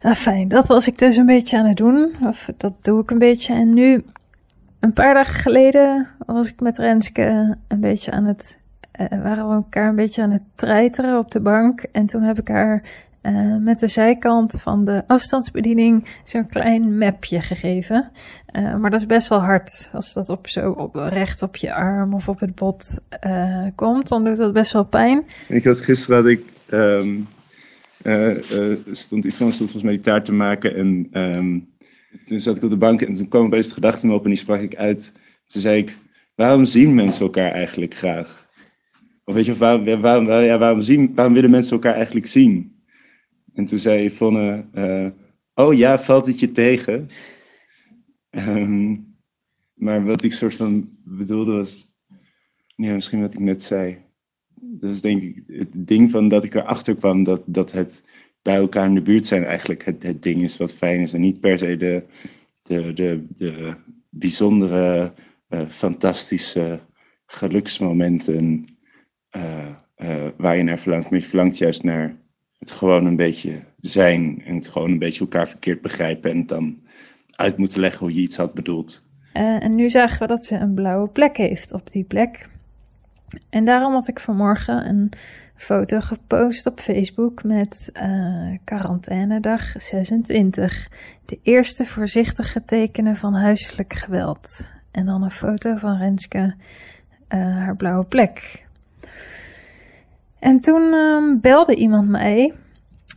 Nou, 0.00 0.14
fijn, 0.14 0.48
dat 0.48 0.66
was 0.66 0.86
ik 0.86 0.98
dus 0.98 1.16
een 1.16 1.26
beetje 1.26 1.58
aan 1.58 1.66
het 1.66 1.76
doen. 1.76 2.12
Of 2.22 2.50
dat 2.56 2.72
doe 2.82 3.02
ik 3.02 3.10
een 3.10 3.18
beetje. 3.18 3.54
En 3.54 3.74
nu, 3.74 4.04
een 4.86 4.92
paar 4.92 5.14
dagen 5.14 5.34
geleden, 5.34 6.08
was 6.26 6.48
ik 6.48 6.60
met 6.60 6.78
Renske 6.78 7.56
een 7.68 7.80
beetje 7.80 8.10
aan 8.10 8.24
het. 8.24 8.58
eh, 8.92 9.22
waren 9.22 9.48
we 9.48 9.54
elkaar 9.54 9.88
een 9.88 9.96
beetje 9.96 10.22
aan 10.22 10.30
het 10.30 10.42
treiteren 10.54 11.18
op 11.18 11.30
de 11.30 11.40
bank. 11.40 11.84
En 11.92 12.06
toen 12.06 12.22
heb 12.22 12.38
ik 12.40 12.48
haar 12.48 12.82
eh, 13.20 13.56
met 13.56 13.78
de 13.78 13.88
zijkant 13.88 14.62
van 14.62 14.84
de 14.84 15.04
afstandsbediening 15.06 16.08
zo'n 16.24 16.46
klein 16.46 16.98
mapje 16.98 17.40
gegeven. 17.40 18.10
Eh, 18.46 18.76
maar 18.76 18.90
dat 18.90 19.00
is 19.00 19.06
best 19.06 19.28
wel 19.28 19.40
hard. 19.40 19.90
Als 19.92 20.12
dat 20.12 20.28
op 20.28 20.48
zo 20.48 20.90
recht 20.92 21.42
op 21.42 21.56
je 21.56 21.74
arm 21.74 22.14
of 22.14 22.28
op 22.28 22.40
het 22.40 22.54
bot 22.54 23.00
komt, 23.74 24.08
dan 24.08 24.24
doet 24.24 24.36
dat 24.36 24.52
best 24.52 24.72
wel 24.72 24.84
pijn. 24.84 25.24
Ik 25.48 25.64
had 25.64 25.80
gisteren 25.80 26.16
had 26.16 26.26
ik, 26.26 26.40
eh, 28.04 28.30
stond 28.90 29.24
Yvonne 29.24 29.52
stond 29.52 29.70
volgens 29.70 29.82
mij 29.82 29.98
taart 29.98 30.24
te 30.24 30.32
maken 30.32 30.74
en 30.74 31.08
ehm, 31.12 31.58
toen 32.24 32.40
zat 32.40 32.56
ik 32.56 32.62
op 32.62 32.70
de 32.70 32.76
bank 32.76 33.02
en 33.02 33.14
toen 33.14 33.28
kwam 33.28 33.44
opeens 33.46 33.68
de 33.68 33.74
gedachte 33.74 34.06
me 34.06 34.14
op 34.14 34.22
en 34.22 34.28
die 34.28 34.38
sprak 34.38 34.60
ik 34.60 34.76
uit. 34.76 35.12
Toen 35.46 35.60
zei 35.60 35.78
ik, 35.78 35.96
waarom 36.34 36.64
zien 36.64 36.94
mensen 36.94 37.24
elkaar 37.24 37.50
eigenlijk 37.50 37.94
graag? 37.94 38.48
Of 39.24 39.34
weet 39.34 39.44
je, 39.44 39.56
waarom, 39.56 40.28
ja, 40.28 40.58
waarom, 40.58 40.82
zien, 40.82 41.14
waarom 41.14 41.34
willen 41.34 41.50
mensen 41.50 41.76
elkaar 41.76 41.94
eigenlijk 41.94 42.26
zien? 42.26 42.80
En 43.54 43.64
toen 43.64 43.78
zei 43.78 44.04
Yvonne, 44.04 44.66
eh, 44.72 45.08
oh 45.54 45.74
ja, 45.74 45.98
valt 45.98 46.26
het 46.26 46.40
je 46.40 46.52
tegen? 46.52 47.08
Ehm, 48.30 48.96
maar 49.74 50.04
wat 50.04 50.22
ik 50.22 50.32
soort 50.32 50.54
van 50.54 50.88
bedoelde 51.04 51.52
was, 51.52 51.92
ja, 52.76 52.92
misschien 52.92 53.20
wat 53.20 53.34
ik 53.34 53.40
net 53.40 53.62
zei. 53.62 53.98
Dat 54.54 54.90
is 54.90 55.00
denk 55.00 55.22
ik 55.22 55.42
het 55.46 55.68
ding 55.72 56.10
van 56.10 56.28
dat 56.28 56.44
ik 56.44 56.54
erachter 56.54 56.94
kwam 56.94 57.22
dat, 57.22 57.42
dat 57.46 57.72
het 57.72 58.02
bij 58.46 58.56
elkaar 58.56 58.86
in 58.86 58.94
de 58.94 59.02
buurt 59.02 59.26
zijn 59.26 59.44
eigenlijk 59.44 59.84
het, 59.84 60.02
het 60.02 60.22
ding 60.22 60.42
is 60.42 60.56
wat 60.56 60.74
fijn 60.74 61.00
is. 61.00 61.12
En 61.12 61.20
niet 61.20 61.40
per 61.40 61.58
se 61.58 61.76
de, 61.76 62.02
de, 62.62 62.92
de, 62.92 63.26
de 63.28 63.74
bijzondere, 64.10 65.12
eh, 65.48 65.60
fantastische 65.68 66.78
geluksmomenten 67.26 68.64
eh, 69.30 69.66
eh, 69.94 70.26
waar 70.36 70.56
je 70.56 70.62
naar 70.62 70.78
verlangt. 70.78 71.10
Maar 71.10 71.18
je 71.18 71.26
verlangt 71.26 71.58
juist 71.58 71.82
naar 71.82 72.16
het 72.58 72.70
gewoon 72.70 73.06
een 73.06 73.16
beetje 73.16 73.60
zijn. 73.80 74.42
En 74.44 74.54
het 74.54 74.68
gewoon 74.68 74.90
een 74.90 74.98
beetje 74.98 75.20
elkaar 75.20 75.48
verkeerd 75.48 75.80
begrijpen. 75.80 76.30
En 76.30 76.46
dan 76.46 76.78
uit 77.36 77.56
moeten 77.56 77.80
leggen 77.80 78.06
hoe 78.06 78.14
je 78.14 78.20
iets 78.20 78.36
had 78.36 78.54
bedoeld. 78.54 79.04
En 79.32 79.74
nu 79.74 79.90
zagen 79.90 80.18
we 80.18 80.26
dat 80.26 80.44
ze 80.44 80.54
een 80.54 80.74
blauwe 80.74 81.08
plek 81.08 81.36
heeft 81.36 81.72
op 81.72 81.90
die 81.90 82.04
plek. 82.04 82.48
En 83.50 83.64
daarom 83.64 83.92
had 83.92 84.08
ik 84.08 84.20
vanmorgen 84.20 84.88
een 84.88 85.12
foto 85.56 86.00
gepost 86.00 86.66
op 86.66 86.80
Facebook 86.80 87.42
met 87.42 87.90
eh 87.92 88.54
quarantainedag 88.64 89.72
26. 89.76 90.88
De 91.24 91.38
eerste 91.42 91.84
voorzichtige 91.84 92.64
tekenen 92.64 93.16
van 93.16 93.34
huiselijk 93.34 93.92
geweld. 93.92 94.66
En 94.90 95.06
dan 95.06 95.22
een 95.22 95.30
foto 95.30 95.76
van 95.76 95.98
Renske, 95.98 96.54
eh, 97.28 97.38
haar 97.38 97.76
blauwe 97.76 98.04
plek. 98.04 98.64
En 100.38 100.60
toen 100.60 100.92
ehm, 100.92 101.40
belde 101.40 101.74
iemand 101.74 102.08
mij, 102.08 102.52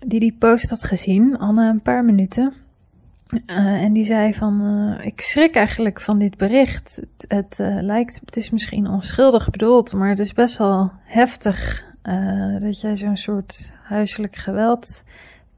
die 0.06 0.20
die 0.20 0.36
post 0.40 0.70
had 0.70 0.84
gezien, 0.84 1.38
al 1.38 1.52
na 1.52 1.70
een 1.70 1.82
paar 1.82 2.06
minuten. 2.06 2.54
Eh, 3.46 3.84
en 3.84 3.94
die 3.94 4.06
zei 4.06 4.34
van, 4.34 4.96
ik 5.02 5.22
schrik 5.22 5.56
eigenlijk 5.56 6.02
van 6.02 6.20
dit 6.20 6.38
bericht. 6.38 7.02
Het, 7.28 7.58
het 7.58 7.84
lijkt, 7.84 8.20
het 8.26 8.38
is 8.38 8.50
misschien 8.50 8.88
onschuldig 8.88 9.50
bedoeld, 9.50 9.94
maar 9.94 10.10
het 10.10 10.20
is 10.20 10.34
best 10.34 10.58
wel 10.58 10.92
heftig 11.04 11.88
eh, 12.10 12.62
dat 12.62 12.82
jij 12.82 12.98
zo'n 12.98 13.18
soort 13.18 13.72
huiselijk 13.84 14.36
geweld 14.36 15.04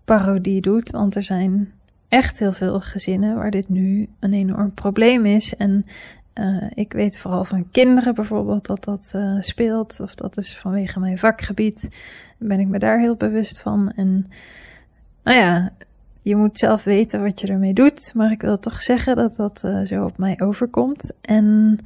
parodie 0.06 0.62
doet. 0.62 0.89
Want 0.89 1.16
er 1.16 1.24
zijn 1.24 1.72
echt 2.08 2.39
heel 2.39 2.52
veel 2.52 2.80
gezinnen 2.80 3.36
waar 3.36 3.52
dit 3.52 3.70
nu 3.70 4.10
een 4.20 4.34
enorm 4.34 4.74
probleem 4.74 5.26
is. 5.26 5.56
En 5.56 5.86
uh, 6.36 6.64
ik 6.74 6.93
weet 6.93 7.18
vooral 7.18 7.43
van 7.43 7.70
kinderen 7.72 8.16
bijvoorbeeld 8.16 8.66
dat 8.66 8.84
dat 8.84 9.12
uh, 9.16 9.41
speelt. 9.41 9.99
Of 9.99 10.16
dat 10.16 10.38
is 10.38 10.58
vanwege 10.58 10.99
mijn 10.99 11.18
vakgebied. 11.18 11.89
Ben 12.38 12.60
ik 12.60 12.68
me 12.68 12.80
daar 12.80 12.99
heel 12.99 13.16
bewust 13.16 13.60
van. 13.60 13.91
En 13.95 14.30
nou 15.24 15.38
ja, 15.38 15.72
je 16.22 16.36
moet 16.36 16.58
zelf 16.58 16.84
weten 16.84 17.22
wat 17.24 17.41
je 17.41 17.47
ermee 17.47 17.74
doet. 17.74 18.12
Maar 18.16 18.32
ik 18.32 18.41
wil 18.41 18.60
toch 18.60 18.82
zeggen 18.82 19.16
dat 19.16 19.36
dat 19.36 19.60
zo 19.84 20.06
op 20.06 20.18
mij 20.18 20.39
overkomt. 20.39 21.12
En 21.22 21.80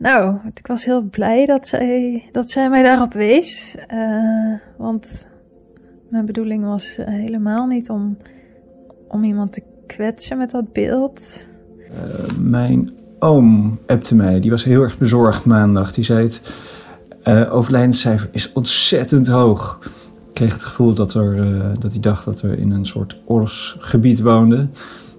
nou, 0.00 0.38
ik 0.54 0.66
was 0.66 0.84
heel 0.84 1.02
blij 1.02 1.46
dat 1.46 1.68
zij, 1.68 2.28
dat 2.32 2.50
zij 2.50 2.70
mij 2.70 2.82
daarop 2.82 3.12
wees. 3.12 3.76
want 4.76 5.28
mijn 6.08 6.26
bedoeling 6.26 6.64
was 6.64 6.96
helemaal 6.96 7.66
niet 7.66 7.90
om, 7.90 8.16
om 9.08 9.24
iemand 9.24 9.52
te 9.52 9.62
kwetsen 9.86 10.38
met 10.38 10.50
dat 10.50 10.72
beeld. 10.72 11.46
mijn 12.38 12.90
oom 13.18 13.78
appte 13.86 14.14
mij. 14.14 14.40
Die 14.40 14.50
was 14.50 14.64
heel 14.64 14.82
erg 14.82 14.98
bezorgd 14.98 15.44
maandag. 15.44 15.92
Die 15.92 16.04
zei 16.04 16.22
het 16.22 16.52
overlijdenscijfer 17.50 18.28
is 18.32 18.52
ontzettend 18.52 19.26
hoog. 19.26 19.78
Ik 20.28 20.34
kreeg 20.34 20.52
het 20.52 20.64
gevoel 20.64 20.94
dat, 20.94 21.14
er, 21.14 21.36
dat 21.78 21.92
hij 21.92 22.00
dacht 22.00 22.24
dat 22.24 22.40
we 22.40 22.56
in 22.56 22.70
een 22.70 22.84
soort 22.84 23.20
oorlogsgebied 23.24 24.20
woonden. 24.20 24.72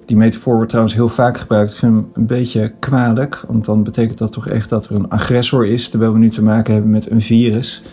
Die 0.05 0.17
metafoor 0.17 0.53
wordt 0.53 0.69
trouwens 0.69 0.95
heel 0.95 1.09
vaak 1.09 1.37
gebruikt. 1.37 1.71
Ik 1.71 1.77
vind 1.77 1.93
hem 1.93 2.09
een 2.13 2.25
beetje 2.25 2.73
kwalijk. 2.79 3.43
Want 3.47 3.65
dan 3.65 3.83
betekent 3.83 4.17
dat 4.17 4.31
toch 4.31 4.47
echt 4.47 4.69
dat 4.69 4.85
er 4.85 4.95
een 4.95 5.09
agressor 5.09 5.65
is. 5.65 5.89
Terwijl 5.89 6.13
we 6.13 6.19
nu 6.19 6.29
te 6.29 6.43
maken 6.43 6.73
hebben 6.73 6.91
met 6.91 7.11
een 7.11 7.21
virus. 7.21 7.83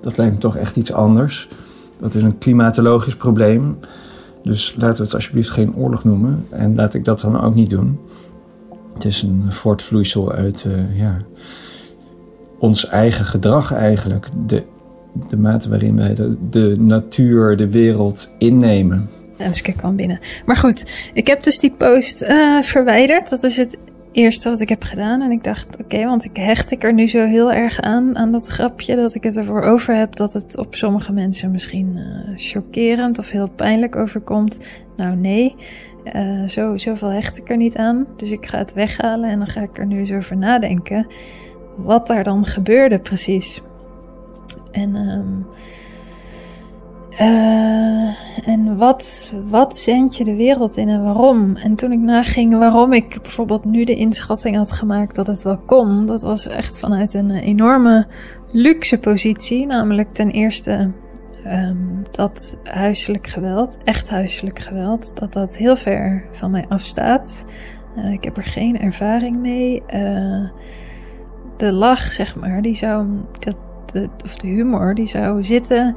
Dat 0.00 0.16
lijkt 0.16 0.34
me 0.34 0.40
toch 0.40 0.56
echt 0.56 0.76
iets 0.76 0.92
anders. 0.92 1.48
Dat 1.98 2.14
is 2.14 2.22
een 2.22 2.38
klimatologisch 2.38 3.16
probleem. 3.16 3.78
Dus 4.42 4.74
laten 4.78 4.96
we 4.96 5.02
het 5.02 5.14
alsjeblieft 5.14 5.50
geen 5.50 5.74
oorlog 5.76 6.04
noemen. 6.04 6.46
En 6.50 6.74
laat 6.74 6.94
ik 6.94 7.04
dat 7.04 7.20
dan 7.20 7.40
ook 7.40 7.54
niet 7.54 7.70
doen. 7.70 7.98
Het 8.94 9.04
is 9.04 9.22
een 9.22 9.52
voortvloeisel 9.52 10.32
uit 10.32 10.64
uh, 10.66 10.98
ja, 10.98 11.16
ons 12.58 12.86
eigen 12.86 13.24
gedrag 13.24 13.72
eigenlijk. 13.72 14.28
De, 14.46 14.62
de 15.28 15.36
mate 15.36 15.68
waarin 15.68 15.96
wij 15.96 16.14
de, 16.14 16.36
de 16.50 16.74
natuur, 16.78 17.56
de 17.56 17.70
wereld 17.70 18.32
innemen. 18.38 19.08
En 19.40 19.48
dus 19.48 19.62
ik 19.62 19.76
kwam 19.76 19.96
binnen. 19.96 20.20
Maar 20.46 20.56
goed, 20.56 21.10
ik 21.14 21.26
heb 21.26 21.42
dus 21.42 21.58
die 21.58 21.70
post 21.70 22.22
uh, 22.22 22.62
verwijderd. 22.62 23.30
Dat 23.30 23.42
is 23.42 23.56
het 23.56 23.76
eerste 24.12 24.48
wat 24.48 24.60
ik 24.60 24.68
heb 24.68 24.82
gedaan. 24.82 25.22
En 25.22 25.30
ik 25.30 25.44
dacht, 25.44 25.76
oké, 25.80 26.04
want 26.04 26.24
ik 26.24 26.36
hecht 26.36 26.70
ik 26.70 26.84
er 26.84 26.94
nu 26.94 27.06
zo 27.06 27.26
heel 27.26 27.52
erg 27.52 27.80
aan, 27.80 28.16
aan 28.16 28.32
dat 28.32 28.46
grapje, 28.46 28.96
dat 28.96 29.14
ik 29.14 29.22
het 29.22 29.36
ervoor 29.36 29.62
over 29.62 29.94
heb 29.94 30.16
dat 30.16 30.32
het 30.32 30.56
op 30.56 30.74
sommige 30.74 31.12
mensen 31.12 31.50
misschien 31.50 31.96
uh, 31.96 32.36
chockerend 32.36 33.18
of 33.18 33.30
heel 33.30 33.48
pijnlijk 33.48 33.96
overkomt. 33.96 34.60
Nou, 34.96 35.16
nee. 35.16 35.56
Uh, 36.14 36.48
zo, 36.48 36.76
zoveel 36.76 37.08
hecht 37.08 37.38
ik 37.38 37.50
er 37.50 37.56
niet 37.56 37.76
aan. 37.76 38.06
Dus 38.16 38.30
ik 38.30 38.46
ga 38.46 38.58
het 38.58 38.72
weghalen 38.72 39.30
en 39.30 39.38
dan 39.38 39.46
ga 39.46 39.60
ik 39.60 39.78
er 39.78 39.86
nu 39.86 39.98
eens 39.98 40.12
over 40.12 40.36
nadenken. 40.36 41.06
Wat 41.76 42.06
daar 42.06 42.24
dan 42.24 42.44
gebeurde 42.44 42.98
precies. 42.98 43.62
En, 44.72 44.96
um, 44.96 45.46
uh, 47.20 48.48
en 48.48 48.76
wat, 48.76 49.32
wat 49.48 49.76
zend 49.76 50.16
je 50.16 50.24
de 50.24 50.34
wereld 50.34 50.76
in 50.76 50.88
en 50.88 51.02
waarom? 51.02 51.56
En 51.56 51.74
toen 51.74 51.92
ik 51.92 51.98
naging 51.98 52.58
waarom 52.58 52.92
ik 52.92 53.18
bijvoorbeeld 53.22 53.64
nu 53.64 53.84
de 53.84 53.94
inschatting 53.94 54.56
had 54.56 54.72
gemaakt 54.72 55.16
dat 55.16 55.26
het 55.26 55.42
wel 55.42 55.58
kon, 55.58 56.06
dat 56.06 56.22
was 56.22 56.46
echt 56.46 56.78
vanuit 56.78 57.14
een 57.14 57.30
enorme 57.30 58.06
luxe 58.52 58.98
positie. 58.98 59.66
Namelijk 59.66 60.10
ten 60.10 60.30
eerste 60.30 60.90
um, 61.46 62.06
dat 62.10 62.56
huiselijk 62.64 63.26
geweld, 63.26 63.78
echt 63.84 64.10
huiselijk 64.10 64.58
geweld, 64.58 65.12
dat 65.14 65.32
dat 65.32 65.56
heel 65.56 65.76
ver 65.76 66.24
van 66.32 66.50
mij 66.50 66.64
afstaat. 66.68 67.44
Uh, 67.96 68.12
ik 68.12 68.24
heb 68.24 68.36
er 68.36 68.42
geen 68.42 68.80
ervaring 68.80 69.36
mee. 69.36 69.82
Uh, 69.94 70.48
de 71.56 71.72
lach, 71.72 72.12
zeg 72.12 72.36
maar, 72.36 72.62
die 72.62 72.74
zou, 72.74 73.06
dat, 73.38 73.56
of 74.24 74.36
de 74.36 74.48
humor, 74.48 74.94
die 74.94 75.06
zou 75.06 75.44
zitten 75.44 75.94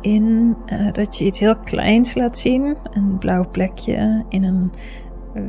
in 0.00 0.56
uh, 0.66 0.92
dat 0.92 1.18
je 1.18 1.24
iets 1.24 1.38
heel 1.38 1.56
kleins 1.56 2.14
laat 2.14 2.38
zien. 2.38 2.76
Een 2.92 3.18
blauw 3.18 3.50
plekje 3.50 4.24
in 4.28 4.44
een 4.44 4.72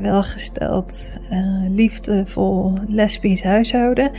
welgesteld, 0.02 1.18
liefdevol 1.70 2.74
lesbisch 2.88 3.44
huishouden. 3.44 4.12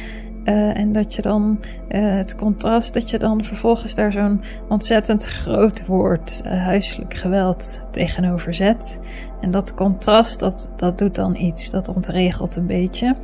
Uh, 0.45 0.79
en 0.79 0.93
dat 0.93 1.15
je 1.15 1.23
dan 1.23 1.61
het 1.89 2.35
contrast, 2.35 2.95
dat 2.95 3.11
je 3.11 3.19
dan 3.19 3.45
vervolgens 3.45 3.95
daar 3.95 4.13
zo'n 4.13 4.43
ontzettend 4.69 5.25
groot 5.25 5.87
woord, 5.87 6.43
uh, 6.45 6.53
huiselijk 6.53 7.15
geweld, 7.15 7.81
tegenover 7.91 8.55
zet. 8.55 9.01
En 9.41 9.51
dat 9.51 9.75
contrast, 9.75 10.41
dat, 10.41 10.71
dat 10.77 10.99
doet 10.99 11.15
dan 11.15 11.37
iets, 11.37 11.71
dat 11.71 11.89
ontregelt 11.89 12.57
een 12.57 12.67
beetje. 12.67 13.17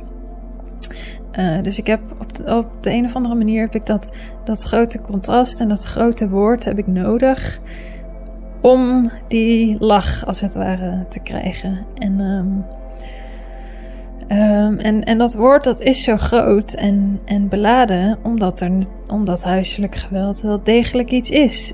Dus 1.61 1.79
ik 1.79 1.87
heb 1.87 2.01
op 2.19 2.35
de, 2.35 2.55
op 2.55 2.67
de 2.81 2.91
een 2.91 3.05
of 3.05 3.15
andere 3.15 3.35
manier 3.35 3.61
heb 3.61 3.75
ik 3.75 3.85
dat, 3.85 4.11
dat 4.43 4.63
grote 4.63 5.01
contrast 5.01 5.59
en 5.59 5.67
dat 5.67 5.83
grote 5.83 6.29
woord 6.29 6.65
heb 6.65 6.77
ik 6.77 6.87
nodig 6.87 7.59
om 8.61 9.09
die 9.27 9.75
lach 9.79 10.25
als 10.25 10.41
het 10.41 10.53
ware 10.53 11.05
te 11.09 11.19
krijgen. 11.19 11.85
En 11.95 12.19
um, 12.19 12.65
Um, 14.31 14.77
en, 14.77 15.03
en 15.03 15.17
dat 15.17 15.33
woord 15.33 15.63
dat 15.63 15.81
is 15.81 16.03
zo 16.03 16.17
groot 16.17 16.73
en, 16.73 17.19
en 17.25 17.49
beladen 17.49 18.17
omdat, 18.23 18.61
er, 18.61 18.71
omdat 19.07 19.43
huiselijk 19.43 19.95
geweld 19.95 20.41
wel 20.41 20.63
degelijk 20.63 21.11
iets 21.11 21.29
is. 21.29 21.73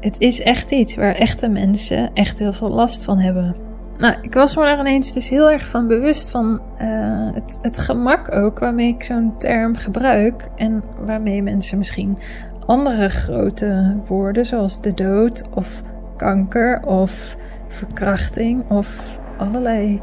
Het 0.00 0.18
is 0.18 0.40
echt 0.40 0.70
iets 0.70 0.94
waar 0.94 1.14
echte 1.14 1.48
mensen 1.48 2.10
echt 2.14 2.38
heel 2.38 2.52
veel 2.52 2.68
last 2.68 3.04
van 3.04 3.18
hebben. 3.18 3.71
Nou, 3.98 4.14
ik 4.20 4.34
was 4.34 4.56
me 4.56 4.62
daar 4.62 4.78
ineens 4.78 5.12
dus 5.12 5.28
heel 5.28 5.50
erg 5.50 5.68
van 5.68 5.86
bewust 5.86 6.30
van 6.30 6.60
uh, 6.80 7.30
het, 7.34 7.58
het 7.62 7.78
gemak 7.78 8.34
ook 8.34 8.58
waarmee 8.58 8.88
ik 8.88 9.02
zo'n 9.02 9.34
term 9.38 9.76
gebruik. 9.76 10.48
En 10.56 10.82
waarmee 11.04 11.42
mensen 11.42 11.78
misschien 11.78 12.18
andere 12.66 13.08
grote 13.08 13.96
woorden 14.06 14.46
zoals 14.46 14.80
de 14.80 14.94
dood 14.94 15.42
of 15.54 15.82
kanker 16.16 16.82
of 16.86 17.36
verkrachting 17.68 18.70
of 18.70 19.18
allerlei 19.36 20.00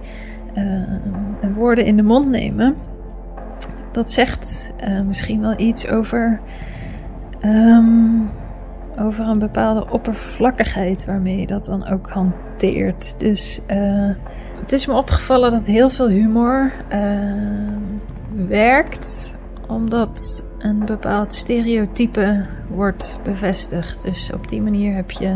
uh, 0.57 1.55
woorden 1.55 1.85
in 1.85 1.97
de 1.97 2.03
mond 2.03 2.29
nemen, 2.29 2.75
dat 3.91 4.11
zegt 4.11 4.73
uh, 4.83 5.01
misschien 5.01 5.41
wel 5.41 5.59
iets 5.59 5.87
over, 5.87 6.39
um, 7.45 8.29
over 8.99 9.27
een 9.27 9.39
bepaalde 9.39 9.89
oppervlakkigheid 9.89 11.05
waarmee 11.05 11.39
je 11.39 11.47
dat 11.47 11.65
dan 11.65 11.87
ook 11.87 12.09
hanteert. 12.09 13.19
Dus 13.19 13.61
uh, 13.67 14.11
het 14.59 14.71
is 14.71 14.85
me 14.85 14.93
opgevallen 14.93 15.51
dat 15.51 15.65
heel 15.65 15.89
veel 15.89 16.07
humor 16.07 16.71
werkt 18.47 19.37
omdat 19.67 20.43
een 20.57 20.85
bepaald 20.85 21.33
stereotype 21.33 22.45
wordt 22.69 23.19
bevestigd. 23.23 24.01
Dus 24.01 24.33
op 24.33 24.47
die 24.47 24.61
manier 24.61 24.95
heb 24.95 25.11
je 25.11 25.35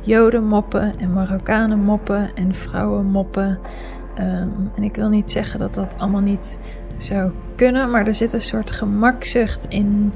Joden 0.00 0.44
moppen 0.44 0.98
en 0.98 1.12
Marokkanen 1.12 1.78
moppen 1.78 2.34
en 2.34 2.54
vrouwen 2.54 3.06
moppen. 3.06 3.58
Um, 4.18 4.70
en 4.76 4.82
ik 4.82 4.96
wil 4.96 5.08
niet 5.08 5.30
zeggen 5.30 5.58
dat 5.58 5.74
dat 5.74 5.98
allemaal 5.98 6.20
niet 6.20 6.58
zou 6.96 7.32
kunnen, 7.56 7.90
maar 7.90 8.06
er 8.06 8.14
zit 8.14 8.32
een 8.32 8.40
soort 8.40 8.70
gemakzucht 8.70 9.66
in 9.68 10.12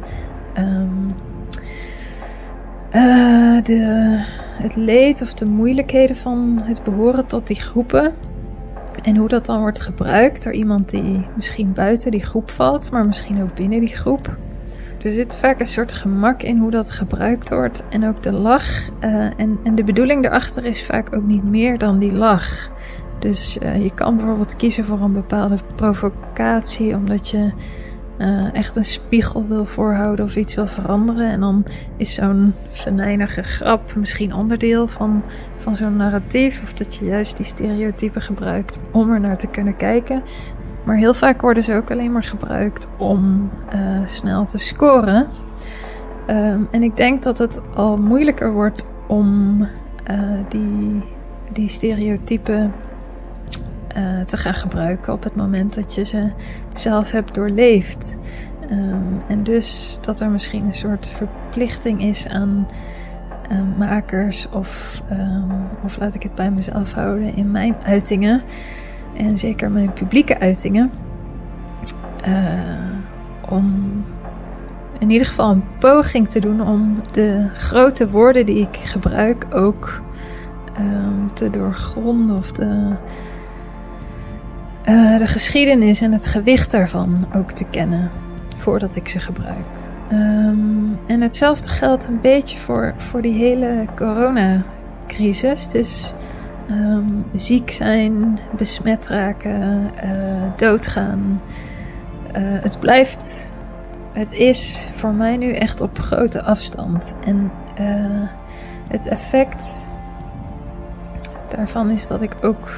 um, 0.59 1.15
uh, 2.97 3.63
de, 3.63 4.17
het 4.63 4.77
leed 4.77 5.23
of 5.23 5.35
de 5.35 5.45
moeilijkheden 5.45 6.17
van 6.17 6.61
het 6.63 6.83
behoren 6.85 7.27
tot 7.27 7.47
die 7.47 7.61
groepen. 7.61 8.13
En 9.03 9.17
hoe 9.17 9.29
dat 9.29 9.47
dan 9.47 9.61
wordt 9.61 9.81
gebruikt 9.81 10.43
door 10.43 10.53
iemand 10.53 10.91
die 10.91 11.27
misschien 11.35 11.73
buiten 11.73 12.11
die 12.11 12.25
groep 12.25 12.51
valt, 12.51 12.91
maar 12.91 13.07
misschien 13.07 13.43
ook 13.43 13.55
binnen 13.55 13.81
die 13.81 13.97
groep. 13.97 14.37
Er 15.03 15.13
zit 15.13 15.35
vaak 15.35 15.61
een 15.61 15.67
soort 15.67 15.93
gemak 15.93 16.43
in 16.43 16.59
hoe 16.59 16.71
dat 16.71 16.93
gebruikt 16.93 17.49
wordt. 17.49 17.83
En 17.89 18.09
ook 18.09 18.23
de 18.23 18.33
lach. 18.33 18.89
Uh, 19.01 19.11
en, 19.37 19.59
en 19.63 19.75
de 19.75 19.85
bedoeling 19.85 20.23
daarachter 20.23 20.65
is 20.65 20.85
vaak 20.85 21.15
ook 21.15 21.25
niet 21.25 21.45
meer 21.45 21.79
dan 21.79 21.99
die 21.99 22.15
lach. 22.15 22.71
Dus 23.19 23.59
uh, 23.63 23.83
je 23.83 23.95
kan 23.95 24.17
bijvoorbeeld 24.17 24.57
kiezen 24.57 24.85
voor 24.85 25.01
een 25.01 25.13
bepaalde 25.13 25.59
provocatie, 25.75 26.95
omdat 26.95 27.29
je 27.29 27.53
uh, 28.19 28.55
echt 28.55 28.77
een 28.77 28.85
spiegel 28.85 29.47
wil 29.49 29.65
voorhouden 29.65 30.25
of 30.25 30.37
iets 30.37 30.55
wil 30.55 30.67
veranderen. 30.67 31.31
En 31.31 31.41
dan 31.41 31.65
is 31.97 32.15
zo'n 32.15 32.55
venijnige 32.69 33.43
grap 33.43 33.95
misschien 33.95 34.35
onderdeel 34.35 34.87
van, 34.87 35.23
van 35.57 35.77
zo'n 35.77 35.97
narratief. 35.97 36.63
Of 36.63 36.73
dat 36.73 36.95
je 36.95 37.05
juist 37.05 37.37
die 37.37 37.47
stereotypen 37.47 38.23
gebruikt 38.23 38.79
om 38.91 39.11
er 39.11 39.21
naar 39.21 39.39
te 39.39 39.47
kunnen 39.47 39.77
kijken. 39.77 40.23
Maar 40.85 40.97
heel 40.97 41.15
vaak 41.15 41.41
worden 41.41 41.63
ze 41.63 41.75
ook 41.75 41.91
alleen 41.91 42.13
maar 42.13 42.25
gebruikt 42.25 42.89
om 42.97 43.51
uh, 43.75 44.07
snel 44.07 44.45
te 44.45 44.59
scoren. 44.59 45.27
Um, 46.31 46.69
en 46.71 46.83
ik 46.83 46.97
denk 46.97 47.23
dat 47.23 47.39
het 47.39 47.61
al 47.75 47.97
moeilijker 47.97 48.53
wordt 48.53 48.87
om 49.07 49.59
die, 50.49 51.03
die 51.53 51.69
stereotypen 51.69 52.73
uh, 53.97 54.21
te 54.21 54.37
gaan 54.37 54.55
gebruiken 54.55 55.13
op 55.13 55.23
het 55.23 55.37
moment 55.37 55.75
dat 55.75 55.95
je 55.95 56.05
ze 56.05 56.31
zelf 56.73 57.11
hebt 57.11 57.35
doorleefd. 57.35 58.19
Um, 58.71 59.23
en 59.29 59.43
dus 59.43 59.99
dat 60.01 60.21
er 60.21 60.31
misschien 60.31 60.65
een 60.65 60.75
soort 60.75 61.09
verplichting 61.09 62.03
is 62.03 62.29
aan 62.29 62.67
eh, 63.49 63.59
makers 63.79 64.49
of, 64.49 65.03
ehm, 65.09 65.51
of 65.85 65.99
laat 65.99 66.15
ik 66.15 66.23
het 66.23 66.35
bij 66.35 66.51
mezelf 66.51 66.93
houden 66.93 67.35
in 67.35 67.51
mijn 67.51 67.77
uitingen. 67.85 68.43
En 69.17 69.39
zeker 69.39 69.71
mijn 69.71 69.93
publieke 69.93 70.39
uitingen. 70.39 70.91
Eh, 72.23 72.33
om 73.49 74.05
in 74.99 75.11
ieder 75.11 75.27
geval 75.27 75.51
een 75.51 75.65
poging 75.79 76.29
te 76.29 76.41
doen 76.41 76.61
om 76.61 77.01
de 77.13 77.49
grote 77.55 78.11
woorden 78.11 78.47
die 78.47 78.61
ik 78.61 78.77
gebruik 78.77 79.47
ook 79.51 80.01
ehm, 80.75 81.33
te 81.33 81.51
doorgronden 81.51 82.37
of 82.37 82.51
te, 82.51 82.93
eh, 84.87 85.19
de 85.19 85.27
geschiedenis 85.27 86.01
en 86.01 86.13
het 86.13 86.27
gewicht 86.27 86.71
daarvan 86.71 87.27
ook 87.35 87.51
te 87.51 87.65
kennen 87.71 88.11
voordat 88.57 88.97
ik 88.97 89.09
ze 89.09 89.21
gebruik. 89.21 89.65
Ehm, 90.11 90.93
en 91.07 91.21
hetzelfde 91.21 91.69
geldt 91.69 92.07
een 92.07 92.21
beetje 92.21 92.59
voor, 92.59 92.95
voor 92.97 93.23
die 93.23 93.35
hele 93.35 93.85
coronacrisis. 93.97 95.69
Dus 95.69 96.15
ehm, 96.69 97.05
ziek 97.35 97.71
zijn, 97.71 98.39
besmet 98.57 99.07
raken, 99.07 99.91
uh, 100.05 100.43
doodgaan. 100.57 101.41
Uh, 102.37 102.43
het 102.43 102.81
blijft, 102.81 103.53
het 104.13 104.33
is 104.33 104.89
voor 104.95 105.13
mij 105.13 105.37
nu 105.37 105.53
echt 105.53 105.81
op 105.81 105.99
grote 105.99 106.43
afstand. 106.43 107.15
En 107.25 107.51
het 108.89 109.07
effect 109.07 109.89
daarvan 111.49 111.91
is 111.91 112.07
dat 112.07 112.23
ik 112.23 112.37
ook 112.43 112.69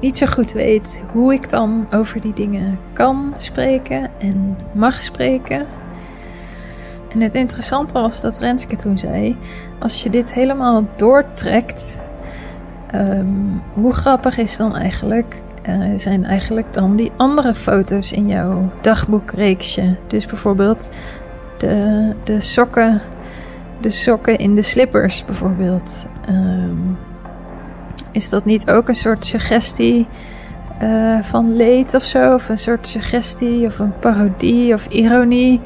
niet 0.00 0.18
zo 0.18 0.26
goed 0.26 0.52
weet 0.52 1.02
hoe 1.12 1.32
ik 1.32 1.50
dan 1.50 1.86
over 1.92 2.20
die 2.20 2.32
dingen 2.32 2.78
kan 2.92 3.34
spreken 3.36 4.10
en 4.18 4.56
mag 4.72 5.02
spreken. 5.02 5.66
En 7.08 7.20
het 7.20 7.34
interessante 7.34 7.92
was 7.92 8.20
dat 8.20 8.38
Renske 8.38 8.76
toen 8.76 8.98
zei: 8.98 9.36
als 9.78 10.02
je 10.02 10.10
dit 10.10 10.34
helemaal 10.34 10.86
doortrekt, 10.96 12.00
um, 12.94 13.62
hoe 13.72 13.92
grappig 13.92 14.38
is 14.38 14.56
dan 14.56 14.76
eigenlijk? 14.76 15.34
Uh, 15.68 15.98
zijn 15.98 16.24
eigenlijk 16.24 16.72
dan 16.72 16.96
die 16.96 17.12
andere 17.16 17.54
foto's 17.54 18.12
in 18.12 18.28
jouw 18.28 18.70
dagboekreeksje? 18.80 19.96
Dus 20.06 20.26
bijvoorbeeld 20.26 20.88
de, 21.58 22.12
de 22.24 22.40
sokken, 22.40 23.02
de 23.80 23.90
sokken 23.90 24.38
in 24.38 24.54
de 24.54 24.62
slippers 24.62 25.24
bijvoorbeeld. 25.24 26.08
Um, 26.28 26.96
is 28.16 28.28
dat 28.28 28.44
niet 28.44 28.70
ook 28.70 28.88
een 28.88 28.94
soort 28.94 29.24
suggestie 29.24 30.06
uh, 30.82 31.22
van 31.22 31.56
leed 31.56 31.94
of 31.94 32.04
zo? 32.04 32.34
Of 32.34 32.48
een 32.48 32.58
soort 32.58 32.86
suggestie 32.86 33.66
of 33.66 33.78
een 33.78 33.98
parodie 33.98 34.74
of 34.74 34.86
ironie? 34.86 35.60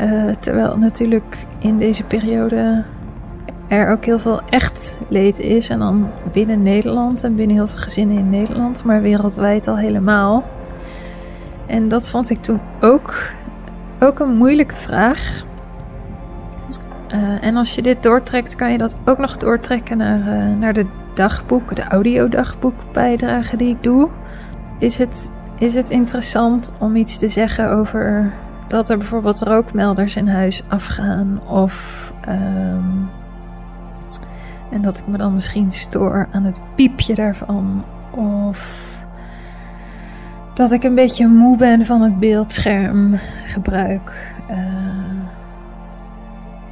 Uh, 0.00 0.30
terwijl 0.40 0.78
natuurlijk 0.78 1.36
in 1.58 1.78
deze 1.78 2.02
periode 2.02 2.84
er 3.68 3.90
ook 3.90 4.04
heel 4.04 4.18
veel 4.18 4.40
echt 4.50 4.98
leed 5.08 5.38
is. 5.38 5.68
En 5.68 5.78
dan 5.78 6.08
binnen 6.32 6.62
Nederland 6.62 7.24
en 7.24 7.34
binnen 7.34 7.56
heel 7.56 7.66
veel 7.66 7.82
gezinnen 7.82 8.18
in 8.18 8.30
Nederland, 8.30 8.84
maar 8.84 9.02
wereldwijd 9.02 9.68
al 9.68 9.78
helemaal. 9.78 10.44
En 11.66 11.88
dat 11.88 12.10
vond 12.10 12.30
ik 12.30 12.38
toen 12.38 12.60
ook, 12.80 13.14
ook 14.00 14.18
een 14.18 14.36
moeilijke 14.36 14.76
vraag. 14.76 15.44
Uh, 17.14 17.44
en 17.44 17.56
als 17.56 17.74
je 17.74 17.82
dit 17.82 18.02
doortrekt, 18.02 18.54
kan 18.54 18.72
je 18.72 18.78
dat 18.78 18.96
ook 19.04 19.18
nog 19.18 19.36
doortrekken 19.36 19.96
naar, 19.96 20.18
uh, 20.18 20.54
naar 20.56 20.72
de 20.72 20.86
dagboek, 21.14 21.76
de 21.76 21.84
audiodagboekbijdrage 21.84 23.56
die 23.56 23.68
ik 23.68 23.82
doe. 23.82 24.10
Is 24.78 24.98
het, 24.98 25.30
is 25.58 25.74
het 25.74 25.90
interessant 25.90 26.72
om 26.78 26.96
iets 26.96 27.16
te 27.16 27.28
zeggen 27.28 27.70
over 27.70 28.32
dat 28.68 28.90
er 28.90 28.98
bijvoorbeeld 28.98 29.40
rookmelders 29.40 30.16
in 30.16 30.28
huis 30.28 30.62
afgaan? 30.68 31.40
Of. 31.48 32.12
Um, 32.28 33.08
en 34.70 34.82
dat 34.82 34.98
ik 34.98 35.06
me 35.06 35.16
dan 35.16 35.34
misschien 35.34 35.72
stoor 35.72 36.28
aan 36.32 36.44
het 36.44 36.60
piepje 36.74 37.14
daarvan. 37.14 37.84
Of 38.10 38.92
dat 40.54 40.72
ik 40.72 40.84
een 40.84 40.94
beetje 40.94 41.26
moe 41.26 41.56
ben 41.56 41.86
van 41.86 42.00
het 42.00 42.18
beeldscherm 42.18 43.18
gebruik. 43.44 44.32
Uh, 44.50 44.56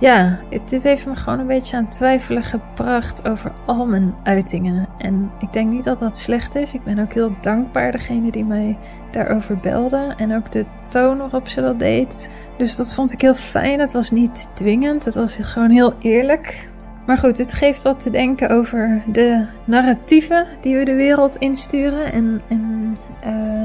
ja, 0.02 0.38
dit 0.64 0.82
heeft 0.82 1.06
me 1.06 1.14
gewoon 1.14 1.38
een 1.38 1.46
beetje 1.46 1.76
aan 1.76 1.88
twijfelen 1.88 2.42
gebracht 2.42 3.28
over 3.28 3.52
al 3.64 3.86
mijn 3.86 4.14
uitingen. 4.22 4.88
En 4.98 5.30
ik 5.38 5.52
denk 5.52 5.70
niet 5.70 5.84
dat 5.84 5.98
dat 5.98 6.18
slecht 6.18 6.54
is. 6.54 6.74
Ik 6.74 6.84
ben 6.84 6.98
ook 6.98 7.12
heel 7.12 7.32
dankbaar 7.40 7.92
degene 7.92 8.30
die 8.30 8.44
mij 8.44 8.78
daarover 9.10 9.56
belde. 9.56 10.14
En 10.16 10.34
ook 10.34 10.50
de 10.50 10.64
toon 10.88 11.18
waarop 11.18 11.48
ze 11.48 11.60
dat 11.60 11.78
deed. 11.78 12.30
Dus 12.56 12.76
dat 12.76 12.94
vond 12.94 13.12
ik 13.12 13.20
heel 13.20 13.34
fijn. 13.34 13.80
Het 13.80 13.92
was 13.92 14.10
niet 14.10 14.48
dwingend. 14.54 15.04
Het 15.04 15.14
was 15.14 15.36
gewoon 15.40 15.70
heel 15.70 15.94
eerlijk. 15.98 16.70
Maar 17.06 17.18
goed, 17.18 17.38
het 17.38 17.54
geeft 17.54 17.82
wat 17.82 18.00
te 18.00 18.10
denken 18.10 18.50
over 18.50 19.02
de 19.06 19.46
narratieven 19.64 20.46
die 20.60 20.76
we 20.76 20.84
de 20.84 20.94
wereld 20.94 21.36
insturen. 21.36 22.12
En, 22.12 22.40
en 22.48 22.98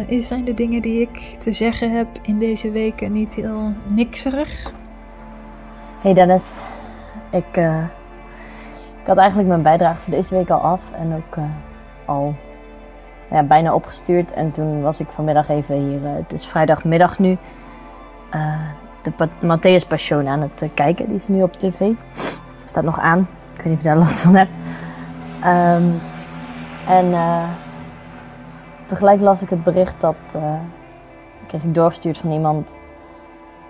uh, 0.10 0.20
zijn 0.20 0.46
de 0.46 0.54
dingen 0.54 0.82
die 0.82 1.02
ik 1.02 1.36
te 1.40 1.52
zeggen 1.52 1.92
heb 1.92 2.08
in 2.22 2.40
deze 2.40 2.72
weken 2.72 3.12
niet 3.12 3.36
heel 3.36 3.74
nikserig? 3.88 4.74
Hey 6.02 6.14
Dennis, 6.14 6.62
ik, 7.30 7.58
uh, 7.58 7.84
ik 9.02 9.08
had 9.08 9.18
eigenlijk 9.18 9.50
mijn 9.50 9.62
bijdrage 9.62 10.02
voor 10.02 10.14
deze 10.14 10.36
week 10.36 10.50
al 10.50 10.60
af 10.60 10.82
en 10.92 11.16
ook 11.16 11.36
uh, 11.36 11.44
al 12.06 12.36
ja, 13.30 13.44
bijna 13.44 13.74
opgestuurd. 13.74 14.32
En 14.32 14.52
toen 14.52 14.82
was 14.82 15.00
ik 15.00 15.08
vanmiddag 15.10 15.50
even 15.50 15.76
hier, 15.76 16.02
uh, 16.02 16.16
het 16.16 16.34
is 16.34 16.48
vrijdagmiddag 16.48 17.20
nu, 17.20 17.38
de 19.02 19.30
Matthäus 19.42 19.88
Passion 19.88 20.28
aan 20.28 20.42
het 20.42 20.70
kijken. 20.74 21.06
Die 21.06 21.16
is 21.16 21.28
nu 21.28 21.42
op 21.42 21.54
tv. 21.54 21.92
Staat 22.66 22.84
nog 22.84 23.00
aan. 23.00 23.28
Ik 23.54 23.58
weet 23.58 23.66
niet 23.66 23.78
of 23.78 23.82
je 23.82 23.88
daar 23.88 23.98
last 23.98 24.22
van 24.22 24.36
hebt. 24.36 24.52
Um, 25.46 25.94
en 26.88 27.16
tegelijk 28.86 29.22
las 29.22 29.42
ik 29.42 29.50
het 29.50 29.64
bericht 29.64 30.02
dat, 30.02 30.16
kreeg 31.48 31.64
ik 31.64 31.74
doorgestuurd 31.74 32.18
van 32.18 32.32
iemand 32.32 32.76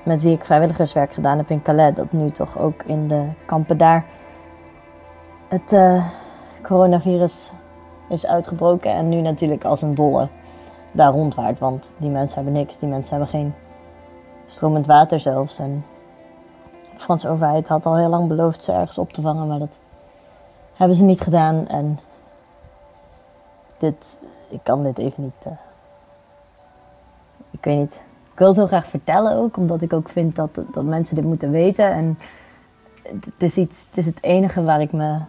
met 0.08 0.24
wie 0.24 0.34
ik 0.34 0.46
vrijwilligerswerk 0.46 1.14
gedaan 1.14 1.38
heb 1.38 1.50
in 1.50 1.62
Calais, 1.62 1.96
dat 1.96 2.12
nu 2.12 2.30
toch 2.30 2.58
ook 2.58 2.84
in 2.84 3.08
de 3.08 3.26
kampen 3.46 3.78
daar 3.78 4.06
het 5.48 5.72
uh, 5.72 6.06
coronavirus 6.64 7.52
is 8.10 8.28
uitgebroken 8.28 8.92
en 8.92 9.10
nu 9.10 9.22
natuurlijk 9.22 9.64
als 9.64 9.82
een 9.82 9.96
dolle 9.96 10.28
daar 10.92 11.12
rondwaart. 11.12 11.60
Want 11.60 11.94
die 11.98 12.10
mensen 12.10 12.36
hebben 12.36 12.54
niks, 12.54 12.78
die 12.78 12.90
mensen 12.90 13.10
hebben 13.10 13.28
geen 13.28 13.54
stromend 14.46 14.86
water 14.86 15.20
zelfs. 15.20 15.60
En 15.60 15.86
de 16.94 17.00
Franse 17.00 17.30
overheid 17.30 17.68
had 17.68 17.86
al 17.86 17.98
heel 17.98 18.10
lang 18.10 18.28
beloofd 18.28 18.64
ze 18.64 18.72
ergens 18.72 18.98
op 18.98 19.14
te 19.14 19.22
vangen, 19.22 19.48
maar 19.48 19.60
dat 19.60 19.78
hebben 20.74 20.98
ze 20.98 21.04
niet 21.04 21.22
gedaan. 21.22 21.68
En 21.68 22.00
dit, 23.78 24.20
ik 24.50 24.60
kan 24.64 24.84
dit 24.84 24.98
even 24.98 25.24
niet. 25.24 25.46
Uh, 25.48 25.54
ik 27.52 27.64
weet 27.64 27.78
niet 27.78 28.06
ik 28.38 28.44
wil 28.44 28.52
het 28.52 28.62
heel 28.62 28.80
graag 28.80 28.88
vertellen 28.88 29.36
ook, 29.36 29.58
omdat 29.58 29.82
ik 29.82 29.94
ook 29.94 30.10
vind 30.10 30.36
dat, 30.36 30.50
dat 30.72 30.84
mensen 30.84 31.16
dit 31.16 31.26
moeten 31.26 31.52
weten. 31.52 31.94
En 31.94 32.18
het 33.04 33.44
is, 33.44 33.58
iets, 33.58 33.86
het 33.86 33.98
is 33.98 34.06
het 34.06 34.24
enige 34.24 34.64
waar 34.64 34.82
ik 34.82 34.92
me 34.92 35.20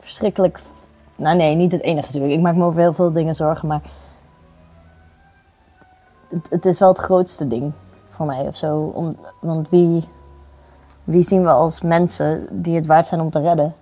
verschrikkelijk. 0.00 0.60
Nou, 1.16 1.36
nee, 1.36 1.54
niet 1.54 1.72
het 1.72 1.82
enige 1.82 2.06
natuurlijk. 2.06 2.32
Ik 2.32 2.40
maak 2.40 2.56
me 2.56 2.64
over 2.64 2.80
heel 2.80 2.92
veel 2.92 3.12
dingen 3.12 3.34
zorgen, 3.34 3.68
maar. 3.68 3.82
Het, 6.48 6.66
is 6.66 6.78
wel 6.78 6.88
het 6.88 6.98
grootste 6.98 7.48
ding 7.48 7.72
voor 8.10 8.26
mij 8.26 8.46
of 8.46 8.56
zo. 8.56 8.92
Want 9.40 9.68
wie, 9.68 10.08
wie 11.04 11.22
zien 11.22 11.42
we 11.42 11.50
als 11.50 11.80
mensen 11.80 12.46
die 12.62 12.74
het 12.74 12.86
waard 12.86 13.06
zijn 13.06 13.20
om 13.20 13.30
te 13.30 13.40
redden 13.40 13.74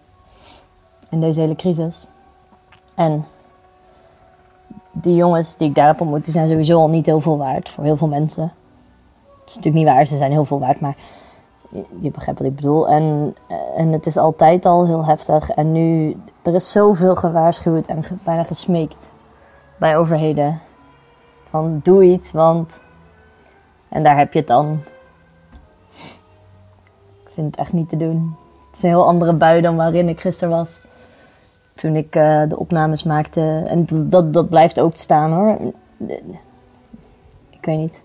in 1.10 1.20
deze 1.20 1.40
hele 1.40 1.56
crisis? 1.56 2.06
En 2.94 3.24
die 5.02 5.14
jongens 5.14 5.56
die 5.56 5.68
ik 5.68 5.74
daar 5.74 5.86
heb 5.86 6.00
ontmoet, 6.00 6.24
die 6.24 6.32
zijn 6.32 6.48
sowieso 6.48 6.78
al 6.78 6.88
niet 6.88 7.06
heel 7.06 7.20
veel 7.20 7.38
waard 7.38 7.68
voor 7.68 7.84
heel 7.84 7.96
veel 7.96 8.08
mensen. 8.08 8.42
Het 9.40 9.48
is 9.48 9.56
natuurlijk 9.56 9.84
niet 9.84 9.94
waar, 9.94 10.06
ze 10.06 10.16
zijn 10.16 10.30
heel 10.30 10.44
veel 10.44 10.58
waard, 10.58 10.80
maar 10.80 10.96
je, 11.68 11.84
je 12.00 12.10
begrijpt 12.10 12.40
wat 12.40 12.48
ik 12.48 12.56
bedoel. 12.56 12.88
En, 12.88 13.36
en 13.76 13.92
het 13.92 14.06
is 14.06 14.16
altijd 14.16 14.66
al 14.66 14.86
heel 14.86 15.04
heftig. 15.04 15.50
En 15.50 15.72
nu, 15.72 16.16
er 16.42 16.54
is 16.54 16.72
zoveel 16.72 17.16
gewaarschuwd 17.16 17.86
en 17.86 18.04
bijna 18.24 18.42
gesmeekt 18.42 19.06
bij 19.76 19.96
overheden. 19.96 20.60
Van 21.50 21.80
doe 21.82 22.04
iets, 22.04 22.32
want... 22.32 22.80
En 23.88 24.02
daar 24.02 24.16
heb 24.16 24.32
je 24.32 24.38
het 24.38 24.48
dan. 24.48 24.80
Ik 27.22 27.30
vind 27.30 27.46
het 27.46 27.56
echt 27.56 27.72
niet 27.72 27.88
te 27.88 27.96
doen. 27.96 28.36
Het 28.66 28.76
is 28.76 28.82
een 28.82 28.88
heel 28.88 29.06
andere 29.06 29.32
bui 29.32 29.60
dan 29.60 29.76
waarin 29.76 30.08
ik 30.08 30.20
gisteren 30.20 30.56
was 30.56 30.86
toen 31.78 31.96
ik 31.96 32.16
uh, 32.16 32.42
de 32.48 32.58
opnames 32.58 33.02
maakte. 33.02 33.62
En 33.66 33.86
dat, 34.08 34.32
dat 34.32 34.48
blijft 34.48 34.80
ook 34.80 34.94
staan 34.94 35.32
hoor. 35.32 35.58
Ik 37.50 37.64
weet 37.64 37.78
niet. 37.78 38.02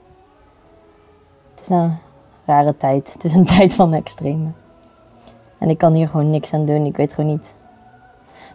Het 1.51 1.61
is 1.61 1.69
een 1.69 1.97
rare 2.45 2.77
tijd. 2.77 3.13
Het 3.13 3.23
is 3.23 3.33
een 3.33 3.45
tijd 3.57 3.73
van 3.73 3.93
extreme. 3.93 4.47
En 5.57 5.69
ik 5.69 5.77
kan 5.77 5.93
hier 5.93 6.07
gewoon 6.07 6.29
niks 6.29 6.53
aan 6.53 6.65
doen. 6.65 6.85
Ik 6.85 6.97
weet 6.97 7.13
gewoon 7.13 7.29
niet. 7.29 7.55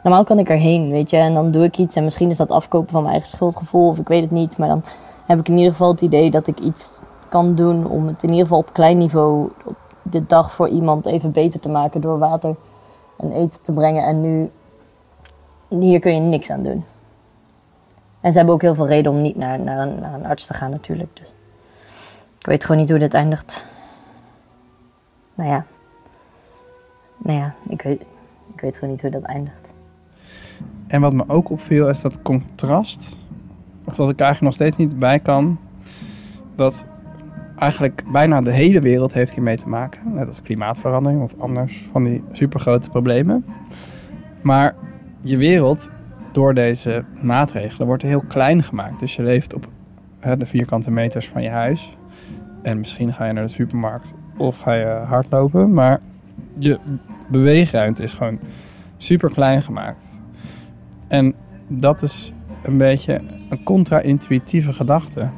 Normaal 0.02 0.24
kan 0.24 0.38
ik 0.38 0.48
erheen, 0.48 0.90
weet 0.90 1.10
je. 1.10 1.16
En 1.16 1.34
dan 1.34 1.50
doe 1.50 1.64
ik 1.64 1.78
iets. 1.78 1.96
En 1.96 2.04
misschien 2.04 2.30
is 2.30 2.36
dat 2.36 2.50
afkopen 2.50 2.90
van 2.90 3.00
mijn 3.00 3.12
eigen 3.12 3.30
schuldgevoel. 3.30 3.88
Of 3.88 3.98
ik 3.98 4.08
weet 4.08 4.22
het 4.22 4.30
niet. 4.30 4.58
Maar 4.58 4.68
dan 4.68 4.82
heb 5.26 5.38
ik 5.38 5.48
in 5.48 5.56
ieder 5.56 5.72
geval 5.72 5.90
het 5.90 6.00
idee 6.00 6.30
dat 6.30 6.46
ik 6.46 6.60
iets 6.60 7.00
kan 7.28 7.54
doen 7.54 7.86
om 7.86 8.06
het 8.06 8.22
in 8.22 8.28
ieder 8.28 8.44
geval 8.44 8.58
op 8.58 8.72
klein 8.72 8.98
niveau 8.98 9.50
de 10.02 10.26
dag 10.26 10.54
voor 10.54 10.68
iemand 10.68 11.06
even 11.06 11.32
beter 11.32 11.60
te 11.60 11.68
maken 11.68 12.00
door 12.00 12.18
water 12.18 12.56
en 13.16 13.30
eten 13.30 13.62
te 13.62 13.72
brengen. 13.72 14.04
En 14.04 14.20
nu, 14.20 14.50
hier 15.68 16.00
kun 16.00 16.14
je 16.14 16.20
niks 16.20 16.50
aan 16.50 16.62
doen. 16.62 16.84
En 18.20 18.30
ze 18.30 18.36
hebben 18.36 18.54
ook 18.54 18.62
heel 18.62 18.74
veel 18.74 18.86
reden 18.86 19.12
om 19.12 19.20
niet 19.20 19.36
naar, 19.36 19.60
naar, 19.60 19.86
een, 19.86 20.00
naar 20.00 20.14
een 20.14 20.26
arts 20.26 20.46
te 20.46 20.54
gaan 20.54 20.70
natuurlijk. 20.70 21.16
Dus 21.16 21.32
ik 22.38 22.46
weet 22.46 22.64
gewoon 22.64 22.80
niet 22.80 22.90
hoe 22.90 22.98
dit 22.98 23.14
eindigt. 23.14 23.64
Nou 25.34 25.50
ja. 25.50 25.64
Nou 27.16 27.38
ja, 27.38 27.54
ik 27.68 27.82
weet, 27.82 28.00
ik 28.54 28.60
weet 28.60 28.74
gewoon 28.74 28.90
niet 28.90 29.00
hoe 29.00 29.10
dat 29.10 29.22
eindigt. 29.22 29.68
En 30.86 31.00
wat 31.00 31.12
me 31.12 31.24
ook 31.26 31.50
opviel 31.50 31.88
is 31.88 32.00
dat 32.00 32.22
contrast, 32.22 33.18
of 33.84 33.94
dat 33.94 34.10
ik 34.10 34.20
eigenlijk 34.20 34.40
nog 34.40 34.54
steeds 34.54 34.76
niet 34.76 34.98
bij 34.98 35.18
kan, 35.18 35.58
dat 36.54 36.86
eigenlijk 37.56 38.02
bijna 38.12 38.40
de 38.40 38.52
hele 38.52 38.80
wereld 38.80 39.12
heeft 39.12 39.32
hiermee 39.32 39.56
te 39.56 39.68
maken. 39.68 40.14
Net 40.14 40.26
als 40.26 40.42
klimaatverandering 40.42 41.22
of 41.22 41.34
anders 41.38 41.88
van 41.92 42.04
die 42.04 42.24
supergrote 42.32 42.90
problemen. 42.90 43.44
Maar 44.40 44.74
je 45.28 45.36
wereld, 45.36 45.90
door 46.32 46.54
deze 46.54 47.04
maatregelen, 47.22 47.86
wordt 47.86 48.02
heel 48.02 48.24
klein 48.28 48.62
gemaakt. 48.62 49.00
Dus 49.00 49.16
je 49.16 49.22
leeft 49.22 49.54
op 49.54 49.68
hè, 50.18 50.36
de 50.36 50.46
vierkante 50.46 50.90
meters 50.90 51.28
van 51.28 51.42
je 51.42 51.50
huis. 51.50 51.96
En 52.62 52.78
misschien 52.78 53.12
ga 53.12 53.26
je 53.26 53.32
naar 53.32 53.46
de 53.46 53.52
supermarkt 53.52 54.14
of 54.36 54.58
ga 54.60 54.72
je 54.72 54.86
hardlopen. 54.86 55.72
Maar 55.72 56.00
je 56.58 56.78
beweegruimte 57.28 58.02
is 58.02 58.12
gewoon 58.12 58.38
super 58.96 59.30
klein 59.30 59.62
gemaakt. 59.62 60.22
En 61.08 61.34
dat 61.66 62.02
is 62.02 62.32
een 62.62 62.76
beetje 62.76 63.20
een 63.48 63.62
contra-intuïtieve 63.62 64.72
gedachte. 64.72 65.30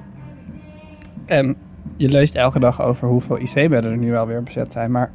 En 1.26 1.56
je 1.96 2.08
leest 2.08 2.34
elke 2.34 2.60
dag 2.60 2.82
over 2.82 3.08
hoeveel 3.08 3.38
IC-bedden 3.38 3.90
er 3.90 3.96
nu 3.96 4.16
alweer 4.16 4.42
bezet 4.42 4.72
zijn. 4.72 4.90
Maar 4.90 5.10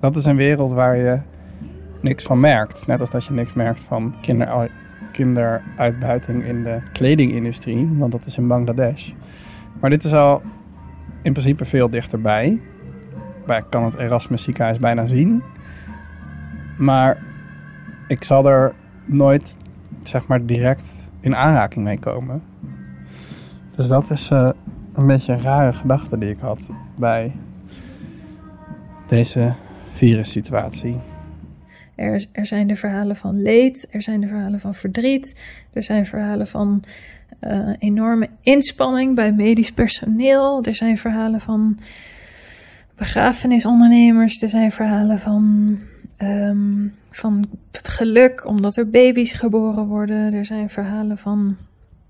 dat 0.00 0.16
is 0.16 0.24
een 0.24 0.36
wereld 0.36 0.72
waar 0.72 0.96
je 0.96 1.18
niks 2.00 2.24
van 2.24 2.40
merkt. 2.40 2.86
Net 2.86 3.00
als 3.00 3.10
dat 3.10 3.24
je 3.24 3.32
niks 3.32 3.52
merkt 3.52 3.80
van 3.80 4.14
kinder, 4.20 4.70
kinderuitbuiting 5.12 6.44
in 6.44 6.62
de 6.62 6.82
kledingindustrie. 6.92 7.90
Want 7.92 8.12
dat 8.12 8.26
is 8.26 8.38
in 8.38 8.48
Bangladesh. 8.48 9.10
Maar 9.80 9.90
dit 9.90 10.04
is 10.04 10.12
al 10.12 10.42
in 11.22 11.32
principe 11.32 11.64
veel 11.64 11.90
dichterbij. 11.90 12.60
Waar 13.46 13.62
kan 13.62 13.84
het 13.84 13.94
Erasmus 13.94 14.42
ziekenhuis 14.42 14.78
bijna 14.78 15.06
zien. 15.06 15.42
Maar 16.78 17.22
ik 18.08 18.24
zal 18.24 18.48
er 18.48 18.74
nooit 19.04 19.58
zeg 20.02 20.26
maar 20.26 20.46
direct 20.46 21.10
in 21.20 21.36
aanraking 21.36 21.84
mee 21.84 21.98
komen. 21.98 22.42
Dus 23.74 23.88
dat 23.88 24.10
is 24.10 24.30
uh, 24.30 24.50
een 24.94 25.06
beetje 25.06 25.32
een 25.32 25.42
rare 25.42 25.72
gedachte 25.72 26.18
die 26.18 26.30
ik 26.30 26.40
had 26.40 26.70
bij 26.96 27.32
deze 29.06 29.52
virussituatie. 29.92 30.98
Er, 32.00 32.26
er 32.32 32.46
zijn 32.46 32.66
de 32.66 32.76
verhalen 32.76 33.16
van 33.16 33.42
leed, 33.42 33.86
er 33.90 34.02
zijn 34.02 34.20
de 34.20 34.26
verhalen 34.26 34.60
van 34.60 34.74
verdriet, 34.74 35.40
er 35.72 35.82
zijn 35.82 36.06
verhalen 36.06 36.46
van 36.46 36.84
uh, 37.40 37.74
enorme 37.78 38.28
inspanning 38.42 39.14
bij 39.14 39.32
medisch 39.32 39.72
personeel, 39.72 40.62
er 40.64 40.74
zijn 40.74 40.98
verhalen 40.98 41.40
van 41.40 41.78
begrafenisondernemers, 42.96 44.42
er 44.42 44.48
zijn 44.48 44.72
verhalen 44.72 45.18
van 45.18 45.78
um, 46.22 46.94
van 47.10 47.48
geluk 47.72 48.46
omdat 48.46 48.76
er 48.76 48.90
baby's 48.90 49.32
geboren 49.32 49.86
worden. 49.86 50.32
Er 50.32 50.44
zijn 50.44 50.68
verhalen 50.68 51.18
van 51.18 51.56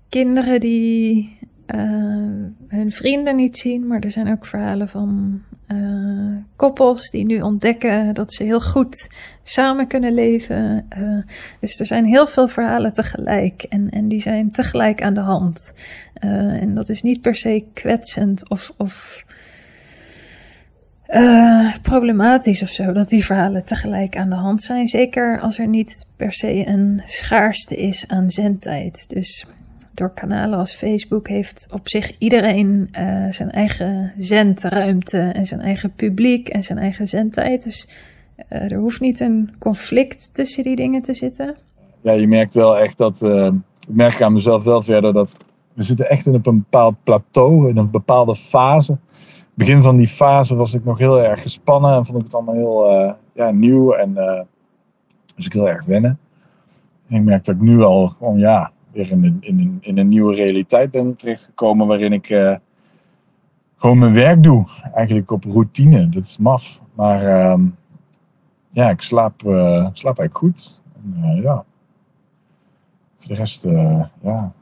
kinderen 0.09 0.59
die 0.59 1.37
uh, 1.67 2.45
hun 2.67 2.91
vrienden 2.91 3.35
niet 3.35 3.57
zien, 3.57 3.87
maar 3.87 3.99
er 3.99 4.11
zijn 4.11 4.31
ook 4.31 4.45
verhalen 4.45 4.87
van 4.87 5.41
uh, 5.73 6.37
koppels 6.55 7.09
die 7.09 7.25
nu 7.25 7.41
ontdekken 7.41 8.13
dat 8.13 8.33
ze 8.33 8.43
heel 8.43 8.61
goed 8.61 9.09
samen 9.43 9.87
kunnen 9.87 10.13
leven. 10.13 10.85
Uh, 10.97 11.23
dus 11.59 11.79
er 11.79 11.85
zijn 11.85 12.05
heel 12.05 12.27
veel 12.27 12.47
verhalen 12.47 12.93
tegelijk 12.93 13.63
en, 13.63 13.89
en 13.89 14.07
die 14.07 14.21
zijn 14.21 14.51
tegelijk 14.51 15.01
aan 15.01 15.13
de 15.13 15.19
hand. 15.19 15.73
en 16.13 16.75
dat 16.75 16.89
is 16.89 17.01
niet 17.01 17.21
per 17.21 17.35
se 17.35 17.65
kwetsend 17.73 18.49
of, 18.49 18.73
of 18.77 19.25
problematisch 21.81 22.61
of 22.61 22.69
zo, 22.69 22.91
dat 22.91 23.09
die 23.09 23.25
verhalen 23.25 23.65
tegelijk 23.65 24.17
aan 24.17 24.29
de 24.29 24.35
hand 24.35 24.63
zijn. 24.63 24.87
Zeker 24.87 25.39
als 25.39 25.59
er 25.59 25.67
niet 25.67 26.05
per 26.15 26.33
se 26.33 26.67
een 26.67 27.01
schaarste 27.05 27.75
is 27.75 28.07
aan 28.07 28.29
zendtijd. 28.29 29.09
Dus 29.09 29.45
door 29.93 30.13
kanalen 30.13 30.59
als 30.59 30.73
Facebook 30.73 31.27
heeft 31.27 31.67
op 31.71 31.89
zich 31.89 32.17
iedereen 32.17 32.89
uh, 32.91 33.31
zijn 33.31 33.51
eigen 33.51 34.13
zendruimte 34.17 35.17
en 35.17 35.45
zijn 35.45 35.61
eigen 35.61 35.93
publiek 35.93 36.49
en 36.49 36.63
zijn 36.63 36.77
eigen 36.77 37.07
zendtijd. 37.07 37.63
Dus 37.63 37.89
uh, 38.49 38.71
er 38.71 38.77
hoeft 38.77 38.99
niet 38.99 39.19
een 39.19 39.53
conflict 39.59 40.33
tussen 40.33 40.63
die 40.63 40.75
dingen 40.75 41.01
te 41.01 41.13
zitten. 41.13 41.55
Ja, 42.01 42.11
je 42.11 42.27
merkt 42.27 42.53
wel 42.53 42.77
echt 42.77 42.97
dat, 42.97 43.21
ik 43.87 43.95
merk 43.95 44.21
aan 44.21 44.33
mezelf 44.33 44.63
wel 44.63 44.81
verder 44.81 45.13
dat 45.13 45.37
we 45.73 45.83
zitten 45.83 46.09
echt 46.09 46.25
in 46.25 46.33
een 46.33 46.41
bepaald 46.41 46.95
plateau, 47.03 47.69
in 47.69 47.77
een 47.77 47.91
bepaalde 47.91 48.35
fase 48.35 48.97
begin 49.53 49.81
van 49.81 49.95
die 49.97 50.07
fase 50.07 50.55
was 50.55 50.73
ik 50.73 50.85
nog 50.85 50.97
heel 50.97 51.19
erg 51.19 51.41
gespannen 51.41 51.95
en 51.95 52.05
vond 52.05 52.17
ik 52.17 52.23
het 52.23 52.35
allemaal 52.35 52.55
heel 52.55 53.15
ja, 53.33 53.51
nieuw 53.51 53.91
en 53.91 54.13
dus 55.35 55.45
ik 55.45 55.53
heel 55.53 55.69
erg 55.69 55.85
wennen. 55.85 56.19
En 57.07 57.15
ik 57.15 57.23
merk 57.23 57.45
dat 57.45 57.55
ik 57.55 57.61
nu 57.61 57.81
al 57.81 58.07
gewoon 58.07 58.37
ja, 58.37 58.71
weer 58.91 59.11
in, 59.11 59.37
in, 59.39 59.77
in 59.81 59.97
een 59.97 60.07
nieuwe 60.07 60.33
realiteit 60.33 60.91
ben 60.91 61.15
terechtgekomen 61.15 61.87
waarin 61.87 62.13
ik 62.13 62.29
uh, 62.29 62.55
gewoon 63.75 63.97
mijn 63.97 64.13
werk 64.13 64.43
doe. 64.43 64.67
Eigenlijk 64.93 65.31
op 65.31 65.43
routine, 65.43 66.09
dat 66.09 66.23
is 66.23 66.37
maf. 66.37 66.81
Maar 66.93 67.25
ehm, 67.25 67.65
ja, 68.69 68.89
ik 68.89 69.01
slaap, 69.01 69.39
slaap 69.93 70.19
eigenlijk 70.19 70.37
goed. 70.37 70.83
En, 70.95 71.41
ja. 71.41 71.65
Voor 73.17 73.29
de 73.29 73.35
rest, 73.35 73.63
ja, 74.21 74.53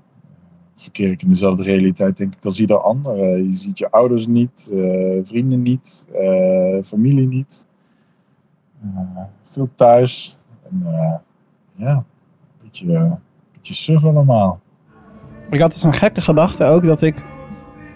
verkeer 0.76 1.12
ik 1.12 1.22
in 1.22 1.30
dezelfde 1.30 1.64
realiteit, 1.64 2.18
denk 2.18 2.36
ik, 2.36 2.46
als 2.46 2.60
ieder 2.60 2.78
ander. 2.78 3.38
je 3.38 3.52
ziet 3.52 3.78
je 3.78 3.92
ouders 3.92 4.28
niet, 4.28 4.70
uh, 4.74 5.20
vrienden 5.24 5.62
niet, 5.62 6.08
uh, 6.14 6.84
familie 6.84 7.28
niet. 7.28 7.68
Uh, 8.84 9.24
veel 9.44 9.70
thuis. 9.76 10.38
En 10.70 10.84
ja, 11.76 11.96
een 11.96 12.04
beetje, 12.62 12.94
een 12.94 13.20
beetje 13.60 13.74
suf 13.74 14.06
allemaal. 14.06 14.62
Ik 15.50 15.60
had 15.60 15.74
dus 15.74 15.84
een 15.84 15.94
gekke 15.94 16.22
gedachte 16.22 16.64
ook 16.64 16.84
dat 16.84 17.02
ik 17.02 17.24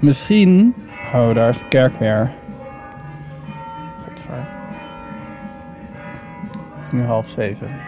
misschien... 0.02 0.76
Oh, 1.14 1.34
daar 1.34 1.50
is 1.50 1.60
de 1.60 1.68
kerk 1.68 1.96
weer. 1.96 2.34
Godver. 3.98 4.48
Het 6.76 6.86
is 6.86 6.92
nu 6.92 7.04
half 7.04 7.30
zeven. 7.30 7.82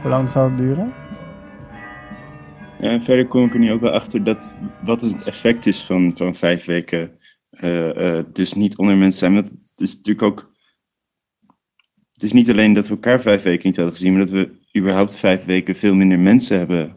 Hoe 0.00 0.10
lang 0.10 0.30
zal 0.30 0.44
het 0.44 0.58
duren? 0.58 0.92
En 2.78 3.02
verder 3.02 3.26
kom 3.26 3.44
ik 3.44 3.54
er 3.54 3.60
nu 3.60 3.72
ook 3.72 3.80
wel 3.80 3.92
achter 3.92 4.24
dat 4.24 4.58
wat 4.84 5.00
het 5.00 5.24
effect 5.24 5.66
is 5.66 5.82
van, 5.82 6.12
van 6.16 6.34
vijf 6.34 6.64
weken. 6.64 7.18
Uh, 7.50 7.94
uh, 7.96 8.22
dus 8.32 8.52
niet 8.52 8.76
onder 8.76 8.96
mensen 8.96 9.18
zijn. 9.18 9.34
Want 9.34 9.50
het 9.50 9.80
is 9.80 9.96
natuurlijk 9.96 10.26
ook. 10.26 10.52
Het 12.12 12.22
is 12.22 12.32
niet 12.32 12.50
alleen 12.50 12.72
dat 12.72 12.88
we 12.88 12.94
elkaar 12.94 13.20
vijf 13.20 13.42
weken 13.42 13.66
niet 13.66 13.76
hadden 13.76 13.94
gezien, 13.94 14.12
maar 14.12 14.20
dat 14.20 14.30
we 14.30 14.62
überhaupt 14.76 15.16
vijf 15.16 15.44
weken 15.44 15.76
veel 15.76 15.94
minder 15.94 16.18
mensen 16.18 16.58
hebben 16.58 16.92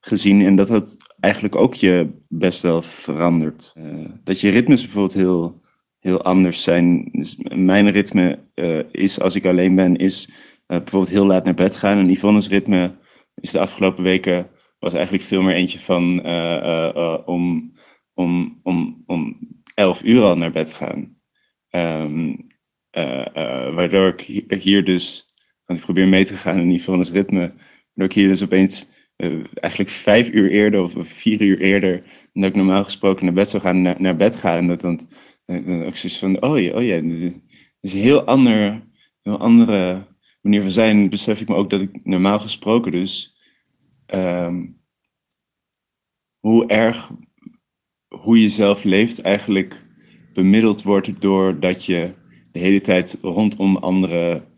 gezien. 0.00 0.42
En 0.42 0.56
dat 0.56 0.68
dat 0.68 0.96
eigenlijk 1.20 1.56
ook 1.56 1.74
je 1.74 2.10
best 2.28 2.62
wel 2.62 2.82
verandert. 2.82 3.74
Uh, 3.78 4.06
dat 4.24 4.40
je 4.40 4.50
ritmes 4.50 4.82
bijvoorbeeld 4.82 5.14
heel, 5.14 5.60
heel 5.98 6.22
anders 6.22 6.62
zijn. 6.62 7.08
Dus 7.12 7.36
mijn 7.54 7.90
ritme 7.90 8.38
is, 8.90 9.20
als 9.20 9.34
ik 9.34 9.46
alleen 9.46 9.74
ben, 9.74 9.96
is 9.96 10.28
bijvoorbeeld 10.66 11.12
heel 11.12 11.26
laat 11.26 11.44
naar 11.44 11.54
bed 11.54 11.76
gaan. 11.76 11.98
En 11.98 12.10
Yvonne's 12.10 12.48
ritme 12.48 12.96
is 13.34 13.50
de 13.50 13.60
afgelopen 13.60 14.04
weken 14.04 14.50
was 14.78 14.94
eigenlijk 14.94 15.24
veel 15.24 15.42
meer 15.42 15.54
eentje 15.54 15.78
van 15.78 16.26
om, 17.24 17.72
om, 18.14 18.60
om, 18.62 19.02
om 19.06 19.38
elf 19.74 20.02
uur 20.02 20.22
al 20.22 20.36
naar 20.36 20.52
bed 20.52 20.72
gaan. 20.72 21.16
Um, 21.70 22.46
waardoor 23.74 24.08
ik 24.08 24.60
hier 24.62 24.84
dus, 24.84 25.23
want 25.64 25.78
ik 25.78 25.84
probeer 25.84 26.08
mee 26.08 26.24
te 26.24 26.36
gaan 26.36 26.58
in 26.58 26.70
Yvonne's 26.70 27.10
ritme, 27.10 27.40
waardoor 27.40 28.04
ik 28.04 28.12
hier 28.12 28.28
dus 28.28 28.42
opeens 28.42 28.86
eigenlijk 29.54 29.90
vijf 29.90 30.32
uur 30.32 30.50
eerder 30.50 30.82
of 30.82 30.94
vier 30.98 31.40
uur 31.40 31.60
eerder 31.60 32.02
dan 32.32 32.44
ik 32.44 32.54
normaal 32.54 32.84
gesproken 32.84 33.24
naar 33.24 33.34
bed 33.34 33.50
zou 33.50 33.62
gaan, 33.62 33.82
naar, 33.82 34.16
bed 34.16 34.36
gaan. 34.36 34.56
En 34.56 34.66
dat 34.66 34.80
dan, 34.80 35.00
dan 35.44 35.84
ook 35.84 35.96
zoiets 35.96 36.18
van, 36.18 36.42
oh 36.42 36.60
ja, 36.60 36.72
oh 36.74 36.82
ja, 36.82 36.96
is 37.80 37.92
een 37.92 38.00
heel, 38.00 38.24
ander, 38.24 38.82
heel 39.22 39.38
andere 39.38 40.06
manier 40.40 40.62
van 40.62 40.70
zijn. 40.70 41.10
Besef 41.10 41.40
ik 41.40 41.48
me 41.48 41.54
ook 41.54 41.70
dat 41.70 41.80
ik 41.80 42.04
normaal 42.04 42.38
gesproken 42.38 42.92
dus 42.92 43.36
um, 44.14 44.82
hoe 46.38 46.66
erg 46.66 47.10
hoe 48.08 48.40
je 48.40 48.48
zelf 48.48 48.84
leeft 48.84 49.20
eigenlijk 49.20 49.82
bemiddeld 50.32 50.82
wordt 50.82 51.20
doordat 51.20 51.84
je 51.84 52.14
de 52.52 52.58
hele 52.58 52.80
tijd 52.80 53.18
rondom 53.20 53.76
andere 53.76 54.52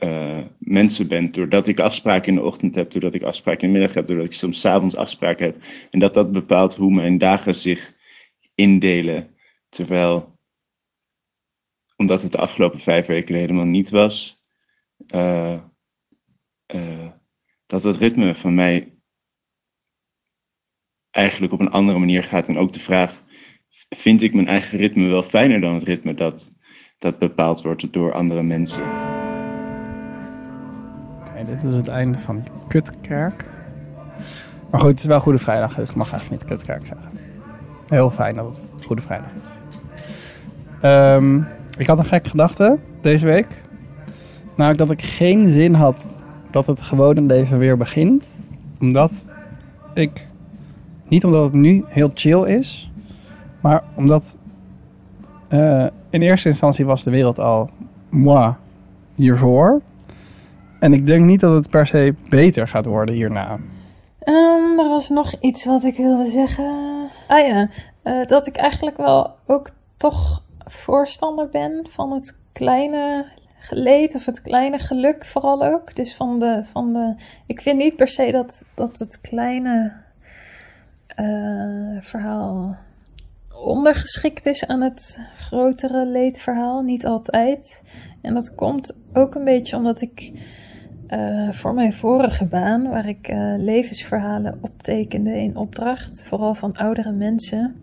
uh, 0.00 0.38
mensen 0.58 1.08
bent. 1.08 1.34
Doordat 1.34 1.66
ik 1.66 1.80
afspraken 1.80 2.28
in 2.28 2.34
de 2.34 2.44
ochtend 2.44 2.74
heb, 2.74 2.90
doordat 2.90 3.14
ik 3.14 3.22
afspraken 3.22 3.60
in 3.60 3.72
de 3.72 3.78
middag 3.78 3.94
heb, 3.94 4.06
doordat 4.06 4.26
ik 4.26 4.32
soms 4.32 4.64
avonds 4.64 4.96
afspraken 4.96 5.46
heb. 5.46 5.62
En 5.90 5.98
dat 5.98 6.14
dat 6.14 6.32
bepaalt 6.32 6.74
hoe 6.74 6.92
mijn 6.92 7.18
dagen 7.18 7.54
zich 7.54 7.94
indelen. 8.54 9.34
Terwijl 9.68 10.36
omdat 11.96 12.22
het 12.22 12.32
de 12.32 12.38
afgelopen 12.38 12.80
vijf 12.80 13.06
weken 13.06 13.34
helemaal 13.34 13.64
niet 13.64 13.90
was, 13.90 14.40
eh, 15.06 15.58
eh, 16.66 17.12
dat 17.66 17.82
het 17.82 17.96
ritme 17.96 18.34
van 18.34 18.54
mij 18.54 18.98
eigenlijk 21.10 21.52
op 21.52 21.60
een 21.60 21.70
andere 21.70 21.98
manier 21.98 22.22
gaat. 22.22 22.48
En 22.48 22.58
ook 22.58 22.72
de 22.72 22.80
vraag, 22.80 23.22
vind 23.88 24.22
ik 24.22 24.34
mijn 24.34 24.48
eigen 24.48 24.78
ritme 24.78 25.08
wel 25.08 25.22
fijner 25.22 25.60
dan 25.60 25.74
het 25.74 25.82
ritme 25.82 26.14
dat, 26.14 26.50
dat 26.98 27.18
bepaald 27.18 27.62
wordt 27.62 27.92
door 27.92 28.12
andere 28.12 28.42
mensen? 28.42 29.17
Dit 31.48 31.64
is 31.64 31.74
het 31.74 31.88
einde 31.88 32.18
van 32.18 32.36
die 32.36 32.50
kutkerk. 32.68 33.44
Maar 34.70 34.80
goed, 34.80 34.90
het 34.90 34.98
is 34.98 35.06
wel 35.06 35.20
Goede 35.20 35.38
Vrijdag, 35.38 35.74
dus 35.74 35.90
ik 35.90 35.96
mag 35.96 36.10
eigenlijk 36.10 36.42
niet 36.42 36.50
kutkerk 36.50 36.86
zeggen. 36.86 37.10
Heel 37.86 38.10
fijn 38.10 38.34
dat 38.34 38.60
het 38.76 38.84
Goede 38.84 39.02
Vrijdag 39.02 39.28
is. 39.42 39.48
Ehm, 40.80 41.36
ik 41.78 41.86
had 41.86 41.98
een 41.98 42.04
gekke 42.04 42.28
gedachte 42.28 42.78
deze 43.00 43.26
week. 43.26 43.62
Namelijk 44.56 44.78
dat 44.78 44.90
ik 44.90 45.02
geen 45.02 45.48
zin 45.48 45.74
had 45.74 46.08
dat 46.50 46.66
het 46.66 46.80
gewone 46.80 47.20
leven 47.20 47.58
weer 47.58 47.76
begint. 47.76 48.28
Omdat 48.80 49.24
ik... 49.94 50.26
Niet 51.08 51.24
omdat 51.24 51.44
het 51.44 51.52
nu 51.52 51.84
heel 51.86 52.10
chill 52.14 52.44
is. 52.44 52.90
Maar 53.60 53.82
omdat... 53.94 54.36
eh, 55.48 55.86
in 56.10 56.22
eerste 56.22 56.48
instantie 56.48 56.86
was 56.86 57.04
de 57.04 57.10
wereld 57.10 57.38
al... 57.38 57.70
Moi, 58.08 58.54
hiervoor. 59.14 59.80
En 60.78 60.92
ik 60.92 61.06
denk 61.06 61.24
niet 61.24 61.40
dat 61.40 61.54
het 61.54 61.70
per 61.70 61.86
se 61.86 62.14
beter 62.28 62.68
gaat 62.68 62.84
worden 62.84 63.14
hierna. 63.14 63.58
Ehm, 64.18 64.78
er 64.78 64.88
was 64.88 65.08
nog 65.08 65.34
iets 65.40 65.64
wat 65.64 65.84
ik 65.84 65.96
wilde 65.96 66.26
zeggen. 66.26 67.10
Ah 67.28 67.46
ja, 67.46 67.68
eh, 68.02 68.26
dat 68.26 68.46
ik 68.46 68.56
eigenlijk 68.56 68.96
wel 68.96 69.34
ook 69.46 69.70
toch 69.96 70.42
voorstander 70.58 71.48
ben 71.48 71.86
van 71.88 72.12
het 72.12 72.36
kleine 72.52 73.26
geleed 73.58 74.14
of 74.14 74.24
het 74.24 74.42
kleine 74.42 74.78
geluk 74.78 75.26
vooral 75.26 75.64
ook. 75.64 75.94
Dus 75.94 76.14
van 76.14 76.38
de, 76.38 76.60
van 76.64 76.92
de 76.92 77.14
ik 77.46 77.60
vind 77.60 77.78
niet 77.78 77.96
per 77.96 78.08
se 78.08 78.30
dat, 78.30 78.64
dat 78.74 78.98
het 78.98 79.20
kleine 79.20 79.92
eh, 81.06 82.00
verhaal 82.00 82.76
ondergeschikt 83.64 84.46
is 84.46 84.66
aan 84.66 84.80
het 84.80 85.18
grotere 85.36 86.06
leedverhaal. 86.06 86.82
Niet 86.82 87.06
altijd. 87.06 87.82
En 88.22 88.34
dat 88.34 88.54
komt 88.54 88.96
ook 89.12 89.34
een 89.34 89.44
beetje 89.44 89.76
omdat 89.76 90.00
ik 90.00 90.32
eh, 91.08 91.52
voor 91.52 91.74
mijn 91.74 91.92
vorige 91.92 92.46
baan, 92.46 92.88
waar 92.88 93.08
ik 93.08 93.28
eh, 93.28 93.54
levensverhalen 93.56 94.58
optekende 94.60 95.40
in 95.40 95.56
opdracht, 95.56 96.22
vooral 96.22 96.54
van 96.54 96.76
oudere 96.76 97.12
mensen, 97.12 97.74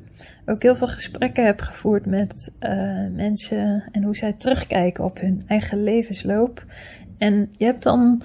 ook 0.45 0.61
heel 0.61 0.75
veel 0.75 0.87
gesprekken 0.87 1.45
heb 1.45 1.59
gevoerd 1.59 2.05
met 2.05 2.51
eh, 2.59 2.71
mensen 3.15 3.83
en 3.91 4.03
hoe 4.03 4.15
zij 4.15 4.33
terugkijken 4.33 5.03
op 5.03 5.19
hun 5.19 5.43
eigen 5.47 5.83
levensloop. 5.83 6.65
En 7.17 7.49
je 7.57 7.65
hebt 7.65 7.83
dan, 7.83 8.21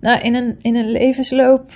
nou, 0.00 0.20
in 0.20 0.34
een, 0.34 0.56
in 0.62 0.76
een 0.76 0.90
levensloop, 0.90 1.70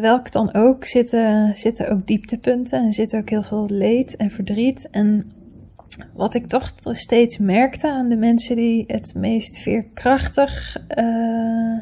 welk 0.00 0.32
dan 0.32 0.54
ook, 0.54 0.84
zitten, 0.84 1.56
zitten 1.56 1.90
ook 1.90 2.06
dieptepunten 2.06 2.84
en 2.84 2.92
zit 2.92 3.16
ook 3.16 3.30
heel 3.30 3.42
veel 3.42 3.66
leed 3.68 4.16
en 4.16 4.30
verdriet. 4.30 4.88
En 4.90 5.32
wat 6.12 6.34
ik 6.34 6.46
toch 6.46 6.72
steeds 6.82 7.38
merkte 7.38 7.88
aan 7.88 8.08
de 8.08 8.16
mensen 8.16 8.56
die 8.56 8.84
het 8.86 9.14
meest 9.14 9.58
veerkrachtig 9.58 10.76
eh, 10.88 11.78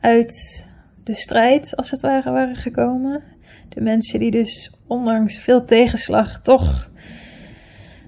uit 0.00 0.66
de 1.04 1.14
strijd, 1.14 1.76
als 1.76 1.90
het 1.90 2.00
ware, 2.00 2.30
waren 2.30 2.56
gekomen. 2.56 3.22
De 3.68 3.80
mensen 3.80 4.18
die 4.20 4.30
dus 4.30 4.78
ondanks 4.86 5.38
veel 5.38 5.64
tegenslag 5.64 6.40
toch 6.40 6.90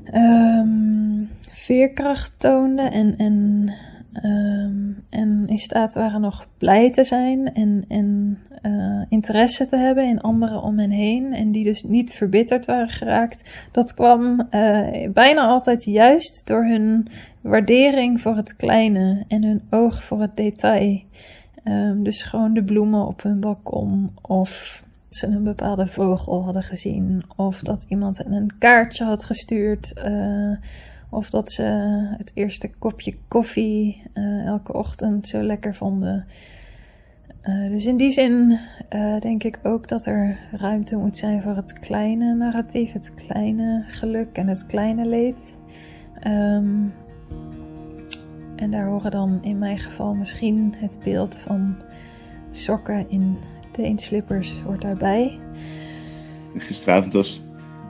ehm, 0.04 1.24
veerkracht 1.50 2.40
toonden 2.40 2.92
en, 2.92 3.16
en, 3.16 3.72
ehm, 4.12 4.90
en 5.10 5.44
in 5.46 5.58
staat 5.58 5.94
waren 5.94 6.20
nog 6.20 6.46
blij 6.58 6.90
te 6.90 7.04
zijn 7.04 7.54
en, 7.54 7.84
en 7.88 8.38
eh, 8.62 9.02
interesse 9.08 9.66
te 9.66 9.76
hebben 9.76 10.08
in 10.08 10.20
anderen 10.20 10.62
om 10.62 10.78
hen 10.78 10.90
heen. 10.90 11.32
En 11.32 11.52
die 11.52 11.64
dus 11.64 11.82
niet 11.82 12.14
verbitterd 12.14 12.66
waren 12.66 12.88
geraakt. 12.88 13.68
Dat 13.72 13.94
kwam 13.94 14.40
eh, 14.40 15.10
bijna 15.12 15.46
altijd 15.46 15.84
juist 15.84 16.46
door 16.46 16.64
hun 16.64 17.08
waardering 17.40 18.20
voor 18.20 18.36
het 18.36 18.56
kleine 18.56 19.24
en 19.28 19.44
hun 19.44 19.62
oog 19.70 20.04
voor 20.04 20.20
het 20.20 20.36
detail. 20.36 21.02
Ehm, 21.64 22.02
dus 22.02 22.22
gewoon 22.22 22.54
de 22.54 22.64
bloemen 22.64 23.06
op 23.06 23.22
hun 23.22 23.40
balkon 23.40 24.10
of 24.22 24.82
ze 25.10 25.26
een 25.26 25.44
bepaalde 25.44 25.86
vogel 25.86 26.44
hadden 26.44 26.62
gezien. 26.62 27.22
Of 27.36 27.60
dat 27.60 27.84
iemand 27.88 28.26
een 28.26 28.50
kaartje 28.58 29.04
had 29.04 29.24
gestuurd. 29.24 29.92
eh, 29.92 30.52
of 31.10 31.30
dat 31.30 31.52
ze 31.52 31.62
het 32.16 32.30
eerste 32.34 32.70
kopje 32.78 33.16
koffie 33.28 34.02
eh, 34.12 34.46
elke 34.46 34.72
ochtend 34.72 35.28
zo 35.28 35.42
lekker 35.42 35.74
vonden. 35.74 36.26
Eh, 37.40 37.68
dus 37.68 37.86
in 37.86 37.96
die 37.96 38.10
zin 38.10 38.58
eh, 38.88 39.18
denk 39.20 39.42
ik 39.44 39.58
ook 39.62 39.88
dat 39.88 40.06
er 40.06 40.38
ruimte 40.52 40.96
moet 40.96 41.16
zijn 41.16 41.42
voor 41.42 41.56
het 41.56 41.72
kleine 41.72 42.34
narratief, 42.34 42.92
het 42.92 43.14
kleine 43.14 43.84
geluk 43.88 44.36
en 44.36 44.48
het 44.48 44.66
kleine 44.66 45.06
leed. 45.06 45.56
Ehm, 46.20 46.78
en 48.56 48.70
daar 48.70 48.86
horen 48.86 49.10
dan 49.10 49.38
in 49.42 49.58
mijn 49.58 49.78
geval 49.78 50.14
misschien 50.14 50.74
het 50.76 50.98
beeld 51.04 51.36
van 51.36 51.76
sokken 52.50 53.10
in 53.10 53.36
teenslippers 53.72 54.60
hoort 54.64 54.82
daarbij. 54.82 55.38
Gisteravond 56.54 57.12
was 57.12 57.42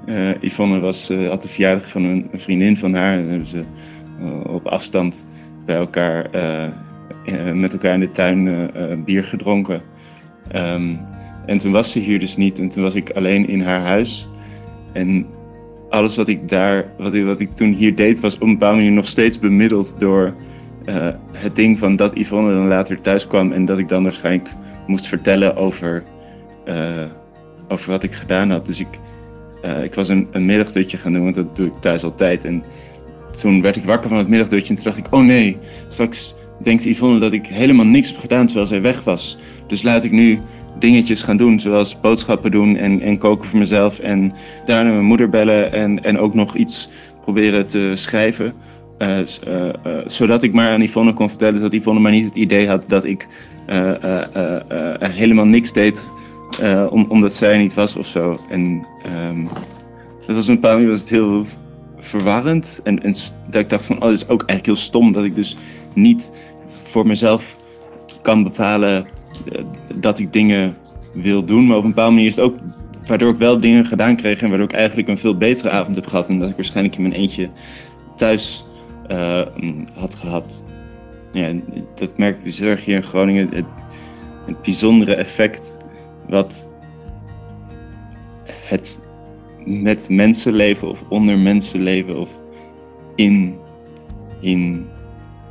eh, 0.06 0.42
Yvonne 0.42 0.80
was, 0.80 1.10
eh, 1.10 1.28
had 1.28 1.42
de 1.42 1.48
verjaardag 1.48 1.88
van 1.88 2.04
een, 2.04 2.28
vriendin 2.34 2.76
van 2.76 2.94
haar. 2.94 3.18
En 3.18 3.28
hebben 3.28 3.46
ze 3.46 3.64
eh, 4.20 4.54
op 4.54 4.66
afstand 4.66 5.26
bij 5.66 5.76
elkaar, 5.76 6.30
met 7.54 7.72
elkaar 7.72 7.94
in 7.94 8.00
de 8.00 8.10
tuin 8.10 8.70
bier 9.04 9.24
gedronken. 9.24 9.82
Ehm, 10.48 10.96
en 11.46 11.58
toen 11.58 11.72
was 11.72 11.92
ze 11.92 11.98
hier 11.98 12.18
dus 12.18 12.36
niet. 12.36 12.58
En 12.58 12.68
toen 12.68 12.82
was 12.82 12.94
ik 12.94 13.10
alleen 13.10 13.48
in 13.48 13.60
haar 13.60 13.80
huis. 13.80 14.28
En 14.92 15.26
alles 15.88 16.16
wat 16.16 16.28
ik 16.28 16.48
daar, 16.48 16.92
wat 16.98 17.14
ik, 17.14 17.24
wat 17.24 17.40
ik 17.40 17.54
toen 17.54 17.72
hier 17.72 17.94
deed, 17.94 18.20
was 18.20 18.34
op 18.34 18.42
een 18.42 18.52
bepaalde 18.52 18.76
manier 18.76 18.92
nog 18.92 19.08
steeds 19.08 19.38
bemiddeld 19.38 20.00
door 20.00 20.34
het 21.32 21.54
ding 21.54 21.78
van 21.78 21.96
dat 21.96 22.18
Yvonne 22.18 22.52
dan 22.52 22.68
later 22.68 23.00
thuis 23.00 23.26
kwam 23.26 23.52
en 23.52 23.64
dat 23.64 23.78
ik 23.78 23.88
dan 23.88 24.02
waarschijnlijk 24.02 24.54
moest 24.86 25.06
vertellen 25.06 25.56
over, 25.56 26.04
over 27.68 27.90
wat 27.90 28.02
ik 28.02 28.12
gedaan 28.12 28.50
had. 28.50 28.66
Dus 28.66 28.80
ik, 28.80 29.00
eh, 29.62 29.84
ik 29.84 29.94
was 29.94 30.08
een, 30.08 30.28
middagdutje 30.32 30.96
gaan 30.96 31.12
doen, 31.12 31.22
want 31.22 31.34
dat 31.34 31.56
doe 31.56 31.66
ik 31.66 31.76
thuis 31.76 32.04
altijd. 32.04 32.44
En 32.44 32.62
toen 33.40 33.62
werd 33.62 33.76
ik 33.76 33.84
wakker 33.84 34.08
van 34.08 34.18
het 34.18 34.28
middagdutje 34.28 34.68
en 34.68 34.74
toen 34.74 34.84
dacht 34.84 35.06
ik, 35.06 35.12
oh 35.12 35.24
nee, 35.24 35.56
straks 35.88 36.34
denkt 36.62 36.84
Yvonne 36.84 37.18
dat 37.18 37.32
ik 37.32 37.46
helemaal 37.46 37.86
niks 37.86 38.08
heb 38.08 38.18
gedaan 38.18 38.46
terwijl 38.46 38.66
zij 38.66 38.82
weg 38.82 39.04
was. 39.04 39.38
Dus 39.66 39.82
laat 39.82 40.04
ik 40.04 40.10
nu 40.10 40.38
dingetjes 40.78 41.22
gaan 41.22 41.36
doen, 41.36 41.60
zoals 41.60 42.00
boodschappen 42.00 42.50
doen 42.50 42.76
en, 42.76 43.00
en 43.00 43.18
koken 43.18 43.48
voor 43.48 43.58
mezelf. 43.58 43.98
En 43.98 44.32
daarna 44.66 44.90
mijn 44.90 45.04
moeder 45.04 45.28
bellen 45.28 45.72
en, 45.72 46.04
en 46.04 46.18
ook 46.18 46.34
nog 46.34 46.56
iets 46.56 46.90
proberen 47.22 47.66
te 47.66 47.90
schrijven. 47.94 48.52
Eh, 48.98 49.20
eh, 49.20 49.74
zodat 50.06 50.42
ik 50.42 50.52
maar 50.52 50.70
aan 50.70 50.82
Yvonne 50.82 51.12
kon 51.12 51.28
vertellen 51.28 51.60
dat 51.60 51.72
Yvonne 51.74 52.00
maar 52.00 52.12
niet 52.12 52.24
het 52.24 52.34
idee 52.34 52.68
had 52.68 52.88
dat 52.88 53.04
ik 53.04 53.28
helemaal 55.00 55.44
niks 55.44 55.72
deed 55.72 56.10
eh, 56.60 56.86
om, 56.90 57.06
omdat 57.08 57.34
zij 57.34 57.52
er 57.52 57.58
niet 57.58 57.74
was 57.74 57.96
of 57.96 58.06
zo. 58.06 58.36
En 58.48 58.86
ehm, 59.02 59.44
dat 60.26 60.36
was 60.36 60.44
op 60.44 60.48
een 60.48 60.54
bepaalde 60.54 60.76
manier 60.76 60.90
was 60.90 61.00
het 61.00 61.10
heel 61.10 61.46
verwarrend. 61.96 62.80
En, 62.84 63.02
en 63.02 63.14
dat 63.50 63.60
ik 63.60 63.68
dacht 63.68 63.84
van, 63.84 63.96
oh, 63.96 64.02
dat 64.02 64.12
is 64.12 64.28
ook 64.28 64.42
eigenlijk 64.42 64.66
heel 64.66 64.76
stom 64.76 65.12
dat 65.12 65.24
ik 65.24 65.34
dus 65.34 65.56
niet 65.94 66.32
voor 66.82 67.06
mezelf 67.06 67.56
kan 68.22 68.42
bepalen 68.42 69.06
eh, 69.52 69.62
dat 69.94 70.18
ik 70.18 70.32
dingen 70.32 70.76
wil 71.12 71.44
doen. 71.44 71.66
Maar 71.66 71.76
op 71.76 71.82
een 71.82 71.88
bepaalde 71.88 72.14
manier 72.14 72.28
is 72.28 72.36
het 72.36 72.44
ook 72.44 72.56
waardoor 73.06 73.30
ik 73.32 73.38
wel 73.38 73.60
dingen 73.60 73.84
gedaan 73.84 74.16
kreeg 74.16 74.42
en 74.42 74.48
waardoor 74.48 74.68
ik 74.68 74.74
eigenlijk 74.74 75.08
een 75.08 75.18
veel 75.18 75.36
betere 75.36 75.70
avond 75.70 75.96
heb 75.96 76.06
gehad. 76.06 76.28
En 76.28 76.38
dat 76.38 76.50
ik 76.50 76.56
waarschijnlijk 76.56 76.96
in 76.96 77.02
mijn 77.02 77.14
eentje 77.14 77.50
thuis 78.16 78.64
eh, 79.08 79.42
mm, 79.56 79.84
had 79.94 80.14
gehad. 80.14 80.64
Ja, 81.32 81.52
dat 81.94 82.18
merk 82.18 82.38
ik 82.38 82.44
dus 82.44 82.60
erg 82.60 82.84
hier 82.84 82.96
in 82.96 83.02
Groningen. 83.02 83.48
Het, 83.54 83.64
het 84.46 84.62
bijzondere 84.62 85.14
effect 85.14 85.76
wat 86.28 86.72
het 88.46 89.08
met 89.64 90.08
mensen 90.08 90.52
leven 90.52 90.88
of 90.88 91.04
onder 91.08 91.38
mensen 91.38 91.80
leven 91.80 92.18
of 92.18 92.40
in, 93.14 93.58
in, 94.40 94.88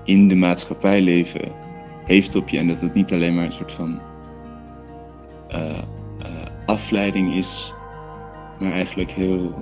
in 0.03 0.27
de 0.27 0.35
maatschappij 0.35 1.01
leven 1.01 1.41
heeft 2.05 2.35
op 2.35 2.49
je. 2.49 2.57
En 2.57 2.67
dat 2.67 2.81
het 2.81 2.93
niet 2.93 3.13
alleen 3.13 3.35
maar 3.35 3.45
een 3.45 3.51
soort 3.51 3.71
van 3.71 3.99
eh, 5.47 5.69
eh, 5.69 5.83
afleiding 6.65 7.33
is, 7.33 7.73
maar 8.59 8.71
eigenlijk 8.71 9.11
heel 9.11 9.53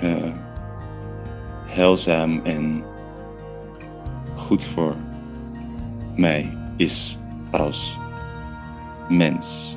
eh, 0.00 0.32
heilzaam 1.66 2.40
en 2.44 2.82
goed 4.34 4.64
voor 4.64 4.96
mij 6.16 6.56
is 6.76 7.18
als 7.50 7.98
mens. 9.08 9.76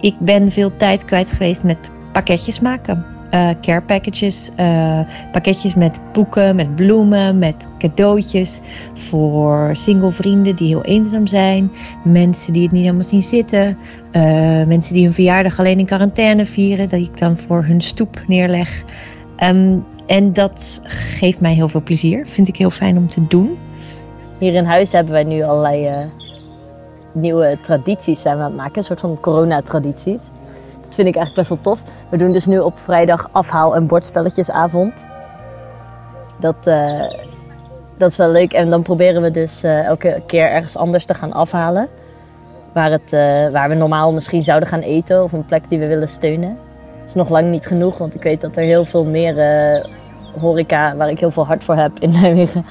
Ik 0.00 0.18
ben 0.18 0.50
veel 0.50 0.76
tijd 0.76 1.04
kwijt 1.04 1.32
geweest 1.32 1.62
met 1.62 1.90
pakketjes 2.12 2.60
maken. 2.60 3.12
eh, 3.30 3.50
care 3.60 3.82
packages, 3.82 4.50
eh, 4.56 5.00
pakketjes 5.32 5.74
met 5.74 6.00
boeken, 6.12 6.56
met 6.56 6.74
bloemen, 6.76 7.38
met 7.38 7.68
cadeautjes 7.78 8.60
voor 8.94 9.70
single 9.72 10.10
vrienden 10.12 10.56
die 10.56 10.68
heel 10.68 10.84
eenzaam 10.84 11.26
zijn, 11.26 11.72
mensen 12.04 12.52
die 12.52 12.62
het 12.62 12.72
niet 12.72 12.82
helemaal 12.82 13.02
zien 13.04 13.22
zitten, 13.22 13.78
eh, 14.12 14.22
mensen 14.64 14.94
die 14.94 15.04
hun 15.04 15.12
verjaardag 15.12 15.58
alleen 15.58 15.78
in 15.78 15.86
quarantaine 15.86 16.46
vieren, 16.46 16.88
dat 16.88 17.00
ik 17.00 17.18
dan 17.18 17.36
voor 17.36 17.64
hun 17.64 17.80
stoep 17.80 18.22
neerleg. 18.26 18.84
Ehm, 19.36 19.78
en 20.06 20.32
dat 20.32 20.80
geeft 20.84 21.40
mij 21.40 21.54
heel 21.54 21.68
veel 21.68 21.82
plezier, 21.82 22.26
vind 22.26 22.48
ik 22.48 22.56
heel 22.56 22.70
fijn 22.70 22.96
om 22.96 23.08
te 23.08 23.26
doen. 23.26 23.58
Hier 24.38 24.54
in 24.54 24.64
huis 24.64 24.92
hebben 24.92 25.12
wij 25.12 25.24
nu 25.24 25.42
allerlei 25.42 25.86
eh, 25.86 26.23
nieuwe 27.14 27.58
tradities 27.62 28.22
zijn 28.22 28.36
we 28.36 28.42
aan 28.42 28.48
het 28.48 28.60
maken. 28.60 28.76
Een 28.76 28.84
soort 28.84 29.00
van 29.00 29.20
corona-tradities. 29.20 30.22
Dat 30.82 30.94
vind 30.94 31.08
ik 31.08 31.16
eigenlijk 31.16 31.34
best 31.34 31.48
wel 31.48 31.74
tof. 31.74 31.82
We 32.10 32.16
doen 32.16 32.32
dus 32.32 32.46
nu 32.46 32.58
op 32.58 32.78
vrijdag 32.78 33.28
afhaal- 33.32 33.74
en 33.74 33.86
bordspelletjesavond. 33.86 35.06
Dat, 36.38 36.66
eh, 36.66 37.00
dat 37.98 38.10
is 38.10 38.16
wel 38.16 38.30
leuk. 38.30 38.52
En 38.52 38.70
dan 38.70 38.82
proberen 38.82 39.22
we 39.22 39.30
dus 39.30 39.62
eh, 39.62 39.84
elke 39.84 40.22
keer 40.26 40.50
ergens 40.50 40.76
anders 40.76 41.04
te 41.04 41.14
gaan 41.14 41.32
afhalen. 41.32 41.88
Waar, 42.72 42.90
het, 42.90 43.12
eh, 43.12 43.52
waar 43.52 43.68
we 43.68 43.74
normaal 43.74 44.12
misschien 44.12 44.44
zouden 44.44 44.68
gaan 44.68 44.80
eten 44.80 45.22
of 45.22 45.32
een 45.32 45.44
plek 45.44 45.68
die 45.68 45.78
we 45.78 45.86
willen 45.86 46.08
steunen. 46.08 46.58
Dat 46.98 47.08
is 47.08 47.14
nog 47.14 47.28
lang 47.28 47.50
niet 47.50 47.66
genoeg, 47.66 47.98
want 47.98 48.14
ik 48.14 48.22
weet 48.22 48.40
dat 48.40 48.56
er 48.56 48.62
heel 48.62 48.84
veel 48.84 49.04
meer 49.04 49.34
horeca, 50.40 50.96
waar 50.96 51.10
ik 51.10 51.20
heel 51.20 51.30
veel 51.30 51.46
hart 51.46 51.64
voor 51.64 51.76
heb 51.76 51.98
in 51.98 52.10
Nijmegen, 52.10 52.64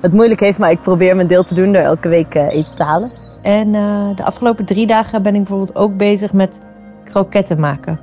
het 0.00 0.12
moeilijk 0.12 0.40
heeft. 0.40 0.58
Maar 0.58 0.70
ik 0.70 0.80
probeer 0.80 1.16
mijn 1.16 1.28
deel 1.28 1.44
te 1.44 1.54
doen 1.54 1.72
door 1.72 1.82
elke 1.82 2.08
week 2.08 2.34
eten 2.34 2.74
te 2.74 2.82
halen. 2.82 3.25
En 3.46 3.74
eh, 3.74 4.08
de 4.14 4.24
afgelopen 4.24 4.64
drie 4.64 4.86
dagen 4.86 5.22
ben 5.22 5.34
ik 5.34 5.40
bijvoorbeeld 5.40 5.76
ook 5.76 5.96
bezig 5.96 6.32
met 6.32 6.60
kroketten 7.04 7.60
maken. 7.60 8.00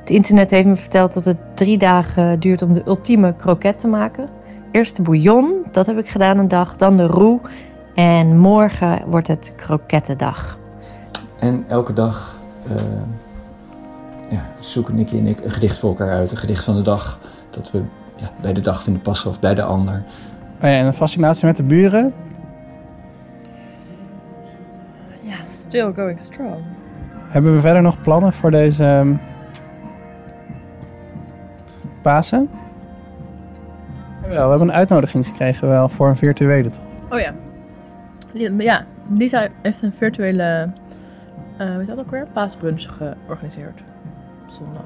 Het 0.00 0.10
internet 0.10 0.50
heeft 0.50 0.66
me 0.66 0.76
verteld 0.76 1.14
dat 1.14 1.24
het 1.24 1.36
drie 1.54 1.78
dagen 1.78 2.40
duurt 2.40 2.62
om 2.62 2.72
de 2.72 2.82
ultieme 2.86 3.34
kroket 3.36 3.78
te 3.78 3.86
maken. 3.88 4.28
Eerst 4.72 4.96
de 4.96 5.02
bouillon, 5.02 5.54
dat 5.72 5.86
heb 5.86 5.98
ik 5.98 6.08
gedaan 6.08 6.38
een 6.38 6.48
dag. 6.48 6.76
Dan 6.76 6.96
de 6.96 7.06
roux. 7.06 7.48
En 7.94 8.38
morgen 8.38 9.02
wordt 9.06 9.26
het 9.26 9.52
krokettendag. 9.56 10.58
En 11.38 11.64
elke 11.68 11.92
dag 11.92 12.36
eh, 12.68 12.76
ja, 14.30 14.44
zoeken 14.58 14.94
Nicky 14.94 15.18
en 15.18 15.26
ik 15.26 15.44
een 15.44 15.50
gedicht 15.50 15.78
voor 15.78 15.90
elkaar 15.90 16.10
uit. 16.10 16.30
Een 16.30 16.36
gedicht 16.36 16.64
van 16.64 16.74
de 16.74 16.82
dag. 16.82 17.18
Dat 17.50 17.70
we 17.70 17.82
ja, 18.16 18.30
bij 18.40 18.52
de 18.52 18.60
dag 18.60 18.82
vinden 18.82 19.02
passen 19.02 19.30
of 19.30 19.40
bij 19.40 19.54
de 19.54 19.62
ander. 19.62 20.02
Oh 20.56 20.62
ja, 20.62 20.76
en 20.76 20.86
een 20.86 20.94
fascinatie 20.94 21.46
met 21.46 21.56
de 21.56 21.62
buren. 21.62 22.14
Still 25.76 25.92
going 25.92 26.20
strong. 26.20 26.62
Hebben 27.28 27.54
we 27.54 27.60
verder 27.60 27.82
nog 27.82 28.00
plannen 28.00 28.32
voor 28.32 28.50
deze 28.50 28.84
ehm, 28.84 29.14
Pasen? 32.02 32.50
Jawel, 34.22 34.44
we 34.44 34.50
hebben 34.50 34.68
een 34.68 34.74
uitnodiging 34.74 35.26
gekregen 35.26 35.68
wel 35.68 35.88
voor 35.88 36.08
een 36.08 36.16
virtuele 36.16 36.68
toch? 36.68 36.82
Oh 37.10 37.18
ja. 37.18 37.34
Ja, 38.58 38.84
Lisa 39.14 39.48
heeft 39.62 39.82
een 39.82 39.92
virtuele, 39.92 40.70
eh 41.56 41.76
weet 41.76 41.86
dat 41.86 42.00
ook 42.00 42.10
weer? 42.10 42.26
Paasbrunch 42.32 42.82
georganiseerd. 42.96 43.82
Op 44.42 44.50
zondag. 44.50 44.84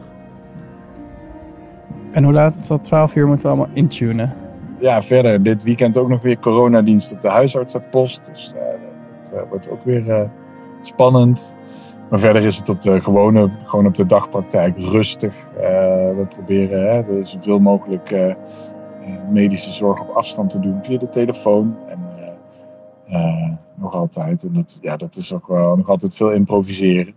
En 2.13 2.25
hoe 2.25 2.33
laat? 2.33 2.67
Tot 2.67 2.85
12 2.85 3.15
uur 3.15 3.27
moeten 3.27 3.47
we 3.47 3.57
allemaal 3.57 3.75
intunen. 3.75 4.33
Ja, 4.79 5.03
verder 5.03 5.43
dit 5.43 5.63
weekend 5.63 5.99
ook 5.99 6.09
nog 6.09 6.23
weer 6.23 6.39
coronadienst 6.39 7.13
op 7.13 7.21
de 7.21 7.29
huisartsenpost. 7.29 8.27
Dus 8.27 8.55
eh, 8.55 8.61
dat 9.23 9.43
eh, 9.43 9.49
wordt 9.49 9.71
ook 9.71 9.85
weer 9.85 10.11
eh, 10.11 10.29
spannend. 10.81 11.57
Maar 12.11 12.19
verder 12.19 12.45
is 12.45 12.57
het 12.57 12.69
op 12.69 12.81
de 12.81 13.01
gewone, 13.01 13.51
gewoon 13.65 13.87
op 13.87 13.95
de 13.95 14.07
dagpraktijk 14.07 14.79
rustig. 14.79 15.35
Eh, 15.57 15.63
we 16.17 16.27
proberen 16.29 16.81
hè, 16.81 17.17
er 17.17 17.25
zoveel 17.25 17.59
mogelijk 17.59 18.11
eh, 18.11 18.31
eh, 18.31 18.37
medische 19.31 19.71
zorg 19.71 20.01
op 20.01 20.09
afstand 20.09 20.51
te 20.51 20.59
doen 20.59 20.85
via 20.85 20.99
de 20.99 21.09
telefoon. 21.09 21.77
En 21.89 21.99
nog 23.75 23.95
altijd. 23.95 24.43
En 24.43 24.53
dat, 24.53 24.79
ja, 24.83 24.97
dat 24.97 25.17
is 25.17 25.33
ook 25.33 25.47
wel 25.47 25.77
nog 25.77 25.89
altijd 25.89 26.17
veel 26.17 26.33
improviseren. 26.33 27.15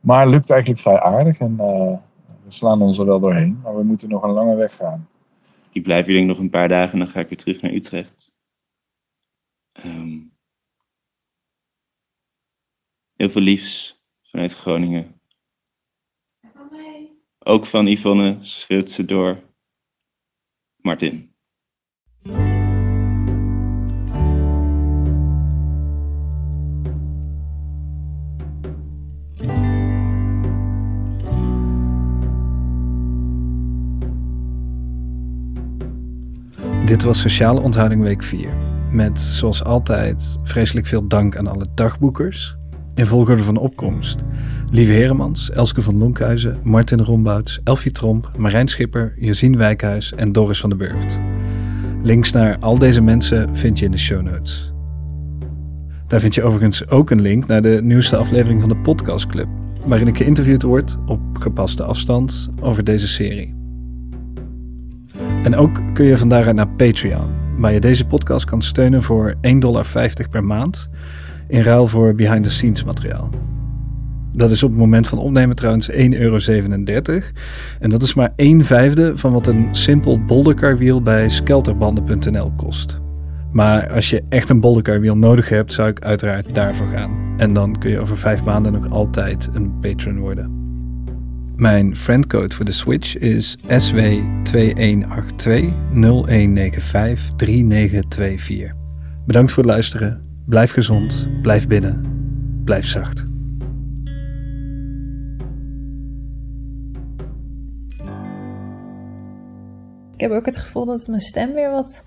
Maar 0.00 0.28
lukt 0.28 0.50
eigenlijk 0.50 0.80
vrij 0.80 1.00
aardig 1.00 1.38
en 1.38 1.56
we 1.56 1.98
slaan 2.46 2.82
ons 2.82 2.98
er 2.98 3.06
wel 3.06 3.20
doorheen. 3.20 3.60
Maar 3.62 3.76
we 3.76 3.82
moeten 3.82 4.08
nog 4.08 4.22
een 4.22 4.30
lange 4.30 4.56
weg 4.56 4.76
gaan. 4.76 5.08
Ik 5.72 5.82
blijf 5.82 6.06
hier 6.06 6.14
denk 6.14 6.28
nog 6.28 6.38
een 6.38 6.50
paar 6.50 6.68
dagen 6.68 6.92
en 6.92 6.98
dan 6.98 7.08
ga 7.08 7.20
ik 7.20 7.28
weer 7.28 7.38
terug 7.38 7.62
naar 7.62 7.72
Utrecht. 7.72 8.34
Ehm, 9.72 10.18
heel 13.22 13.30
veel 13.30 13.42
liefs 13.42 13.98
vanuit 14.22 14.54
Groningen. 14.54 15.20
Ook 17.38 17.66
van 17.66 17.86
Yvonne 17.86 18.36
schreeuwt 18.40 18.90
ze 18.90 19.04
door. 19.04 19.42
Martin. 20.76 21.26
Dit 36.84 37.02
was 37.02 37.20
Sociale 37.20 37.60
Onthouding 37.60 38.02
Week 38.02 38.22
4. 38.22 38.56
Met, 38.90 39.20
zoals 39.20 39.64
altijd, 39.64 40.38
vreselijk 40.42 40.86
veel 40.86 41.08
dank 41.08 41.36
aan 41.36 41.46
alle 41.46 41.66
dagboekers. 41.74 42.60
In 42.94 43.06
volgorde 43.06 43.42
van 43.42 43.56
opkomst. 43.56 44.18
Lieve 44.70 44.92
Heremans, 44.92 45.50
Elske 45.50 45.82
van 45.82 45.96
Lonkhuizen, 45.96 46.58
Martin 46.62 47.00
Rombouts, 47.00 47.60
Elfie 47.64 47.92
Tromp, 47.92 48.30
Marijn 48.36 48.68
Schipper, 48.68 49.14
Josien 49.18 49.56
Wijkhuis 49.56 50.12
en 50.14 50.32
Doris 50.32 50.60
van 50.60 50.68
den 50.68 50.78
Burgt. 50.78 51.20
Links 52.02 52.32
naar 52.32 52.58
al 52.58 52.78
deze 52.78 53.02
mensen 53.02 53.56
vind 53.56 53.78
je 53.78 53.84
in 53.84 53.90
de 53.90 53.98
show 53.98 54.22
notes. 54.22 54.72
Daar 56.06 56.20
vind 56.20 56.34
je 56.34 56.42
overigens 56.42 56.88
ook 56.88 57.10
een 57.10 57.20
link 57.20 57.46
naar 57.46 57.62
de 57.62 57.80
nieuwste 57.82 58.16
aflevering 58.16 58.60
van 58.60 58.68
de 58.68 58.76
Podcast 58.76 59.26
Club, 59.26 59.48
waarin 59.84 60.06
ik 60.06 60.16
geïnterviewd 60.16 60.62
word 60.62 60.98
op 61.06 61.20
gepaste 61.32 61.82
afstand 61.82 62.48
over 62.60 62.84
deze 62.84 63.08
serie. 63.08 63.54
En 65.42 65.56
ook 65.56 65.80
kun 65.94 66.04
je 66.04 66.16
van 66.16 66.28
naar 66.28 66.68
Patreon, 66.68 67.34
waar 67.56 67.72
je 67.72 67.80
deze 67.80 68.06
podcast 68.06 68.44
kan 68.44 68.62
steunen 68.62 69.02
voor 69.02 69.34
1,50 69.34 69.58
dollar 69.58 69.86
per 70.30 70.44
maand, 70.44 70.88
in 71.52 71.62
ruil 71.62 71.86
voor 71.86 72.14
behind-the-scenes 72.14 72.84
materiaal. 72.84 73.30
Dat 74.32 74.50
is 74.50 74.62
op 74.62 74.70
het 74.70 74.78
moment 74.78 75.08
van 75.08 75.18
opnemen 75.18 75.56
trouwens 75.56 75.90
1,37 75.90 75.96
euro. 75.96 76.38
En 77.80 77.90
dat 77.90 78.02
is 78.02 78.14
maar 78.14 78.32
1 78.36 78.64
vijfde 78.64 79.16
van 79.16 79.32
wat 79.32 79.46
een 79.46 79.68
simpel 79.70 80.24
bolderkarwiel 80.24 81.02
bij 81.02 81.28
skelterbanden.nl 81.28 82.52
kost. 82.56 83.00
Maar 83.50 83.92
als 83.92 84.10
je 84.10 84.22
echt 84.28 84.50
een 84.50 84.60
bolderkarwiel 84.60 85.16
nodig 85.16 85.48
hebt, 85.48 85.72
zou 85.72 85.88
ik 85.88 86.00
uiteraard 86.00 86.54
daarvoor 86.54 86.88
gaan. 86.88 87.10
En 87.36 87.52
dan 87.52 87.78
kun 87.78 87.90
je 87.90 88.00
over 88.00 88.18
vijf 88.18 88.44
maanden 88.44 88.72
nog 88.72 88.90
altijd 88.90 89.48
een 89.52 89.78
patron 89.80 90.18
worden. 90.18 90.60
Mijn 91.56 91.96
friendcode 91.96 92.54
voor 92.54 92.64
de 92.64 92.72
Switch 92.72 93.18
is 93.18 93.58
SW2182-0195-3924. 93.58 93.64
Bedankt 99.26 99.52
voor 99.52 99.62
het 99.62 99.72
luisteren. 99.72 100.31
Blijf 100.46 100.72
gezond, 100.72 101.28
blijf 101.42 101.66
binnen, 101.66 102.02
blijf 102.64 102.86
zacht. 102.86 103.24
Ik 110.14 110.20
heb 110.20 110.30
ook 110.30 110.46
het 110.46 110.56
gevoel 110.56 110.84
dat 110.84 111.06
mijn 111.06 111.20
stem 111.20 111.52
weer 111.52 111.70
wat 111.70 112.04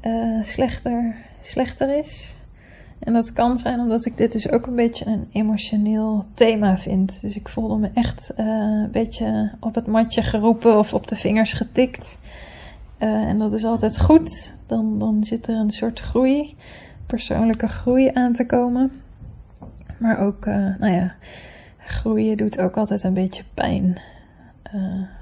eh, 0.00 0.42
slechter, 0.42 1.14
slechter 1.40 1.98
is. 1.98 2.34
En 2.98 3.12
dat 3.12 3.32
kan 3.32 3.58
zijn 3.58 3.80
omdat 3.80 4.06
ik 4.06 4.16
dit 4.16 4.32
dus 4.32 4.50
ook 4.50 4.66
een 4.66 4.74
beetje 4.74 5.06
een 5.06 5.28
emotioneel 5.32 6.24
thema 6.34 6.78
vind. 6.78 7.20
Dus 7.20 7.36
ik 7.36 7.48
voelde 7.48 7.76
me 7.76 7.90
echt 7.94 8.30
eh, 8.34 8.46
een 8.46 8.90
beetje 8.90 9.52
op 9.60 9.74
het 9.74 9.86
matje 9.86 10.22
geroepen 10.22 10.78
of 10.78 10.94
op 10.94 11.06
de 11.06 11.16
vingers 11.16 11.52
getikt. 11.52 12.18
Eh, 12.98 13.08
en 13.08 13.38
dat 13.38 13.52
is 13.52 13.64
altijd 13.64 14.00
goed. 14.00 14.54
Dan, 14.66 14.98
dan 14.98 15.24
zit 15.24 15.48
er 15.48 15.54
een 15.54 15.70
soort 15.70 16.00
groei, 16.00 16.56
persoonlijke 17.06 17.68
groei 17.68 18.10
aan 18.12 18.32
te 18.32 18.46
komen. 18.46 19.00
Maar 19.98 20.18
ook, 20.18 20.46
eh, 20.46 20.54
nou 20.78 20.92
ja, 20.92 21.14
groeien 21.78 22.36
doet 22.36 22.58
ook 22.58 22.76
altijd 22.76 23.02
een 23.02 23.14
beetje 23.14 23.44
pijn. 23.54 24.00
Dus. 24.72 25.15